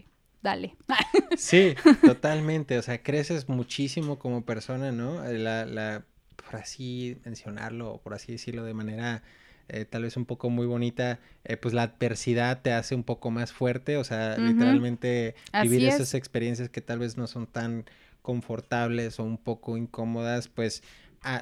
dale. 0.41 0.75
Sí, 1.37 1.75
totalmente. 2.01 2.77
O 2.77 2.81
sea, 2.81 3.01
creces 3.01 3.47
muchísimo 3.47 4.19
como 4.19 4.43
persona, 4.43 4.91
¿no? 4.91 5.23
La, 5.23 5.65
la 5.65 6.05
por 6.49 6.59
así 6.59 7.17
mencionarlo, 7.25 7.93
o 7.93 7.97
por 8.01 8.15
así 8.15 8.31
decirlo 8.31 8.63
de 8.63 8.73
manera 8.73 9.21
eh, 9.67 9.85
tal 9.85 10.01
vez 10.01 10.17
un 10.17 10.25
poco 10.25 10.49
muy 10.49 10.65
bonita, 10.65 11.19
eh, 11.43 11.55
pues 11.57 11.75
la 11.75 11.83
adversidad 11.83 12.61
te 12.63 12.73
hace 12.73 12.95
un 12.95 13.03
poco 13.03 13.29
más 13.29 13.51
fuerte, 13.51 13.97
o 13.97 14.03
sea, 14.03 14.35
literalmente 14.37 15.35
vivir 15.61 15.85
esas 15.85 16.15
experiencias 16.15 16.69
que 16.69 16.81
tal 16.81 16.97
vez 16.97 17.17
no 17.17 17.27
son 17.27 17.45
tan 17.45 17.85
confortables 18.23 19.19
o 19.19 19.23
un 19.23 19.37
poco 19.37 19.77
incómodas, 19.77 20.47
pues 20.47 20.81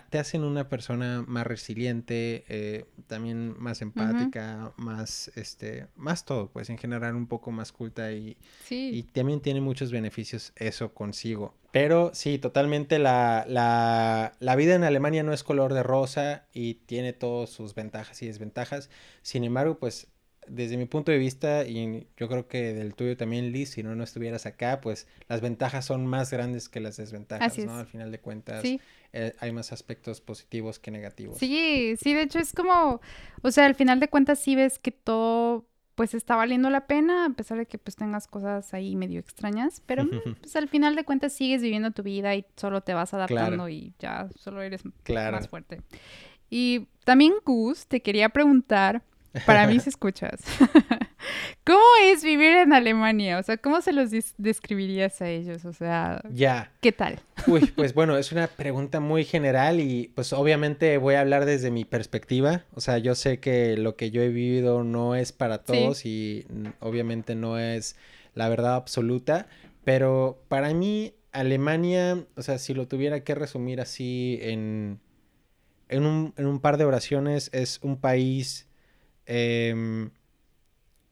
te 0.10 0.20
hacen 0.20 0.44
una 0.44 0.70
persona 0.70 1.24
más 1.28 1.46
resiliente, 1.46 2.46
eh, 2.48 2.86
también 3.08 3.56
más 3.60 3.82
empática, 3.82 4.74
más, 4.78 5.32
este, 5.36 5.88
más 5.96 6.26
todo, 6.26 6.50
pues 6.50 6.70
en 6.70 6.78
general 6.78 7.16
un 7.16 7.28
poco 7.28 7.52
más 7.52 7.72
culta 7.72 8.12
y, 8.12 8.38
y 8.70 9.04
también 9.04 9.42
tiene 9.42 9.62
muchos 9.62 9.92
beneficios 9.92 10.54
eso 10.56 10.94
consigo. 10.94 11.54
Pero 11.72 12.12
sí, 12.14 12.40
totalmente 12.40 12.98
la, 12.98 13.46
la, 13.48 14.34
la, 14.40 14.56
vida 14.56 14.74
en 14.76 14.84
Alemania 14.84 15.22
no 15.24 15.34
es 15.34 15.44
color 15.44 15.74
de 15.74 15.84
rosa 15.84 16.48
y 16.54 16.76
tiene 16.76 17.14
todas 17.14 17.50
sus 17.50 17.76
ventajas 17.76 18.22
y 18.24 18.28
desventajas. 18.28 18.90
Sin 19.22 19.44
embargo, 19.44 19.78
pues 19.78 20.08
desde 20.50 20.78
mi 20.78 20.86
punto 20.86 21.12
de 21.12 21.18
vista, 21.18 21.66
y 21.66 22.08
yo 22.18 22.28
creo 22.28 22.48
que 22.48 22.74
del 22.74 22.94
tuyo 22.96 23.18
también, 23.18 23.52
Liz, 23.52 23.72
si 23.72 23.84
no, 23.84 23.96
no 23.96 24.04
estuvieras 24.04 24.46
acá, 24.46 24.82
pues 24.82 25.08
las 25.28 25.42
ventajas 25.42 25.86
son 25.86 26.06
más 26.06 26.32
grandes 26.32 26.70
que 26.70 26.80
las 26.80 26.98
desventajas, 26.98 27.58
¿no? 27.60 27.76
Al 27.76 27.88
final 27.88 28.12
de 28.12 28.20
cuentas, 28.20 28.64
eh, 29.14 29.34
hay 29.40 29.52
más 29.52 29.72
aspectos 29.72 30.22
positivos 30.22 30.80
que 30.80 30.92
negativos. 30.92 31.38
Sí, 31.38 31.96
sí, 32.00 32.14
de 32.14 32.24
hecho 32.24 32.40
es 32.40 32.54
como, 32.54 33.02
o 33.42 33.52
sea, 33.52 33.66
al 33.66 33.76
final 33.76 34.00
de 34.00 34.08
cuentas 34.08 34.40
sí 34.40 34.56
ves 34.56 34.80
que 34.80 34.92
todo 34.92 35.66
pues 35.96 36.14
está 36.14 36.36
valiendo 36.36 36.70
la 36.70 36.86
pena, 36.86 37.26
a 37.26 37.30
pesar 37.32 37.58
de 37.58 37.66
que 37.66 37.80
pues 37.80 37.96
tengas 37.96 38.28
cosas 38.28 38.72
ahí 38.76 38.96
medio 38.96 39.20
extrañas, 39.20 39.82
pero 39.88 40.06
pues 40.42 40.56
al 40.56 40.70
final 40.70 40.96
de 40.96 41.04
cuentas 41.04 41.34
sigues 41.34 41.64
viviendo 41.64 41.90
tu 41.90 42.04
vida 42.04 42.36
y 42.36 42.46
solo 42.56 42.82
te 42.82 42.94
vas 42.94 43.16
adaptando 43.16 43.68
y 43.68 43.94
ya 43.98 44.30
solo 44.36 44.62
eres 44.62 44.84
más 44.86 45.48
fuerte. 45.48 45.82
Y 46.52 46.88
también 47.04 47.34
Gus, 47.44 47.88
te 47.88 48.02
quería 48.02 48.30
preguntar, 48.30 49.04
para 49.46 49.68
mí 49.68 49.80
se 49.80 49.90
escuchas. 49.90 50.42
¿Cómo 51.66 51.84
es 52.04 52.24
vivir 52.24 52.56
en 52.58 52.74
Alemania? 52.74 53.38
O 53.40 53.44
sea, 53.44 53.58
¿cómo 53.58 53.82
se 53.82 53.92
los 53.92 54.12
describirías 54.38 55.22
a 55.22 55.30
ellos? 55.30 55.66
O 55.66 55.74
sea, 55.74 56.22
ya. 56.32 56.72
¿qué 56.82 56.92
tal? 56.92 57.20
Uy, 57.46 57.66
pues 57.76 57.94
bueno, 57.94 58.18
es 58.18 58.32
una 58.32 58.48
pregunta 58.48 59.00
muy 59.00 59.26
general 59.26 59.80
y 59.80 60.12
pues 60.16 60.34
obviamente 60.34 60.98
voy 60.98 61.16
a 61.16 61.22
hablar 61.22 61.46
desde 61.46 61.72
mi 61.72 61.86
perspectiva. 61.86 62.64
O 62.74 62.82
sea, 62.82 62.98
yo 62.98 63.16
sé 63.16 63.40
que 63.40 63.78
lo 63.78 63.96
que 63.96 64.12
yo 64.12 64.22
he 64.22 64.30
vivido 64.30 64.84
no 64.84 65.16
es 65.16 65.32
para 65.32 65.64
todos 65.64 66.06
y 66.06 66.46
obviamente 66.80 67.36
no 67.36 67.60
es 67.60 67.96
la 68.34 68.50
verdad 68.50 68.76
absoluta, 68.76 69.48
pero 69.84 70.44
para 70.48 70.74
mí 70.74 71.14
Alemania, 71.32 72.26
o 72.36 72.42
sea, 72.42 72.58
si 72.60 72.74
lo 72.74 72.88
tuviera 72.88 73.24
que 73.24 73.36
resumir 73.36 73.82
así 73.82 74.40
en, 74.42 75.00
en, 75.90 76.06
un, 76.06 76.34
en 76.38 76.46
un 76.46 76.60
par 76.60 76.78
de 76.78 76.86
oraciones, 76.86 77.50
es 77.54 77.80
un 77.84 77.98
país 77.98 78.67
Em, 79.28 80.10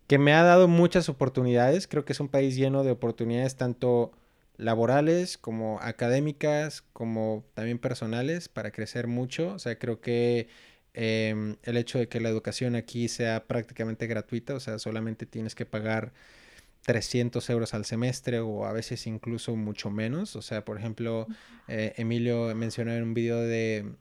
que 0.07 0.17
me 0.17 0.33
ha 0.33 0.43
dado 0.43 0.67
muchas 0.67 1.09
oportunidades. 1.09 1.87
Creo 1.87 2.05
que 2.05 2.13
es 2.13 2.19
un 2.19 2.29
país 2.29 2.55
lleno 2.55 2.83
de 2.83 2.91
oportunidades 2.91 3.55
tanto 3.55 4.11
laborales 4.57 5.37
como 5.37 5.79
académicas, 5.81 6.83
como 6.93 7.45
también 7.53 7.79
personales 7.79 8.47
para 8.49 8.71
crecer 8.71 9.07
mucho. 9.07 9.53
O 9.53 9.59
sea, 9.59 9.77
creo 9.77 10.01
que 10.01 10.47
em, 10.93 11.57
el 11.63 11.77
hecho 11.77 11.99
de 11.99 12.07
que 12.07 12.19
la 12.21 12.29
educación 12.29 12.75
aquí 12.75 13.07
sea 13.09 13.45
prácticamente 13.47 14.07
gratuita, 14.07 14.55
o 14.55 14.59
sea, 14.59 14.79
solamente 14.79 15.25
tienes 15.25 15.55
que 15.55 15.65
pagar 15.65 16.13
300 16.83 17.49
euros 17.49 17.73
al 17.73 17.85
semestre 17.85 18.39
o 18.39 18.65
a 18.65 18.73
veces 18.73 19.07
incluso 19.07 19.55
mucho 19.55 19.89
menos. 19.89 20.35
O 20.35 20.41
sea, 20.41 20.63
por 20.63 20.77
ejemplo, 20.77 21.27
eh, 21.67 21.93
Emilio 21.97 22.53
mencionó 22.55 22.93
en 22.93 23.03
un 23.03 23.13
video 23.13 23.39
de, 23.41 23.95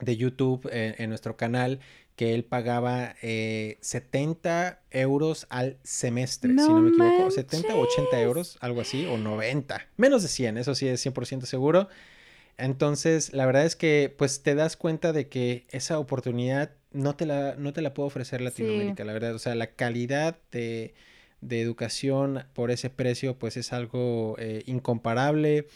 de 0.00 0.16
YouTube 0.16 0.68
eh, 0.72 0.94
en 0.98 1.08
nuestro 1.10 1.36
canal 1.36 1.80
que 2.16 2.34
él 2.34 2.44
pagaba 2.44 3.14
70 3.20 4.80
eh, 4.90 5.00
euros 5.00 5.46
al 5.48 5.78
semestre, 5.82 6.50
si 6.50 6.56
no 6.56 6.80
me 6.80 6.90
equivoco, 6.90 7.30
70 7.30 7.74
o 7.74 7.80
80 7.80 8.20
euros, 8.20 8.58
algo 8.60 8.80
así, 8.80 9.06
o 9.06 9.16
90, 9.16 9.88
menos 9.96 10.22
de 10.22 10.28
100, 10.28 10.58
eso 10.58 10.74
sí 10.74 10.86
es 10.88 11.04
100% 11.04 11.46
seguro. 11.46 11.88
Entonces, 12.58 13.32
la 13.32 13.46
verdad 13.46 13.64
es 13.64 13.76
que 13.76 14.14
pues 14.16 14.42
te 14.42 14.54
das 14.54 14.76
cuenta 14.76 15.12
de 15.12 15.28
que 15.28 15.66
esa 15.70 15.98
oportunidad 15.98 16.72
no 16.92 17.16
te 17.16 17.24
la, 17.24 17.54
no 17.56 17.72
te 17.72 17.80
la 17.80 17.94
puede 17.94 18.08
ofrecer 18.08 18.42
Latinoamérica, 18.42 19.04
la 19.04 19.14
verdad, 19.14 19.34
o 19.34 19.38
sea, 19.38 19.54
la 19.54 19.68
calidad 19.68 20.36
de, 20.50 20.94
educación 21.40 22.44
por 22.52 22.70
ese 22.70 22.88
precio 22.88 23.36
pues 23.36 23.56
es 23.56 23.72
algo 23.72 24.36
eh, 24.38 24.62
incomparable. 24.66 25.66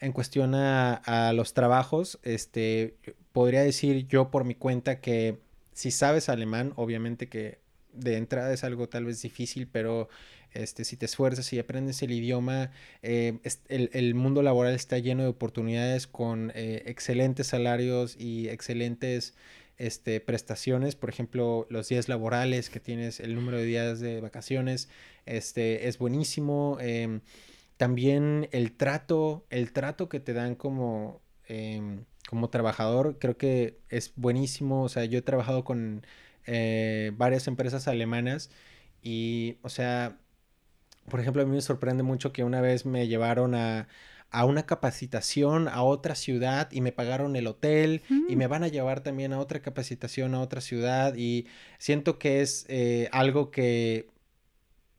En 0.00 0.12
cuestión 0.12 0.54
a, 0.54 0.94
a 0.94 1.32
los 1.32 1.54
trabajos, 1.54 2.20
este, 2.22 2.94
podría 3.38 3.62
decir 3.62 4.08
yo 4.08 4.32
por 4.32 4.44
mi 4.44 4.56
cuenta 4.56 5.00
que 5.00 5.38
si 5.72 5.92
sabes 5.92 6.28
alemán, 6.28 6.72
obviamente 6.74 7.28
que 7.28 7.60
de 7.92 8.16
entrada 8.16 8.52
es 8.52 8.64
algo 8.64 8.88
tal 8.88 9.04
vez 9.04 9.22
difícil, 9.22 9.68
pero 9.70 10.08
este, 10.54 10.84
si 10.84 10.96
te 10.96 11.06
esfuerzas 11.06 11.52
y 11.52 11.60
aprendes 11.60 12.02
el 12.02 12.10
idioma, 12.10 12.72
eh, 13.02 13.38
el, 13.68 14.14
mundo 14.16 14.42
laboral 14.42 14.74
está 14.74 14.98
lleno 14.98 15.22
de 15.22 15.28
oportunidades 15.28 16.08
con 16.08 16.50
eh, 16.56 16.82
excelentes 16.86 17.46
salarios 17.46 18.16
y 18.18 18.48
excelentes 18.48 19.34
este, 19.76 20.18
prestaciones. 20.18 20.96
Por 20.96 21.08
ejemplo, 21.08 21.68
los 21.70 21.88
días 21.88 22.08
laborales 22.08 22.70
que 22.70 22.80
tienes, 22.80 23.20
el 23.20 23.36
número 23.36 23.58
de 23.58 23.66
días 23.66 24.00
de 24.00 24.20
vacaciones, 24.20 24.88
este, 25.26 25.86
es 25.86 25.98
buenísimo. 25.98 26.76
Em, 26.80 27.20
también 27.76 28.48
el 28.50 28.72
trato, 28.72 29.46
el 29.48 29.72
trato 29.72 30.08
que 30.08 30.18
te 30.18 30.32
dan 30.32 30.56
como 30.56 31.20
em, 31.48 32.04
como 32.28 32.50
trabajador 32.50 33.18
creo 33.18 33.36
que 33.36 33.80
es 33.88 34.12
buenísimo. 34.16 34.82
O 34.82 34.88
sea, 34.88 35.04
yo 35.04 35.18
he 35.18 35.22
trabajado 35.22 35.64
con 35.64 36.06
eh, 36.46 37.12
varias 37.16 37.48
empresas 37.48 37.88
alemanas 37.88 38.50
y, 39.02 39.58
o 39.62 39.68
sea, 39.68 40.18
por 41.08 41.20
ejemplo, 41.20 41.42
a 41.42 41.46
mí 41.46 41.52
me 41.52 41.60
sorprende 41.62 42.02
mucho 42.02 42.32
que 42.32 42.44
una 42.44 42.60
vez 42.60 42.86
me 42.86 43.08
llevaron 43.08 43.54
a, 43.54 43.88
a 44.30 44.44
una 44.44 44.66
capacitación 44.66 45.68
a 45.68 45.82
otra 45.82 46.14
ciudad 46.14 46.68
y 46.70 46.80
me 46.80 46.92
pagaron 46.92 47.36
el 47.36 47.46
hotel 47.46 48.02
y 48.28 48.36
me 48.36 48.46
mm. 48.46 48.50
van 48.50 48.64
a 48.64 48.68
llevar 48.68 49.00
también 49.00 49.32
a 49.32 49.38
otra 49.38 49.60
capacitación 49.60 50.34
a 50.34 50.40
otra 50.40 50.60
ciudad 50.60 51.14
y 51.16 51.46
siento 51.78 52.18
que 52.18 52.42
es 52.42 52.66
eh, 52.68 53.08
algo 53.12 53.50
que 53.50 54.08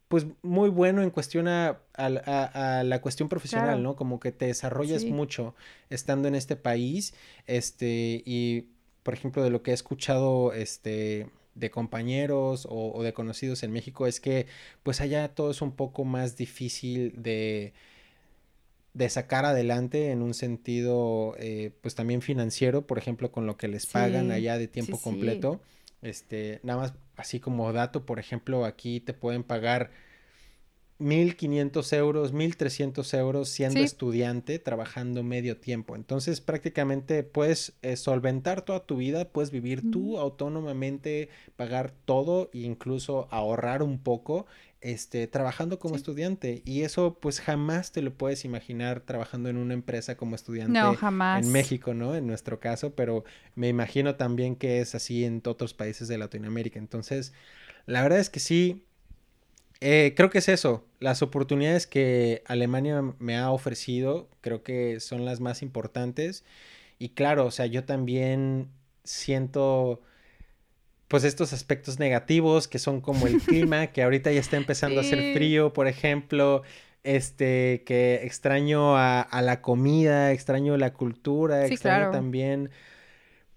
pues 0.10 0.26
muy 0.42 0.70
bueno 0.70 1.02
en 1.02 1.12
cuestión 1.12 1.48
a, 1.48 1.80
la 1.96 3.00
cuestión 3.02 3.30
profesional, 3.30 3.82
¿no? 3.82 3.96
Como 3.96 4.20
que 4.20 4.32
te 4.32 4.48
desarrollas 4.48 5.06
mucho 5.06 5.56
estando 5.90 6.28
en 6.28 6.36
este 6.36 6.56
país, 6.56 7.14
este, 7.46 8.24
y 8.26 8.66
por 9.04 9.14
ejemplo 9.14 9.44
de 9.44 9.52
lo 9.52 9.62
que 9.62 9.72
he 9.72 9.74
escuchado, 9.74 10.52
este, 10.52 11.28
de 11.54 11.70
compañeros 11.70 12.68
o, 12.70 13.04
de 13.04 13.14
conocidos 13.14 13.64
en 13.64 13.72
México 13.72 14.08
es 14.08 14.20
que 14.20 14.48
pues 14.84 15.02
allá 15.02 15.28
todo 15.30 15.52
es 15.52 15.62
un 15.62 15.74
poco 15.74 16.06
más 16.06 16.38
difícil 16.38 17.14
de, 17.22 17.74
de 18.94 19.10
sacar 19.10 19.46
adelante 19.46 20.12
en 20.12 20.22
un 20.22 20.34
sentido 20.34 21.36
eh, 21.38 21.72
pues 21.82 21.96
también 21.96 22.22
financiero, 22.22 22.88
por 22.88 22.98
ejemplo 22.98 23.32
con 23.32 23.46
lo 23.46 23.58
que 23.58 23.68
les 23.68 23.86
pagan 23.86 24.32
allá 24.32 24.58
de 24.58 24.68
tiempo 24.68 25.00
completo. 25.00 25.62
Este, 26.02 26.60
nada 26.64 26.80
más 26.80 26.94
así 27.16 27.40
como 27.40 27.72
dato, 27.74 28.06
por 28.06 28.20
ejemplo, 28.20 28.66
aquí 28.66 29.00
te 29.00 29.14
pueden 29.14 29.44
pagar 29.44 29.92
1.500 31.00 31.94
euros, 31.94 32.34
1.300 32.34 33.18
euros 33.18 33.50
siendo 33.50 33.80
estudiante, 33.80 34.60
trabajando 34.60 35.24
medio 35.24 35.58
tiempo. 35.58 35.96
Entonces 35.96 36.42
prácticamente 36.42 37.24
puedes 37.24 37.74
eh, 37.82 37.96
solventar 37.96 38.64
toda 38.64 38.86
tu 38.86 38.98
vida, 38.98 39.30
puedes 39.30 39.50
vivir 39.50 39.92
tú 39.92 40.18
autónomamente, 40.18 41.30
pagar 41.56 41.92
todo 41.92 42.50
e 42.54 42.60
incluso 42.60 43.30
ahorrar 43.32 43.82
un 43.82 44.00
poco 44.00 44.46
este, 44.82 45.28
trabajando 45.28 45.80
como 45.80 45.96
estudiante. 45.96 46.62
Y 46.66 46.84
eso 46.84 47.18
pues 47.20 47.42
jamás 47.42 47.92
te 47.92 48.02
lo 48.02 48.14
puedes 48.14 48.46
imaginar 48.46 49.02
trabajando 49.02 49.50
en 49.50 49.58
una 49.58 49.74
empresa 49.74 50.16
como 50.18 50.36
estudiante 50.36 50.72
no, 50.80 50.94
jamás. 50.96 51.46
en 51.46 51.52
México, 51.52 51.94
¿no? 51.94 52.16
En 52.16 52.28
nuestro 52.28 52.60
caso, 52.60 52.96
pero 52.96 53.24
me 53.56 53.68
imagino 53.70 54.16
también 54.16 54.56
que 54.56 54.80
es 54.82 54.96
así 54.96 55.26
en 55.26 55.42
otros 55.46 55.74
países 55.74 56.08
de 56.08 56.18
Latinoamérica. 56.18 56.80
Entonces, 56.80 57.34
la 57.86 58.02
verdad 58.04 58.20
es 58.20 58.30
que 58.30 58.40
sí, 58.40 58.86
Eh, 59.82 60.14
creo 60.18 60.30
que 60.30 60.40
es 60.40 60.50
eso. 60.50 60.86
Las 61.00 61.22
oportunidades 61.22 61.88
que 61.88 62.44
Alemania 62.46 63.02
me 63.20 63.38
ha 63.38 63.50
ofrecido, 63.52 64.30
creo 64.42 64.62
que 64.64 65.00
son 65.00 65.24
las 65.26 65.40
más 65.40 65.62
importantes. 65.62 66.44
Y 66.98 67.10
claro, 67.10 67.46
o 67.46 67.52
sea, 67.52 67.66
yo 67.66 67.86
también 67.86 68.70
siento 69.06 70.02
pues 71.10 71.26
estos 71.26 71.52
aspectos 71.52 72.00
negativos 72.00 72.70
que 72.70 72.80
son 72.80 73.02
como 73.02 73.28
el 73.28 73.42
clima, 73.42 73.88
que 73.92 74.04
ahorita 74.04 74.32
ya 74.32 74.40
está 74.40 74.56
empezando 74.56 75.02
a 75.02 75.04
hacer 75.04 75.34
frío, 75.34 75.74
por 75.74 75.88
ejemplo, 75.88 76.64
este, 77.04 77.84
que 77.86 78.22
extraño 78.24 78.96
a, 78.96 79.28
la 79.42 79.62
comida, 79.62 80.32
extraño 80.32 80.78
la 80.78 80.94
cultura, 80.94 81.66
extraño 81.66 82.12
también 82.12 82.70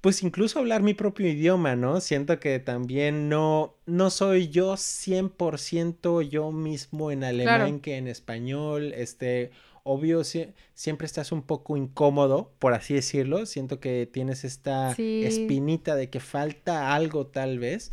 pues 0.03 0.24
incluso 0.24 0.59
hablar 0.59 0.82
mi 0.82 0.94
propio 0.94 1.28
idioma, 1.28 1.76
¿no? 1.76 2.00
Siento 2.00 2.40
que 2.40 2.59
también 2.59 3.28
no, 3.28 3.76
no 3.86 4.11
soy 4.11 4.48
yo 4.48 4.74
100% 4.74 6.22
yo 6.28 6.50
mismo 6.50 7.12
en 7.12 7.22
alemán 7.22 7.78
que 7.78 7.98
en 7.98 8.09
español, 8.09 8.92
este, 8.96 9.53
obvio, 9.85 10.22
siempre 10.24 11.07
estás 11.07 11.33
un 11.33 11.43
poco 11.43 11.76
incómodo, 11.76 12.53
por 12.59 12.74
así 12.74 12.95
decirlo, 12.95 13.47
siento 13.47 13.80
que 13.80 14.09
tienes 14.11 14.45
esta 14.45 14.93
espinita 14.93 15.97
de 15.97 16.11
que 16.11 16.20
falta 16.20 16.95
algo 16.95 17.26
tal 17.26 17.59
vez, 17.59 17.93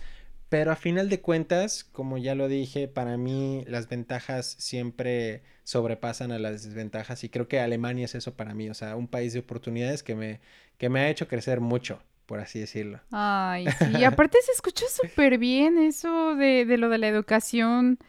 pero 0.49 0.71
a 0.71 0.75
final 0.75 1.09
de 1.09 1.21
cuentas, 1.21 1.83
como 1.83 2.17
ya 2.17 2.35
lo 2.35 2.47
dije, 2.47 2.87
para 2.87 3.17
mí 3.17 3.63
las 3.67 3.87
ventajas 3.87 4.55
siempre 4.57 5.43
sobrepasan 5.63 6.31
a 6.31 6.39
las 6.39 6.63
desventajas 6.63 7.23
y 7.23 7.29
creo 7.29 7.47
que 7.47 7.59
Alemania 7.59 8.05
es 8.05 8.15
eso 8.15 8.33
para 8.33 8.55
mí, 8.55 8.69
o 8.69 8.73
sea, 8.73 8.95
un 8.95 9.07
país 9.07 9.33
de 9.33 9.39
oportunidades 9.39 10.01
que 10.01 10.15
me, 10.15 10.39
que 10.77 10.89
me 10.89 11.01
ha 11.01 11.09
hecho 11.09 11.27
crecer 11.27 11.59
mucho, 11.59 12.01
por 12.25 12.39
así 12.39 12.59
decirlo. 12.59 12.99
Ay, 13.11 13.67
sí, 13.77 14.03
aparte 14.03 14.39
se 14.43 14.51
escucha 14.51 14.85
súper 14.87 15.37
bien 15.37 15.77
eso 15.77 16.35
de, 16.35 16.65
de, 16.65 16.77
lo 16.77 16.89
de 16.89 16.97
la 16.97 17.07
educación. 17.07 17.99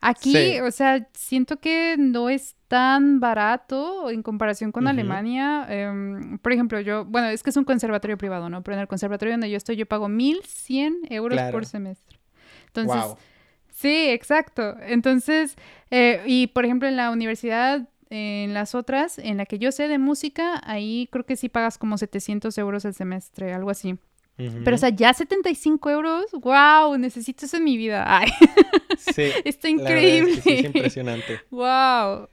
Aquí, 0.00 0.60
o 0.60 0.70
sea, 0.70 1.08
siento 1.14 1.58
que 1.58 1.96
no 1.98 2.28
es 2.28 2.56
tan 2.68 3.20
barato 3.20 4.10
en 4.10 4.22
comparación 4.22 4.72
con 4.72 4.86
Alemania. 4.86 5.66
Em, 5.68 6.38
por 6.38 6.52
ejemplo, 6.52 6.80
yo, 6.80 7.04
bueno, 7.04 7.28
es 7.28 7.42
que 7.42 7.50
es 7.50 7.56
un 7.56 7.64
conservatorio 7.64 8.18
privado, 8.18 8.48
¿no? 8.50 8.62
Pero 8.62 8.76
en 8.76 8.82
el 8.82 8.88
conservatorio 8.88 9.34
donde 9.34 9.50
yo 9.50 9.56
estoy, 9.56 9.76
yo 9.76 9.86
pago 9.86 10.08
1.100 10.08 11.10
euros 11.10 11.40
por 11.50 11.66
semestre. 11.66 12.18
Entonces, 12.66 13.16
sí, 13.70 14.08
exacto. 14.10 14.76
Entonces, 14.82 15.56
eh, 15.90 16.22
y 16.26 16.48
por 16.48 16.64
ejemplo, 16.64 16.88
en 16.88 16.96
la 16.96 17.10
universidad 17.10 17.88
en 18.10 18.54
las 18.54 18.74
otras, 18.74 19.18
en 19.18 19.36
la 19.36 19.46
que 19.46 19.58
yo 19.58 19.72
sé 19.72 19.88
de 19.88 19.98
música, 19.98 20.60
ahí 20.64 21.08
creo 21.10 21.26
que 21.26 21.36
sí 21.36 21.48
pagas 21.48 21.76
como 21.78 21.98
700 21.98 22.56
euros 22.58 22.84
el 22.84 22.94
semestre, 22.94 23.52
algo 23.52 23.70
así. 23.70 23.98
Pero, 24.36 24.74
o 24.74 24.78
sea, 24.78 24.90
ya 24.90 25.14
75 25.14 25.88
euros, 25.90 26.26
wow, 26.32 26.98
necesito 26.98 27.46
eso 27.46 27.56
en 27.56 27.64
mi 27.64 27.78
vida. 27.78 28.04
Ay. 28.18 28.28
Sí. 29.16 29.32
Está 29.44 29.70
increíble. 29.70 30.32
Es, 30.32 30.46
es, 30.46 30.64
impresionante. 30.64 31.40
Wow. 31.50 32.28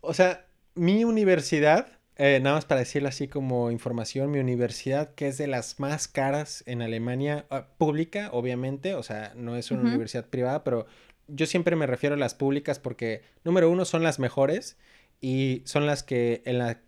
O 0.00 0.14
sea, 0.14 0.46
mi 0.74 1.04
universidad, 1.04 1.88
eh, 2.16 2.38
nada 2.40 2.56
más 2.56 2.66
para 2.66 2.80
decirlo 2.80 3.08
así 3.08 3.26
como 3.26 3.72
información, 3.72 4.30
mi 4.30 4.38
universidad, 4.38 5.14
que 5.14 5.26
es 5.26 5.38
de 5.38 5.48
las 5.48 5.80
más 5.80 6.06
caras 6.06 6.62
en 6.66 6.82
Alemania, 6.82 7.46
ah, 7.50 7.66
pública, 7.78 8.30
obviamente, 8.32 8.94
o 8.94 9.02
sea, 9.02 9.32
no 9.34 9.56
es 9.56 9.72
una 9.72 9.82
universidad 9.82 10.26
privada, 10.26 10.62
pero 10.62 10.86
yo 11.26 11.46
siempre 11.46 11.74
me 11.74 11.86
refiero 11.86 12.14
a 12.14 12.18
las 12.18 12.34
públicas 12.34 12.78
porque, 12.78 13.22
número 13.42 13.70
uno, 13.70 13.84
son 13.84 14.02
las 14.02 14.18
mejores 14.18 14.76
y 15.20 15.62
son 15.64 15.86
las 15.86 16.02
que 16.02 16.42
en 16.44 16.58
la, 16.58 16.80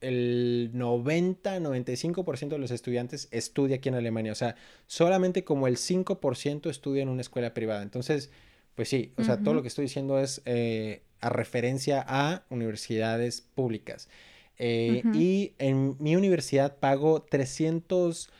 el 0.00 0.72
90-95% 0.74 2.48
de 2.48 2.58
los 2.58 2.70
estudiantes 2.70 3.28
estudia 3.30 3.76
aquí 3.76 3.88
en 3.88 3.94
Alemania. 3.94 4.32
O 4.32 4.34
sea, 4.34 4.56
solamente 4.88 5.44
como 5.44 5.68
el 5.68 5.76
5% 5.76 6.68
estudia 6.68 7.02
en 7.02 7.08
una 7.08 7.22
escuela 7.22 7.54
privada. 7.54 7.82
Entonces, 7.82 8.30
pues 8.74 8.88
sí, 8.88 9.12
o 9.16 9.24
sea, 9.24 9.38
todo 9.38 9.54
lo 9.54 9.62
que 9.62 9.68
estoy 9.68 9.84
diciendo 9.84 10.18
es 10.18 10.42
eh, 10.44 11.02
a 11.20 11.28
referencia 11.28 12.04
a 12.06 12.44
universidades 12.50 13.40
públicas. 13.40 14.08
Eh, 14.58 15.02
y 15.12 15.52
en 15.58 15.96
mi 15.98 16.14
universidad 16.16 16.76
pago 16.78 17.22
300 17.22 18.30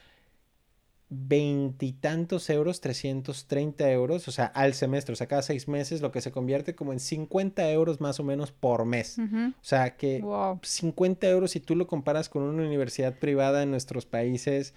veintitantos 1.09 2.51
euros, 2.51 2.81
330 2.81 3.91
euros, 3.91 4.27
o 4.27 4.33
sea, 4.33 4.47
al 4.47 4.75
semestre, 4.75 5.13
o 5.13 5.17
sea, 5.17 5.27
cada 5.27 5.43
seis 5.43 5.69
meses, 5.69 6.01
lo 6.01 6.11
que 6.11 6.21
se 6.21 6.33
convierte 6.33 6.75
como 6.75 6.93
en 6.93 7.01
50 7.01 7.71
euros 7.71 8.01
más 8.01 8.19
o 8.21 8.25
menos 8.25 8.53
por 8.53 8.85
mes. 8.85 9.19
O 9.19 9.65
sea, 9.65 9.97
que 9.97 10.25
50 10.63 11.29
euros 11.29 11.53
si 11.53 11.61
tú 11.61 11.77
lo 11.77 11.87
comparas 11.87 12.29
con 12.29 12.43
una 12.43 12.67
universidad 12.67 13.19
privada 13.19 13.63
en 13.63 13.71
nuestros 13.71 14.07
países, 14.07 14.75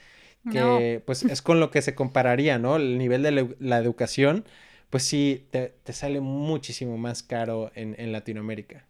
que 0.51 1.01
pues 1.05 1.23
es 1.23 1.41
con 1.41 1.59
lo 1.59 1.71
que 1.71 1.81
se 1.81 1.95
compararía, 1.95 2.57
¿no? 2.57 2.77
El 2.77 2.97
nivel 2.97 3.23
de 3.23 3.55
la 3.59 3.77
educación, 3.79 4.45
pues 4.89 5.03
sí, 5.03 5.47
te, 5.51 5.73
sale 5.93 6.21
muchísimo 6.21 6.97
más 6.97 7.23
caro 7.23 7.71
en, 7.75 7.95
en 7.99 8.11
Latinoamérica. 8.11 8.86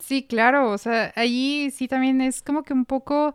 Sí, 0.00 0.22
claro, 0.22 0.70
o 0.70 0.78
sea, 0.78 1.12
allí 1.14 1.70
sí 1.70 1.86
también 1.86 2.22
es 2.22 2.40
como 2.40 2.62
que 2.62 2.72
un 2.72 2.86
poco, 2.86 3.34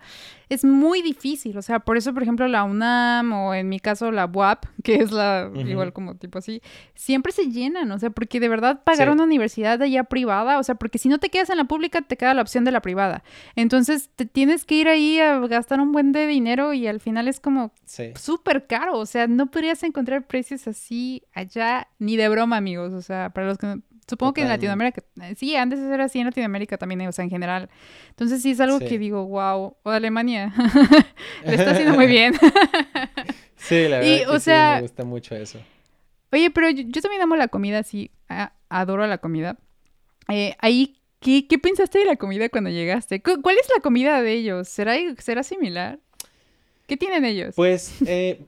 es 0.50 0.66
muy 0.66 1.04
difícil, 1.04 1.56
o 1.60 1.62
sea, 1.62 1.80
por 1.80 1.96
eso, 1.96 2.12
por 2.12 2.24
ejemplo, 2.24 2.48
la 2.48 2.64
UNAM 2.64 3.32
o 3.34 3.54
en 3.54 3.70
mi 3.70 3.80
caso 3.80 4.12
la 4.12 4.26
UAP, 4.26 4.66
que 4.84 4.96
es 4.96 5.12
la, 5.12 5.52
igual 5.54 5.94
como 5.94 6.16
tipo 6.16 6.40
así, 6.40 6.64
siempre 6.96 7.32
se 7.32 7.52
llenan, 7.52 7.92
o 7.92 8.00
sea, 8.00 8.10
porque 8.10 8.40
de 8.40 8.50
verdad 8.50 8.82
pagar 8.84 9.12
una 9.12 9.24
universidad 9.24 9.80
allá 9.80 10.06
privada, 10.06 10.58
o 10.58 10.64
sea, 10.64 10.74
porque 10.74 10.98
si 10.98 11.08
no 11.08 11.20
te 11.20 11.30
quedas 11.30 11.52
en 11.52 11.58
la 11.58 11.66
pública, 11.66 12.02
te 12.02 12.18
queda 12.18 12.34
la 12.34 12.42
opción 12.42 12.66
de 12.66 12.72
la 12.72 12.82
privada. 12.82 13.24
Entonces, 13.56 14.10
te 14.16 14.26
tienes 14.26 14.66
que 14.66 14.76
ir 14.76 14.88
ahí 14.88 15.20
a 15.20 15.40
gastar 15.42 15.80
un 15.80 15.92
buen 15.92 16.14
de 16.14 16.26
dinero 16.26 16.74
y 16.74 16.88
al 16.88 17.00
final 17.00 17.28
es 17.28 17.40
como 17.40 17.72
súper 18.16 18.66
caro, 18.66 18.98
o 18.98 19.06
sea, 19.06 19.28
no 19.28 19.52
podrías 19.52 19.84
encontrar 19.84 20.26
precios 20.26 20.68
así 20.68 21.22
allá 21.34 21.88
ni 22.00 22.18
de 22.18 22.28
broma, 22.28 22.58
amigos, 22.58 22.92
o 22.94 23.04
sea, 23.04 23.30
para 23.30 23.48
los 23.48 23.60
que 23.60 23.80
Supongo 24.08 24.34
que 24.34 24.42
en 24.42 24.50
Latinoamérica, 24.50 25.04
eh, 25.22 25.34
sí, 25.36 25.56
antes 25.56 25.80
ser 25.80 26.00
así 26.00 26.20
en 26.20 26.26
Latinoamérica 26.26 26.78
también, 26.78 27.02
o 27.08 27.12
sea, 27.12 27.24
en 27.24 27.32
general. 27.32 27.70
Entonces 28.10 28.42
sí 28.42 28.52
es 28.52 28.60
algo 28.60 28.78
que 28.78 29.00
digo, 29.00 29.26
wow, 29.26 29.78
o 29.82 29.90
Alemania, 29.90 30.54
lo 31.46 31.52
está 31.52 31.72
haciendo 31.72 31.96
muy 31.96 32.06
bien. 32.06 32.34
sí, 33.56 33.88
la 33.88 34.00
verdad 34.00 34.34
que 34.34 34.40
sí, 34.40 34.52
me 34.52 34.82
gusta 34.82 35.04
mucho 35.06 35.36
eso. 35.36 35.60
Oye, 36.32 36.52
pero 36.52 36.70
yo, 36.70 37.02
también 37.02 37.22
amo 37.24 37.36
la 37.36 37.48
comida, 37.48 37.82
sí, 37.82 38.12
adoro 38.70 39.08
la 39.08 39.18
comida. 39.18 39.58
Eh, 40.30 40.56
ahí, 40.60 40.98
¿qué, 41.20 41.48
¿qué, 41.48 41.58
pensaste 41.58 42.00
de 42.00 42.06
la 42.06 42.16
comida 42.16 42.50
cuando 42.50 42.70
llegaste? 42.70 43.24
¿Cuál 43.24 43.58
es 43.58 43.68
la 43.76 43.82
comida 43.82 44.22
de 44.22 44.34
ellos? 44.34 44.68
¿Será, 44.68 44.96
será 45.18 45.42
similar? 45.42 46.00
¿Qué 46.88 46.98
tienen 46.98 47.26
ellos? 47.26 47.56
Pues, 47.56 48.02
eh, 48.06 48.46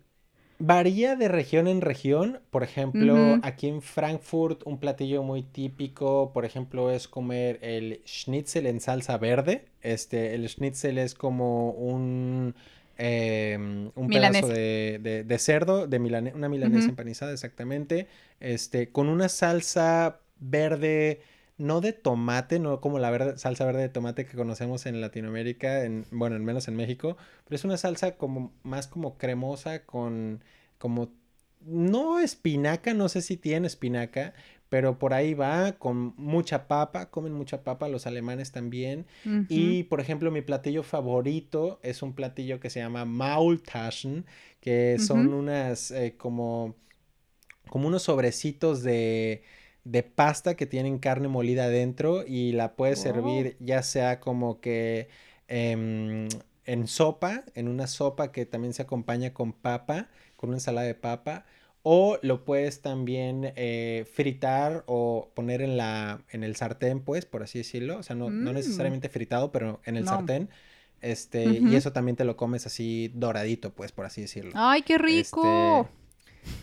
Varía 0.59 1.15
de 1.15 1.27
región 1.27 1.67
en 1.67 1.81
región. 1.81 2.39
Por 2.49 2.63
ejemplo, 2.63 3.39
aquí 3.43 3.67
en 3.67 3.81
Frankfurt, 3.81 4.61
un 4.65 4.79
platillo 4.79 5.21
muy 5.21 5.43
típico, 5.43 6.31
por 6.33 6.45
ejemplo, 6.45 6.89
es 6.91 7.07
comer 7.07 7.59
el 7.61 8.01
schnitzel 8.07 8.65
en 8.65 8.79
salsa 8.79 9.17
verde. 9.17 9.65
Este, 9.81 10.33
el 10.33 10.49
schnitzel 10.49 10.97
es 10.97 11.13
como 11.13 11.71
un, 11.71 12.55
em, 12.97 13.91
un 13.93 14.07
pedazo 14.07 14.47
de, 14.47 15.23
de, 15.25 15.39
cerdo, 15.39 15.85
de 15.85 15.97
una 15.99 16.49
milanesa 16.49 16.89
empanizada, 16.89 17.33
exactamente. 17.33 18.07
Este, 18.39 18.89
con 18.89 19.09
una 19.09 19.29
salsa 19.29 20.21
verde 20.39 21.21
no 21.57 21.81
de 21.81 21.93
tomate, 21.93 22.59
no 22.59 22.81
como 22.81 22.99
la 22.99 23.37
salsa 23.37 23.65
verde 23.65 23.81
de 23.81 23.89
tomate 23.89 24.25
que 24.25 24.37
conocemos 24.37 24.85
en 24.85 25.01
Latinoamérica, 25.01 25.83
en, 25.83 26.05
bueno, 26.11 26.35
al 26.35 26.43
menos 26.43 26.67
en 26.67 26.75
México, 26.75 27.17
pero 27.45 27.55
es 27.55 27.63
una 27.63 27.77
salsa 27.77 28.17
como 28.17 28.53
más 28.63 28.87
como 28.87 29.17
cremosa 29.17 29.83
con 29.85 30.43
como 30.77 31.09
no 31.65 32.19
espinaca, 32.19 32.93
no 32.93 33.09
sé 33.09 33.21
si 33.21 33.35
tiene 33.35 33.67
espinaca, 33.67 34.33
pero 34.69 34.99
por 34.99 35.13
ahí 35.13 35.33
va 35.33 35.73
con 35.73 36.13
mucha 36.17 36.67
papa, 36.67 37.09
comen 37.09 37.33
mucha 37.33 37.63
papa 37.63 37.87
los 37.87 38.05
alemanes 38.05 38.51
también. 38.51 39.05
Y 39.49 39.83
por 39.83 39.99
ejemplo, 39.99 40.29
mi 40.29 40.41
platillo 40.41 40.83
favorito 40.83 41.79
es 41.83 42.01
un 42.01 42.13
platillo 42.13 42.59
que 42.59 42.69
se 42.69 42.79
llama 42.79 43.05
Maultaschen, 43.05 44.25
que 44.59 44.97
son 44.99 45.33
unas 45.33 45.91
eh, 45.91 46.15
como 46.17 46.75
como 47.69 47.87
unos 47.87 48.03
sobrecitos 48.03 48.81
de 48.83 49.43
de 49.87 50.03
pasta 50.03 50.55
que 50.55 50.65
tienen 50.65 50.99
carne 50.99 51.29
molida 51.29 51.65
adentro 51.65 52.25
y 52.27 52.51
la 52.51 52.75
puedes 52.75 52.99
servir 52.99 53.55
ya 53.61 53.83
sea 53.83 54.19
como 54.19 54.59
que 54.59 55.07
em, 55.47 56.27
en 56.65 56.87
sopa, 56.87 57.45
en 57.55 57.69
una 57.69 57.87
sopa 57.87 58.33
que 58.33 58.45
también 58.45 58.73
se 58.73 58.81
acompaña 58.81 59.33
con 59.33 59.53
papa, 59.53 60.09
con 60.35 60.49
una 60.49 60.57
ensalada 60.57 60.85
de 60.85 60.95
papa, 60.95 61.45
o 61.83 62.19
lo 62.21 62.43
puedes 62.43 62.81
también 62.81 63.53
eh, 63.55 64.05
fritar 64.13 64.83
o 64.87 65.31
poner 65.33 65.61
en, 65.61 65.77
la, 65.77 66.21
en 66.31 66.43
el 66.43 66.57
sartén, 66.57 66.99
pues, 66.99 67.25
por 67.25 67.43
así 67.43 67.59
decirlo, 67.59 67.97
o 67.97 68.03
sea, 68.03 68.15
no, 68.17 68.29
no 68.29 68.51
mm. 68.51 68.55
necesariamente 68.55 69.07
fritado, 69.07 69.53
pero 69.53 69.79
en 69.85 69.95
el 69.95 70.05
sartén. 70.05 70.49
Este, 70.99 71.45
y 71.45 71.75
eso 71.75 71.93
también 71.93 72.17
te 72.17 72.25
lo 72.25 72.35
comes 72.35 72.65
así 72.65 73.09
doradito, 73.13 73.73
pues, 73.73 73.93
por 73.93 74.05
así 74.05 74.19
decirlo. 74.19 74.51
¡Ay, 74.55 74.81
qué 74.81 74.97
rico! 74.97 75.81
Este, 75.81 75.97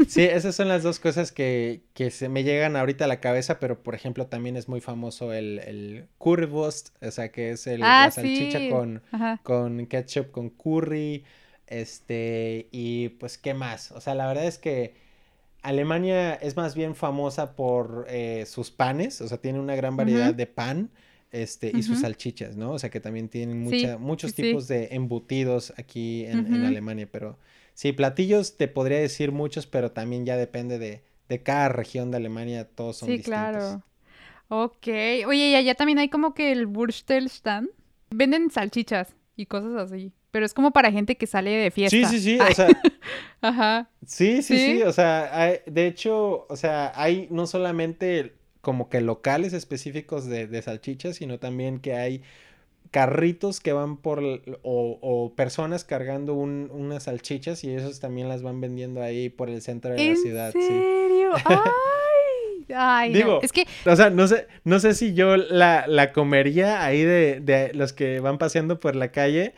Sí, 0.09 0.22
esas 0.22 0.55
son 0.55 0.68
las 0.68 0.82
dos 0.82 0.99
cosas 0.99 1.32
que, 1.32 1.82
se 2.11 2.28
me 2.28 2.45
llegan 2.45 2.76
ahorita 2.76 3.05
a 3.05 3.09
la 3.09 3.20
cabeza, 3.20 3.59
pero 3.59 3.82
por 3.82 3.95
ejemplo 3.95 4.26
también 4.26 4.57
es 4.57 4.68
muy 4.68 4.80
famoso 4.80 5.32
el, 5.32 5.59
el 5.61 6.07
currywurst, 6.18 6.91
o 7.03 7.11
sea 7.11 7.30
que 7.30 7.51
es 7.51 7.66
el, 7.66 7.82
ah, 7.82 8.07
la 8.07 8.11
salchicha 8.11 8.70
con, 8.70 9.03
con 9.43 9.87
ketchup, 9.87 10.30
con 10.30 10.51
curry, 10.51 11.24
este, 11.66 12.68
y 12.70 13.11
pues 13.11 13.39
qué 13.39 13.55
más. 13.55 13.93
O 13.93 14.01
sea, 14.01 14.14
la 14.14 14.26
verdad 14.26 14.47
es 14.47 14.59
que 14.59 14.95
Alemania 15.62 16.35
es 16.35 16.57
más 16.57 16.74
bien 16.74 16.95
famosa 16.95 17.57
por 17.57 18.07
eh, 18.09 18.45
sus 18.47 18.70
panes, 18.70 19.20
o 19.20 19.28
sea, 19.28 19.39
tiene 19.39 19.59
una 19.59 19.74
gran 19.74 19.97
variedad 19.97 20.35
de 20.35 20.47
pan 20.47 20.91
este, 21.32 21.72
y 21.74 21.82
sus 21.82 22.01
salchichas, 22.01 22.57
¿no? 22.57 22.72
O 22.72 22.78
sea, 22.78 22.91
que 22.91 23.01
también 23.01 23.28
tienen 23.28 23.61
mucha, 23.61 23.99
muchos 23.99 24.35
tipos 24.35 24.68
de 24.68 24.89
embutidos 24.93 25.72
aquí 25.76 26.26
en, 26.26 26.64
Alemania, 26.64 27.09
pero 27.11 27.39
sí, 27.74 27.92
platillos 27.92 28.56
te 28.56 28.68
podría 28.68 28.98
decir 28.98 29.32
muchos, 29.32 29.66
pero 29.66 29.92
también 29.92 30.24
ya 30.24 30.36
depende 30.36 30.78
de, 30.78 31.04
de 31.28 31.42
cada 31.42 31.68
región 31.68 32.10
de 32.10 32.16
Alemania, 32.16 32.68
todos 32.68 32.98
son 32.98 33.08
distintos. 33.08 33.24
Sí, 33.24 33.30
claro. 33.30 33.82
Ok. 34.48 34.86
Oye, 35.26 35.50
y 35.50 35.54
allá 35.54 35.74
también 35.74 35.98
hay 35.98 36.08
como 36.08 36.34
que 36.34 36.52
el 36.52 36.66
Wurstelstand. 36.66 37.68
Venden 38.10 38.50
salchichas 38.50 39.16
y 39.36 39.46
cosas 39.46 39.74
así. 39.74 40.12
Pero 40.30 40.46
es 40.46 40.54
como 40.54 40.72
para 40.72 40.90
gente 40.90 41.16
que 41.16 41.26
sale 41.26 41.50
de 41.50 41.70
fiesta. 41.70 41.96
Sí, 42.08 42.18
sí, 42.18 42.20
sí. 42.20 42.40
O 42.40 42.52
sea. 42.52 42.68
Ajá. 43.40 43.90
Sí, 44.06 44.42
sí, 44.42 44.58
sí, 44.58 44.82
O 44.82 44.92
sea, 44.92 45.60
de 45.66 45.86
hecho, 45.86 46.46
o 46.48 46.56
sea, 46.56 46.92
hay 46.94 47.28
no 47.30 47.46
solamente 47.46 48.34
como 48.60 48.88
que 48.88 49.00
locales 49.00 49.52
específicos 49.52 50.26
de, 50.26 50.62
salchichas, 50.62 51.16
sino 51.16 51.38
también 51.38 51.78
que 51.78 51.94
hay 51.94 52.22
carritos 52.95 53.59
que 53.59 53.72
van 53.72 53.97
por 53.97 54.22
o, 54.62 55.32
personas 55.34 55.82
cargando 55.82 56.34
unas 56.34 57.03
salchichas 57.03 57.64
y 57.64 57.74
esos 57.74 57.99
también 57.99 58.28
las 58.28 58.45
van 58.45 58.61
vendiendo 58.61 59.03
ahí 59.03 59.30
por 59.30 59.51
el 59.51 59.62
centro 59.62 59.95
de 59.95 60.11
la 60.11 60.14
ciudad. 60.14 60.53
¿En 60.55 60.62
serio? 60.62 61.30
¡Ay! 61.45 62.66
Ay, 62.72 63.12
Digo, 63.12 63.40
es 63.42 63.51
que... 63.51 63.66
O 63.84 63.97
sea, 63.97 64.11
no 64.11 64.28
sé, 64.28 64.47
no 64.62 64.78
sé 64.78 64.95
si 64.95 65.12
yo 65.12 65.36
la, 65.36 65.86
la 65.88 66.12
comería 66.12 66.84
ahí 66.84 67.03
de, 67.03 67.40
de 67.40 67.74
los 67.74 67.92
que 67.92 68.20
van 68.20 68.38
paseando 68.38 68.78
por 68.78 68.95
la 68.95 69.11
calle, 69.11 69.55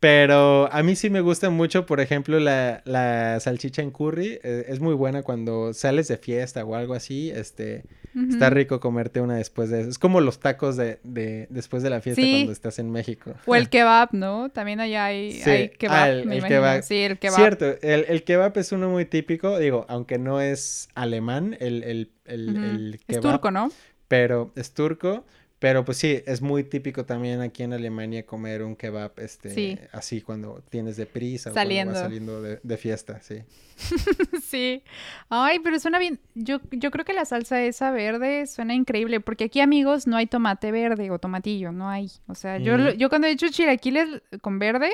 pero 0.00 0.72
a 0.72 0.82
mí 0.82 0.96
sí 0.96 1.10
me 1.10 1.20
gusta 1.20 1.50
mucho, 1.50 1.84
por 1.84 2.00
ejemplo, 2.00 2.40
la, 2.40 2.80
la 2.86 3.38
salchicha 3.38 3.82
en 3.82 3.90
curry. 3.90 4.40
Eh, 4.42 4.64
es 4.68 4.80
muy 4.80 4.94
buena 4.94 5.22
cuando 5.22 5.74
sales 5.74 6.08
de 6.08 6.16
fiesta 6.16 6.64
o 6.64 6.74
algo 6.74 6.94
así. 6.94 7.30
Este, 7.30 7.84
Está 8.14 8.50
rico 8.50 8.80
comerte 8.80 9.20
una 9.20 9.36
después 9.36 9.70
de 9.70 9.82
eso. 9.82 9.90
Es 9.90 9.98
como 9.98 10.20
los 10.20 10.40
tacos 10.40 10.76
de, 10.76 10.98
de 11.04 11.46
después 11.50 11.82
de 11.82 11.90
la 11.90 12.00
fiesta 12.00 12.22
cuando 12.22 12.52
estás 12.52 12.78
en 12.78 12.90
México. 12.90 13.34
O 13.46 13.54
el 13.54 13.68
kebab, 13.70 14.08
¿no? 14.12 14.48
También 14.48 14.80
allá 14.80 15.04
hay, 15.04 15.40
hay 15.42 15.68
kebab, 15.68 15.96
ah, 15.96 16.08
el, 16.08 16.44
kebab. 16.44 16.82
Sí, 16.82 16.96
el 16.96 17.18
kebab. 17.18 17.38
Cierto, 17.38 17.66
el, 17.82 18.06
el, 18.08 18.24
kebab 18.24 18.56
es 18.58 18.72
uno 18.72 18.88
muy 18.88 19.04
típico. 19.04 19.58
Digo, 19.58 19.86
aunque 19.88 20.18
no 20.18 20.40
es 20.40 20.88
alemán, 20.94 21.56
el, 21.60 21.84
el, 21.84 22.10
el, 22.24 23.00
kebab. 23.06 23.16
Es 23.16 23.20
turco, 23.20 23.50
¿no? 23.50 23.70
Pero 24.08 24.50
es 24.56 24.72
turco. 24.72 25.24
Pero 25.60 25.84
pues 25.84 25.98
sí, 25.98 26.22
es 26.26 26.40
muy 26.40 26.64
típico 26.64 27.04
también 27.04 27.42
aquí 27.42 27.62
en 27.62 27.74
Alemania 27.74 28.24
comer 28.24 28.62
un 28.62 28.74
kebab 28.74 29.12
este 29.18 29.88
así 29.92 30.22
cuando 30.22 30.64
tienes 30.70 30.96
de 30.96 31.04
prisa 31.04 31.52
saliendo. 31.52 31.92
o 31.92 31.94
cuando 31.94 32.00
vas 32.00 32.02
saliendo 32.02 32.42
de, 32.42 32.60
de 32.62 32.76
fiesta, 32.78 33.20
sí. 33.20 33.42
sí. 34.42 34.82
Ay, 35.28 35.58
pero 35.58 35.78
suena 35.78 35.98
bien. 35.98 36.18
Yo, 36.34 36.60
yo 36.70 36.90
creo 36.90 37.04
que 37.04 37.12
la 37.12 37.26
salsa 37.26 37.62
esa 37.62 37.90
verde 37.90 38.46
suena 38.46 38.74
increíble, 38.74 39.20
porque 39.20 39.44
aquí, 39.44 39.60
amigos, 39.60 40.06
no 40.06 40.16
hay 40.16 40.26
tomate 40.26 40.72
verde 40.72 41.10
o 41.10 41.18
tomatillo, 41.18 41.72
no 41.72 41.90
hay. 41.90 42.10
O 42.26 42.34
sea, 42.34 42.56
yo, 42.56 42.78
mm. 42.78 42.90
yo 42.92 43.10
cuando 43.10 43.26
he 43.26 43.30
hecho 43.30 43.48
chilaquiles 43.48 44.22
con 44.40 44.58
verde, 44.58 44.90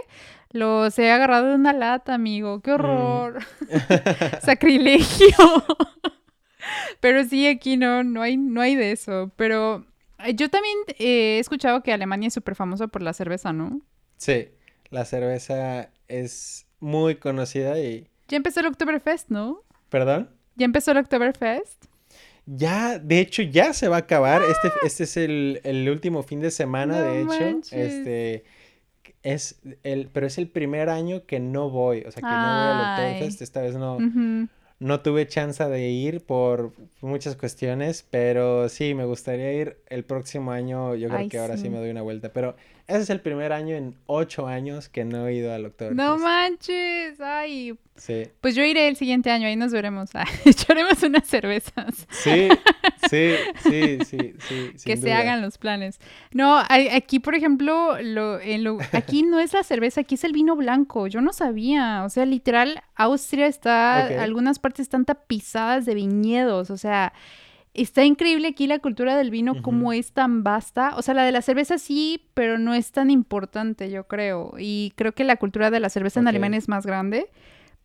los 0.50 0.98
he 0.98 1.12
agarrado 1.12 1.50
de 1.50 1.54
una 1.54 1.72
lata, 1.74 2.14
amigo. 2.14 2.60
¡Qué 2.60 2.72
mm. 2.72 2.74
horror! 2.74 3.38
Sacrilegio. 4.42 5.64
pero 6.98 7.24
sí, 7.24 7.46
aquí 7.46 7.76
no, 7.76 8.02
no 8.02 8.22
hay, 8.22 8.36
no 8.36 8.60
hay 8.60 8.74
de 8.74 8.90
eso. 8.90 9.30
Pero 9.36 9.86
yo 10.34 10.48
también 10.48 10.76
eh, 10.98 11.36
he 11.36 11.38
escuchado 11.38 11.82
que 11.82 11.92
Alemania 11.92 12.28
es 12.28 12.34
súper 12.34 12.54
famosa 12.54 12.86
por 12.88 13.02
la 13.02 13.12
cerveza, 13.12 13.52
¿no? 13.52 13.80
Sí, 14.16 14.48
la 14.90 15.04
cerveza 15.04 15.90
es 16.08 16.66
muy 16.80 17.16
conocida 17.16 17.78
y... 17.78 18.08
Ya 18.28 18.36
empezó 18.36 18.60
el 18.60 18.66
Oktoberfest, 18.66 19.30
¿no? 19.30 19.62
¿Perdón? 19.88 20.30
¿Ya 20.56 20.64
empezó 20.64 20.92
el 20.92 20.98
Oktoberfest? 20.98 21.84
Ya, 22.46 22.98
de 22.98 23.20
hecho, 23.20 23.42
ya 23.42 23.72
se 23.72 23.88
va 23.88 23.96
a 23.96 24.00
acabar. 24.00 24.40
Este, 24.42 24.68
¡Ah! 24.68 24.80
este 24.84 25.04
es 25.04 25.16
el, 25.16 25.88
último 25.90 26.22
fin 26.22 26.40
de 26.40 26.50
semana, 26.50 27.02
de 27.02 27.22
hecho. 27.22 27.60
Este 27.72 28.44
es 29.22 29.60
el, 29.82 30.08
pero 30.12 30.28
es 30.28 30.38
el 30.38 30.48
primer 30.48 30.88
año 30.88 31.26
que 31.26 31.40
no 31.40 31.70
voy. 31.70 32.04
O 32.06 32.12
sea, 32.12 32.22
que 32.22 32.28
no 32.28 32.32
voy 32.32 32.38
al 32.38 32.90
Oktoberfest. 32.92 33.42
Esta 33.42 33.62
vez 33.62 33.74
no, 33.74 33.98
no 34.78 35.00
tuve 35.00 35.26
chance 35.26 35.64
de 35.64 35.88
ir 35.88 36.20
por 36.20 36.72
muchas 37.00 37.36
cuestiones, 37.36 38.06
pero 38.10 38.68
sí, 38.68 38.94
me 38.94 39.04
gustaría 39.04 39.52
ir 39.52 39.78
el 39.88 40.04
próximo 40.04 40.52
año. 40.52 40.94
Yo 40.94 41.08
creo 41.08 41.28
que 41.28 41.38
ahora 41.38 41.56
sí. 41.56 41.70
me 41.70 41.78
doy 41.78 41.90
una 41.90 42.02
vuelta. 42.02 42.30
Pero 42.32 42.56
ese 42.86 43.00
es 43.00 43.10
el 43.10 43.20
primer 43.20 43.52
año 43.52 43.74
en 43.74 43.96
ocho 44.06 44.46
años 44.46 44.88
que 44.88 45.04
no 45.04 45.26
he 45.26 45.34
ido 45.34 45.52
al 45.52 45.64
doctor. 45.64 45.94
No 45.94 46.18
manches, 46.18 47.18
ay. 47.20 47.76
Sí. 47.96 48.28
Pues 48.40 48.54
yo 48.54 48.62
iré 48.62 48.88
el 48.88 48.96
siguiente 48.96 49.30
año, 49.30 49.48
ahí 49.48 49.56
nos 49.56 49.72
veremos. 49.72 50.10
echaremos 50.44 51.02
unas 51.02 51.26
cervezas. 51.26 52.06
Sí, 52.10 52.48
sí, 53.10 53.32
sí, 53.62 53.98
sí, 54.04 54.34
sí. 54.38 54.72
que 54.84 54.96
se 54.96 55.12
hagan 55.12 55.42
los 55.42 55.58
planes. 55.58 55.98
No, 56.32 56.58
aquí, 56.68 57.20
por 57.20 57.34
ejemplo, 57.34 58.00
lo, 58.02 58.40
en 58.40 58.64
lo, 58.64 58.78
aquí 58.92 59.22
no 59.22 59.38
es 59.38 59.52
la 59.52 59.62
cerveza, 59.62 60.02
aquí 60.02 60.16
es 60.16 60.24
el 60.24 60.32
vino 60.32 60.56
blanco. 60.56 61.06
Yo 61.06 61.20
no 61.20 61.32
sabía. 61.32 62.04
O 62.04 62.08
sea, 62.08 62.26
literal, 62.26 62.82
Austria 62.94 63.46
está, 63.46 64.22
algunas 64.22 64.58
partes 64.58 64.80
están 64.80 65.04
tapizadas 65.04 65.86
de 65.86 65.94
viñedos. 65.94 66.70
O 66.70 66.76
sea, 66.76 67.12
está 67.74 68.04
increíble 68.04 68.48
aquí 68.48 68.66
la 68.66 68.78
cultura 68.78 69.16
del 69.16 69.30
vino, 69.30 69.62
como 69.62 69.92
es 69.92 70.12
tan 70.12 70.42
vasta. 70.42 70.96
O 70.96 71.02
sea, 71.02 71.14
la 71.14 71.24
de 71.24 71.32
la 71.32 71.42
cerveza 71.42 71.78
sí, 71.78 72.28
pero 72.34 72.58
no 72.58 72.74
es 72.74 72.92
tan 72.92 73.10
importante, 73.10 73.90
yo 73.90 74.06
creo. 74.06 74.54
Y 74.58 74.92
creo 74.96 75.12
que 75.12 75.24
la 75.24 75.36
cultura 75.36 75.70
de 75.70 75.80
la 75.80 75.90
cerveza 75.90 76.20
en 76.20 76.28
Alemania 76.28 76.58
es 76.58 76.68
más 76.68 76.86
grande. 76.86 77.30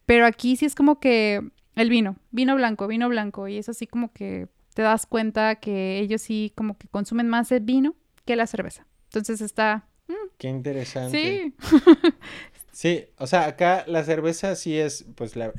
Pero 0.05 0.25
aquí 0.25 0.55
sí 0.55 0.65
es 0.65 0.75
como 0.75 0.99
que 0.99 1.41
el 1.75 1.89
vino, 1.89 2.15
vino 2.31 2.55
blanco, 2.55 2.87
vino 2.87 3.09
blanco. 3.09 3.47
Y 3.47 3.57
es 3.57 3.69
así 3.69 3.87
como 3.87 4.11
que 4.11 4.47
te 4.73 4.81
das 4.81 5.05
cuenta 5.05 5.55
que 5.55 5.99
ellos 5.99 6.21
sí 6.21 6.51
como 6.55 6.77
que 6.77 6.87
consumen 6.87 7.27
más 7.27 7.51
el 7.51 7.61
vino 7.61 7.95
que 8.25 8.35
la 8.35 8.47
cerveza. 8.47 8.85
Entonces 9.05 9.41
está... 9.41 9.87
Mm. 10.07 10.13
Qué 10.37 10.47
interesante. 10.47 11.53
Sí. 11.61 11.81
sí, 12.71 13.05
o 13.17 13.27
sea, 13.27 13.45
acá 13.45 13.83
la 13.87 14.03
cerveza 14.03 14.55
sí 14.55 14.77
es 14.77 15.05
pues 15.15 15.35
la, 15.35 15.51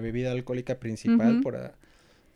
bebida 0.00 0.32
alcohólica 0.32 0.78
principal 0.78 1.40
por 1.42 1.74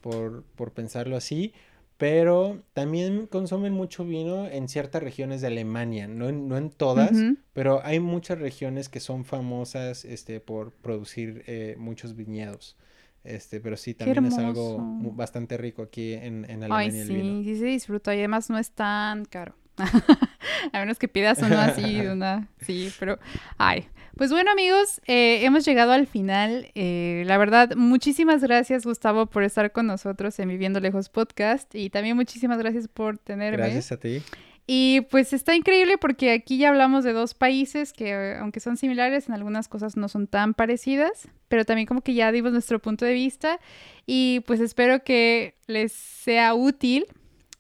por, 0.05 0.45
por 0.55 0.73
pensarlo 0.73 1.17
así, 1.17 1.55
pero 1.97 2.61
también 2.75 3.27
consumen 3.27 3.73
mucho 3.73 4.05
vino 4.05 4.47
en 4.47 4.69
ciertas 4.69 5.03
regiones 5.03 5.41
de 5.41 5.47
Alemania, 5.47 6.07
no 6.07 6.29
en, 6.29 6.47
no 6.47 6.59
en 6.59 6.69
todas, 6.69 7.13
pero 7.55 7.81
hay 7.85 8.01
muchas 8.01 8.39
regiones 8.39 8.91
que 8.91 9.01
son 9.01 9.25
famosas 9.25 10.05
este, 10.05 10.41
por 10.41 10.73
producir 10.73 11.43
eh, 11.47 11.77
muchos 11.79 12.17
viñedos. 12.17 12.77
Este, 13.25 13.61
pero 13.61 13.77
sí, 13.77 13.95
también 13.95 14.27
es 14.27 14.39
algo 14.39 14.79
bastante 15.13 15.57
rico 15.57 15.83
aquí 15.83 16.13
en, 16.13 16.45
en 16.49 16.63
Alemania. 16.63 17.03
Ay, 17.03 17.07
sí, 17.07 17.43
sí 17.45 17.57
se 17.59 17.65
disfruta 17.67 18.15
y 18.15 18.19
además 18.19 18.51
no 18.51 18.59
es 18.59 18.71
tan 18.71 19.25
caro. 19.25 19.57
a 20.73 20.81
menos 20.81 20.99
que 20.99 21.09
pidas 21.09 21.39
uno 21.39 21.59
así, 21.59 22.01
una, 22.07 22.49
sí, 22.61 22.93
pero, 23.01 23.19
ay. 23.59 23.89
Pues 24.17 24.31
bueno, 24.31 24.53
amigos, 24.53 25.01
eh, 25.07 25.45
hemos 25.45 25.65
llegado 25.65 25.91
al 25.91 26.07
final. 26.07 26.71
Eh, 26.77 27.25
la 27.27 27.37
verdad, 27.37 27.75
muchísimas 27.75 28.43
gracias, 28.43 28.85
Gustavo, 28.85 29.27
por 29.27 29.43
estar 29.43 29.73
con 29.73 29.89
nosotros 29.89 30.39
en 30.39 30.51
Viviendo 30.51 30.79
Lejos 30.79 31.09
Podcast. 31.09 31.75
Y 31.75 31.91
también 31.91 32.15
muchísimas 32.15 32.59
gracias 32.59 32.87
por 32.87 33.19
tenerme. 33.19 33.57
Gracias 33.57 33.91
a 33.91 33.97
ti. 33.97 34.23
Y 34.67 35.03
pues 35.11 35.33
está 35.35 35.55
increíble 35.55 35.99
porque 35.99 36.33
aquí 36.33 36.57
ya 36.57 36.71
hablamos 36.71 37.05
de 37.05 37.13
dos 37.13 37.35
países 37.35 37.93
que, 37.93 38.37
aunque 38.41 38.61
son 38.61 38.79
similares, 38.79 39.29
en 39.29 39.35
algunas 39.35 39.69
cosas 39.69 39.97
no 39.97 40.09
son 40.09 40.27
tan 40.27 40.55
parecidas, 40.55 41.29
pero 41.49 41.67
también 41.67 41.87
como 41.87 42.01
que 42.01 42.15
ya 42.15 42.33
dimos 42.33 42.53
nuestro 42.53 42.79
punto 42.79 43.05
de 43.05 43.13
vista. 43.13 43.61
Y 44.07 44.41
pues 44.47 44.61
espero 44.61 45.05
que 45.05 45.55
les 45.67 45.93
sea 45.93 46.55
útil 46.55 47.07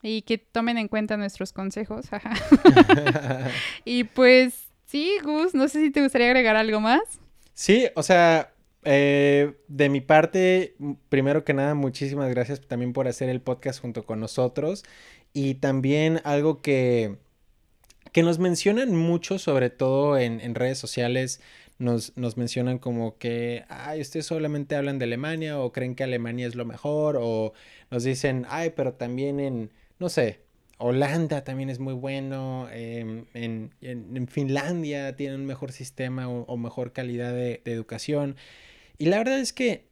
y 0.00 0.22
que 0.22 0.38
tomen 0.38 0.78
en 0.78 0.88
cuenta 0.88 1.18
nuestros 1.18 1.52
consejos. 1.52 2.06
y 3.84 4.04
pues 4.04 4.68
sí, 4.86 5.12
Gus, 5.22 5.54
no 5.54 5.68
sé 5.68 5.80
si 5.80 5.90
te 5.90 6.02
gustaría 6.02 6.28
agregar 6.28 6.56
algo 6.56 6.80
más. 6.80 7.02
Sí, 7.52 7.86
o 7.94 8.02
sea, 8.02 8.54
eh, 8.84 9.54
de 9.66 9.88
mi 9.88 10.00
parte, 10.00 10.74
primero 11.08 11.44
que 11.44 11.54
nada, 11.54 11.74
muchísimas 11.74 12.28
gracias 12.30 12.60
también 12.60 12.92
por 12.92 13.08
hacer 13.08 13.28
el 13.28 13.40
podcast 13.40 13.80
junto 13.80 14.04
con 14.04 14.20
nosotros. 14.20 14.84
Y 15.34 15.56
también 15.56 16.22
algo 16.24 16.62
que, 16.62 17.16
que 18.12 18.22
nos 18.22 18.38
mencionan 18.38 18.96
mucho, 18.96 19.38
sobre 19.38 19.68
todo 19.68 20.16
en, 20.16 20.40
en 20.40 20.54
redes 20.54 20.78
sociales, 20.78 21.42
nos, 21.78 22.16
nos, 22.16 22.38
mencionan 22.38 22.78
como 22.78 23.18
que, 23.18 23.64
ay, 23.68 24.00
ustedes 24.00 24.26
solamente 24.26 24.76
hablan 24.76 24.98
de 24.98 25.04
Alemania 25.04 25.58
o 25.58 25.72
creen 25.72 25.94
que 25.94 26.04
Alemania 26.04 26.46
es 26.46 26.54
lo 26.54 26.64
mejor, 26.64 27.18
o 27.20 27.52
nos 27.90 28.04
dicen, 28.04 28.46
ay, 28.48 28.72
pero 28.76 28.94
también 28.94 29.40
en 29.40 29.70
no 29.98 30.08
sé, 30.08 30.40
Holanda 30.78 31.44
también 31.44 31.70
es 31.70 31.78
muy 31.78 31.94
bueno, 31.94 32.68
em, 32.72 33.26
en, 33.32 34.28
Finlandia 34.28 35.16
tienen 35.16 35.40
un 35.40 35.46
mejor 35.46 35.72
sistema 35.72 36.28
o, 36.28 36.56
mejor 36.56 36.92
calidad 36.92 37.32
de, 37.32 37.62
educación. 37.64 38.36
Y 38.98 39.06
la 39.06 39.18
verdad 39.18 39.38
es 39.40 39.52
que 39.52 39.86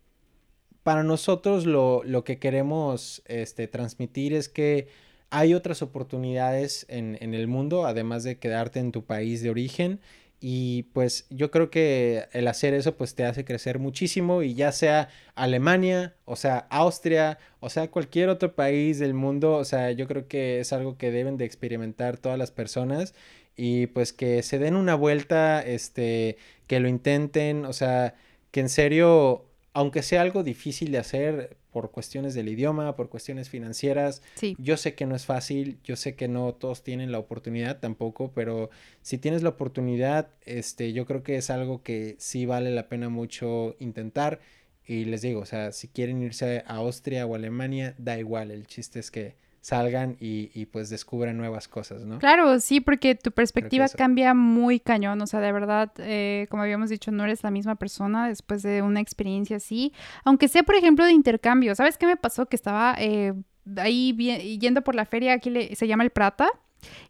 para 0.82 1.04
nosotros 1.04 1.66
lo, 1.66 2.24
que 2.24 2.38
queremos 2.38 3.22
este, 3.26 3.68
transmitir 3.68 4.34
es 4.34 4.48
que 4.48 4.88
hay 5.32 5.54
otras 5.54 5.82
oportunidades 5.82 6.86
en, 6.88 7.18
en, 7.20 7.34
el 7.34 7.48
mundo, 7.48 7.86
además 7.86 8.22
de 8.22 8.38
quedarte 8.38 8.78
en 8.80 8.92
tu 8.92 9.04
país 9.04 9.42
de 9.42 9.50
origen. 9.50 10.00
Y 10.40 10.84
pues 10.92 11.26
yo 11.30 11.50
creo 11.50 11.70
que 11.70 12.26
el 12.32 12.48
hacer 12.48 12.74
eso 12.74 12.96
pues 12.96 13.14
te 13.14 13.24
hace 13.24 13.44
crecer 13.44 13.78
muchísimo 13.78 14.42
y 14.42 14.54
ya 14.54 14.72
sea 14.72 15.08
Alemania, 15.36 16.16
o 16.24 16.34
sea 16.34 16.66
Austria, 16.68 17.38
o 17.60 17.70
sea 17.70 17.90
cualquier 17.90 18.28
otro 18.28 18.54
país 18.56 18.98
del 18.98 19.14
mundo, 19.14 19.54
o 19.54 19.64
sea 19.64 19.92
yo 19.92 20.08
creo 20.08 20.26
que 20.26 20.58
es 20.58 20.72
algo 20.72 20.98
que 20.98 21.12
deben 21.12 21.36
de 21.36 21.44
experimentar 21.44 22.16
todas 22.18 22.38
las 22.38 22.50
personas 22.50 23.14
y 23.56 23.86
pues 23.88 24.12
que 24.12 24.42
se 24.42 24.58
den 24.58 24.76
una 24.76 24.94
vuelta, 24.94 25.62
este, 25.62 26.36
que 26.66 26.80
lo 26.80 26.88
intenten, 26.88 27.64
o 27.64 27.72
sea, 27.72 28.14
que 28.50 28.60
en 28.60 28.68
serio, 28.68 29.46
aunque 29.72 30.02
sea 30.02 30.20
algo 30.20 30.42
difícil 30.42 30.92
de 30.92 30.98
hacer, 30.98 31.56
por 31.72 31.90
cuestiones 31.90 32.34
del 32.34 32.48
idioma, 32.48 32.94
por 32.94 33.08
cuestiones 33.08 33.48
financieras. 33.48 34.22
Sí. 34.34 34.54
Yo 34.58 34.76
sé 34.76 34.94
que 34.94 35.06
no 35.06 35.16
es 35.16 35.24
fácil, 35.24 35.78
yo 35.82 35.96
sé 35.96 36.14
que 36.14 36.28
no 36.28 36.52
todos 36.52 36.82
tienen 36.82 37.10
la 37.10 37.18
oportunidad 37.18 37.80
tampoco, 37.80 38.30
pero 38.34 38.70
si 39.00 39.16
tienes 39.16 39.42
la 39.42 39.48
oportunidad, 39.50 40.28
este, 40.44 40.92
yo 40.92 41.06
creo 41.06 41.22
que 41.22 41.36
es 41.36 41.48
algo 41.48 41.82
que 41.82 42.16
sí 42.18 42.44
vale 42.44 42.70
la 42.70 42.88
pena 42.88 43.08
mucho 43.08 43.74
intentar. 43.78 44.40
Y 44.84 45.06
les 45.06 45.22
digo, 45.22 45.40
o 45.40 45.46
sea, 45.46 45.72
si 45.72 45.88
quieren 45.88 46.22
irse 46.22 46.62
a 46.66 46.76
Austria 46.76 47.24
o 47.24 47.34
Alemania, 47.34 47.94
da 47.98 48.18
igual, 48.18 48.50
el 48.50 48.66
chiste 48.66 49.00
es 49.00 49.10
que 49.10 49.36
salgan 49.62 50.16
y, 50.18 50.50
y, 50.54 50.66
pues 50.66 50.90
descubran 50.90 51.36
nuevas 51.36 51.68
cosas, 51.68 52.04
¿no? 52.04 52.18
Claro, 52.18 52.58
sí, 52.58 52.80
porque 52.80 53.14
tu 53.14 53.30
perspectiva 53.30 53.88
cambia 53.88 54.34
muy 54.34 54.80
cañón, 54.80 55.22
o 55.22 55.26
sea, 55.28 55.38
de 55.38 55.52
verdad, 55.52 55.92
eh, 55.98 56.48
como 56.50 56.64
habíamos 56.64 56.90
dicho, 56.90 57.12
no 57.12 57.22
eres 57.22 57.44
la 57.44 57.52
misma 57.52 57.76
persona 57.76 58.26
después 58.26 58.64
de 58.64 58.82
una 58.82 59.00
experiencia 59.00 59.58
así, 59.58 59.92
aunque 60.24 60.48
sea, 60.48 60.64
por 60.64 60.74
ejemplo, 60.74 61.04
de 61.04 61.12
intercambio, 61.12 61.76
¿sabes 61.76 61.96
qué 61.96 62.06
me 62.06 62.16
pasó? 62.16 62.46
Que 62.46 62.56
estaba 62.56 62.96
eh, 62.98 63.34
ahí 63.76 64.58
yendo 64.60 64.82
por 64.82 64.96
la 64.96 65.06
feria, 65.06 65.34
aquí 65.34 65.48
le, 65.48 65.76
se 65.76 65.86
llama 65.86 66.02
El 66.02 66.10
Prata, 66.10 66.48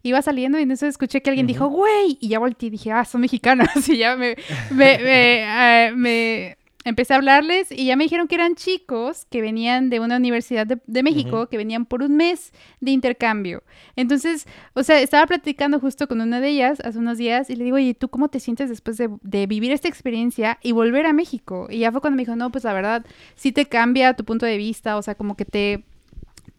iba 0.03 0.21
saliendo 0.21 0.59
y 0.59 0.61
entonces 0.61 0.89
escuché 0.89 1.23
que 1.23 1.31
alguien 1.31 1.47
dijo, 1.47 1.67
güey, 1.69 2.19
y 2.21 2.27
ya 2.27 2.37
volteé 2.37 2.67
y 2.67 2.69
dije, 2.69 2.91
ah, 2.91 3.03
son 3.03 3.21
mexicanos, 3.21 3.67
y 3.89 3.97
ya 3.97 4.15
me, 4.15 4.35
me, 4.69 4.99
me, 4.99 5.91
uh, 5.91 5.97
me 5.97 6.57
empecé 6.83 7.13
a 7.13 7.17
hablarles 7.17 7.71
y 7.71 7.85
ya 7.85 7.95
me 7.95 8.03
dijeron 8.03 8.27
que 8.27 8.35
eran 8.35 8.55
chicos 8.55 9.25
que 9.29 9.41
venían 9.41 9.89
de 9.89 9.99
una 9.99 10.17
universidad 10.17 10.67
de, 10.67 11.03
México, 11.03 11.47
que 11.47 11.57
venían 11.57 11.85
por 11.85 12.03
un 12.03 12.15
mes 12.15 12.51
de 12.79 12.91
intercambio. 12.91 13.63
Entonces, 13.95 14.47
o 14.73 14.83
sea, 14.83 14.99
estaba 14.99 15.25
platicando 15.27 15.79
justo 15.79 16.07
con 16.07 16.21
una 16.21 16.39
de 16.39 16.49
ellas 16.49 16.79
hace 16.81 16.99
unos 16.99 17.17
días 17.17 17.49
y 17.49 17.55
le 17.55 17.63
digo, 17.63 17.75
oye, 17.77 17.93
¿tú 17.93 18.09
cómo 18.09 18.29
te 18.29 18.39
sientes 18.39 18.69
después 18.69 18.97
de, 18.97 19.09
de, 19.21 19.47
vivir 19.47 19.71
esta 19.71 19.87
experiencia 19.87 20.59
y 20.61 20.71
volver 20.71 21.05
a 21.05 21.13
México? 21.13 21.67
Y 21.69 21.79
ya 21.79 21.91
fue 21.91 22.01
cuando 22.01 22.17
me 22.17 22.23
dijo, 22.23 22.35
no, 22.35 22.51
pues 22.51 22.63
la 22.63 22.73
verdad, 22.73 23.05
sí 23.35 23.51
te 23.51 23.65
cambia 23.65 24.15
tu 24.15 24.25
punto 24.25 24.45
de 24.45 24.57
vista, 24.57 24.97
o 24.97 25.01
sea, 25.01 25.15
como 25.15 25.35
que 25.35 25.45
te... 25.45 25.85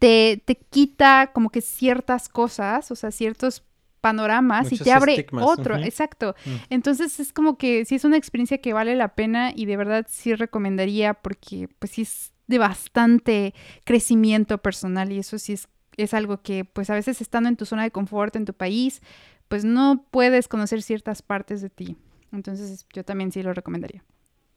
Te, 0.01 0.43
te 0.45 0.57
quita 0.57 1.31
como 1.33 1.51
que 1.51 1.63
ciertas 1.63 2.29
cosas, 2.29 2.91
o 2.91 2.97
sea, 2.97 3.11
ciertos 3.11 3.63
panoramas 4.05 4.71
y 4.71 4.77
te 4.77 4.93
abre 4.93 5.25
otro, 5.41 5.79
exacto. 5.79 6.37
Mm. 6.45 6.51
Entonces 6.69 7.19
es 7.21 7.33
como 7.33 7.57
que 7.57 7.87
sí 7.87 7.95
es 7.95 8.05
una 8.05 8.19
experiencia 8.19 8.59
que 8.59 8.75
vale 8.75 8.95
la 8.97 9.15
pena 9.15 9.51
y 9.57 9.65
de 9.65 9.79
verdad 9.79 10.05
sí 10.11 10.35
recomendaría 10.35 11.15
porque 11.15 11.71
pues 11.79 11.93
sí 11.93 12.03
es 12.03 12.35
de 12.47 12.59
bastante 12.59 13.55
crecimiento 13.85 14.59
personal 14.59 15.11
y 15.11 15.21
eso 15.21 15.39
sí 15.39 15.55
es, 15.55 15.69
es 15.97 16.13
algo 16.13 16.43
que 16.43 16.67
pues 16.67 16.91
a 16.91 16.95
veces 16.95 17.23
estando 17.23 17.49
en 17.49 17.57
tu 17.57 17.65
zona 17.65 17.85
de 17.85 17.93
confort 17.93 18.37
en 18.37 18.45
tu 18.45 18.53
país 18.53 19.01
pues 19.49 19.65
no 19.65 20.05
puedes 20.11 20.49
conocer 20.49 20.83
ciertas 20.83 21.23
partes 21.23 21.63
de 21.63 21.71
ti. 21.71 21.97
Entonces 22.31 22.87
yo 22.93 23.07
también 23.07 23.33
sí 23.33 23.43
lo 23.43 23.55
recomendaría. 23.55 24.05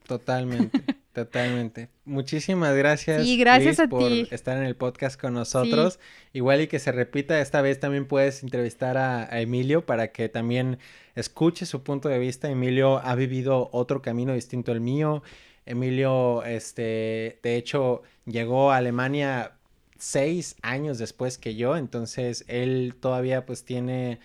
Totalmente. 0.07 0.83
Totalmente. 1.17 1.89
Muchísimas 2.05 2.75
gracias. 2.75 3.25
Y 3.25 3.37
gracias 3.37 3.79
a 3.79 3.87
por 3.87 4.11
estar 4.11 4.55
en 4.55 4.65
el 4.65 4.75
podcast 4.75 5.19
con 5.19 5.33
nosotros. 5.33 5.97
Igual 6.31 6.61
y 6.61 6.67
que 6.67 6.77
se 6.77 6.91
repita, 6.91 7.41
esta 7.41 7.63
vez 7.63 7.79
también 7.79 8.05
puedes 8.05 8.43
entrevistar 8.43 8.97
a, 8.97 9.41
Emilio 9.41 9.83
para 9.83 10.11
que 10.11 10.29
también 10.29 10.77
escuche 11.15 11.65
su 11.65 11.81
punto 11.81 12.07
de 12.07 12.19
vista. 12.19 12.51
Emilio 12.51 12.99
ha 12.99 13.15
vivido 13.15 13.69
otro 13.71 14.03
camino 14.03 14.35
distinto 14.35 14.71
al 14.71 14.79
mío. 14.79 15.23
Emilio, 15.65 16.43
este, 16.43 17.39
de 17.41 17.55
hecho, 17.55 18.03
llegó 18.27 18.71
a 18.71 18.77
Alemania 18.77 19.53
seis 19.97 20.55
años 20.61 20.99
después 20.99 21.39
que 21.39 21.55
yo, 21.55 21.77
entonces 21.77 22.45
él 22.47 22.93
todavía 22.99 23.47
pues 23.47 23.65
tiene 23.65 24.19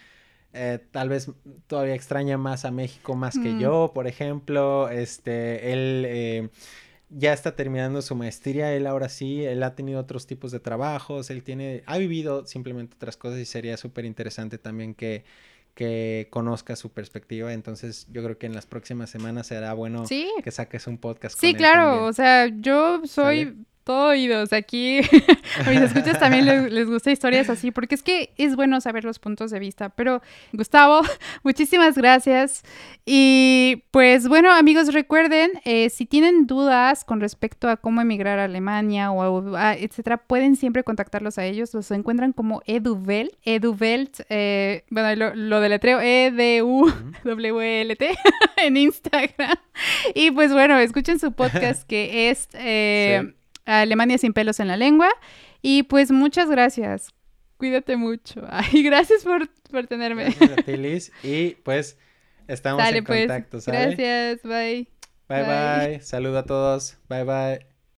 eh, 0.54 0.78
tal 0.90 1.08
vez 1.08 1.30
todavía 1.66 1.94
extraña 1.94 2.36
más 2.36 2.64
a 2.64 2.70
México 2.70 3.14
más 3.14 3.38
que 3.38 3.52
mm. 3.52 3.60
yo, 3.60 3.92
por 3.94 4.06
ejemplo. 4.06 4.88
Este, 4.90 5.72
él 5.72 6.04
eh, 6.06 6.48
ya 7.08 7.32
está 7.32 7.56
terminando 7.56 8.02
su 8.02 8.14
maestría, 8.14 8.74
él 8.74 8.86
ahora 8.86 9.08
sí, 9.08 9.44
él 9.44 9.62
ha 9.62 9.74
tenido 9.74 10.00
otros 10.00 10.26
tipos 10.26 10.52
de 10.52 10.60
trabajos, 10.60 11.30
él 11.30 11.42
tiene, 11.42 11.82
ha 11.86 11.98
vivido 11.98 12.46
simplemente 12.46 12.96
otras 12.96 13.16
cosas 13.16 13.38
y 13.38 13.44
sería 13.44 13.76
súper 13.76 14.04
interesante 14.04 14.58
también 14.58 14.94
que, 14.94 15.24
que 15.74 16.28
conozca 16.30 16.76
su 16.76 16.90
perspectiva. 16.90 17.52
Entonces, 17.52 18.06
yo 18.10 18.22
creo 18.22 18.38
que 18.38 18.46
en 18.46 18.54
las 18.54 18.66
próximas 18.66 19.10
semanas 19.10 19.46
será 19.46 19.72
bueno 19.74 20.04
que 20.06 20.50
saques 20.50 20.86
un 20.86 20.98
podcast. 20.98 21.38
Sí, 21.38 21.54
claro. 21.54 22.04
O 22.04 22.12
sea, 22.12 22.48
yo 22.48 23.02
soy 23.06 23.56
todo 23.84 24.08
oídos. 24.08 24.52
Aquí 24.52 25.00
a 25.66 25.70
mis 25.70 25.80
escuchas 25.80 26.18
también 26.18 26.46
les, 26.46 26.72
les, 26.72 26.88
gusta 26.88 27.10
historias 27.10 27.50
así, 27.50 27.70
porque 27.70 27.94
es 27.94 28.02
que 28.02 28.32
es 28.36 28.56
bueno 28.56 28.80
saber 28.80 29.04
los 29.04 29.18
puntos 29.18 29.50
de 29.50 29.58
vista. 29.58 29.88
Pero, 29.90 30.22
Gustavo, 30.52 31.02
muchísimas 31.42 31.96
gracias. 31.96 32.62
Y 33.04 33.84
pues 33.90 34.28
bueno, 34.28 34.52
amigos, 34.52 34.92
recuerden, 34.92 35.50
eh, 35.64 35.90
si 35.90 36.06
tienen 36.06 36.46
dudas 36.46 37.04
con 37.04 37.20
respecto 37.20 37.68
a 37.68 37.76
cómo 37.76 38.00
emigrar 38.00 38.38
a 38.38 38.44
Alemania 38.44 39.10
o 39.10 39.56
a, 39.56 39.74
etcétera, 39.74 40.18
pueden 40.18 40.56
siempre 40.56 40.84
contactarlos 40.84 41.38
a 41.38 41.44
ellos. 41.44 41.74
Los 41.74 41.90
encuentran 41.90 42.32
como 42.32 42.62
Eduvelt, 42.66 43.32
Eduvelt, 43.44 44.20
eh, 44.28 44.84
bueno, 44.90 45.14
lo, 45.16 45.34
lo 45.34 45.60
deletreo 45.60 46.00
E-D-U-W-L-T 46.00 46.98
en 48.58 48.76
Instagram. 48.76 49.56
Y 50.14 50.30
pues 50.30 50.52
bueno, 50.52 50.78
escuchen 50.78 51.18
su 51.18 51.32
podcast 51.32 51.86
que 51.86 52.30
es... 52.30 52.48
Eh, 52.54 53.34
Alemania 53.64 54.18
sin 54.18 54.32
pelos 54.32 54.60
en 54.60 54.68
la 54.68 54.76
lengua. 54.76 55.08
Y 55.60 55.84
pues 55.84 56.10
muchas 56.10 56.50
gracias. 56.50 57.12
Cuídate 57.56 57.96
mucho. 57.96 58.42
Ay, 58.50 58.82
gracias 58.82 59.24
por, 59.24 59.48
por 59.70 59.86
tenerme. 59.86 60.34
Gracias 60.38 61.12
Y 61.22 61.50
pues 61.62 61.96
estamos 62.48 62.84
en 62.84 63.04
pues. 63.04 63.20
contacto. 63.20 63.58
Gracias. 63.66 64.42
Bye. 64.42 64.88
Bye 65.28 65.44
bye. 65.44 65.88
bye. 65.88 66.00
Saludo 66.00 66.38
a 66.38 66.44
todos. 66.44 66.98
Bye 67.08 67.24
bye. 67.24 67.71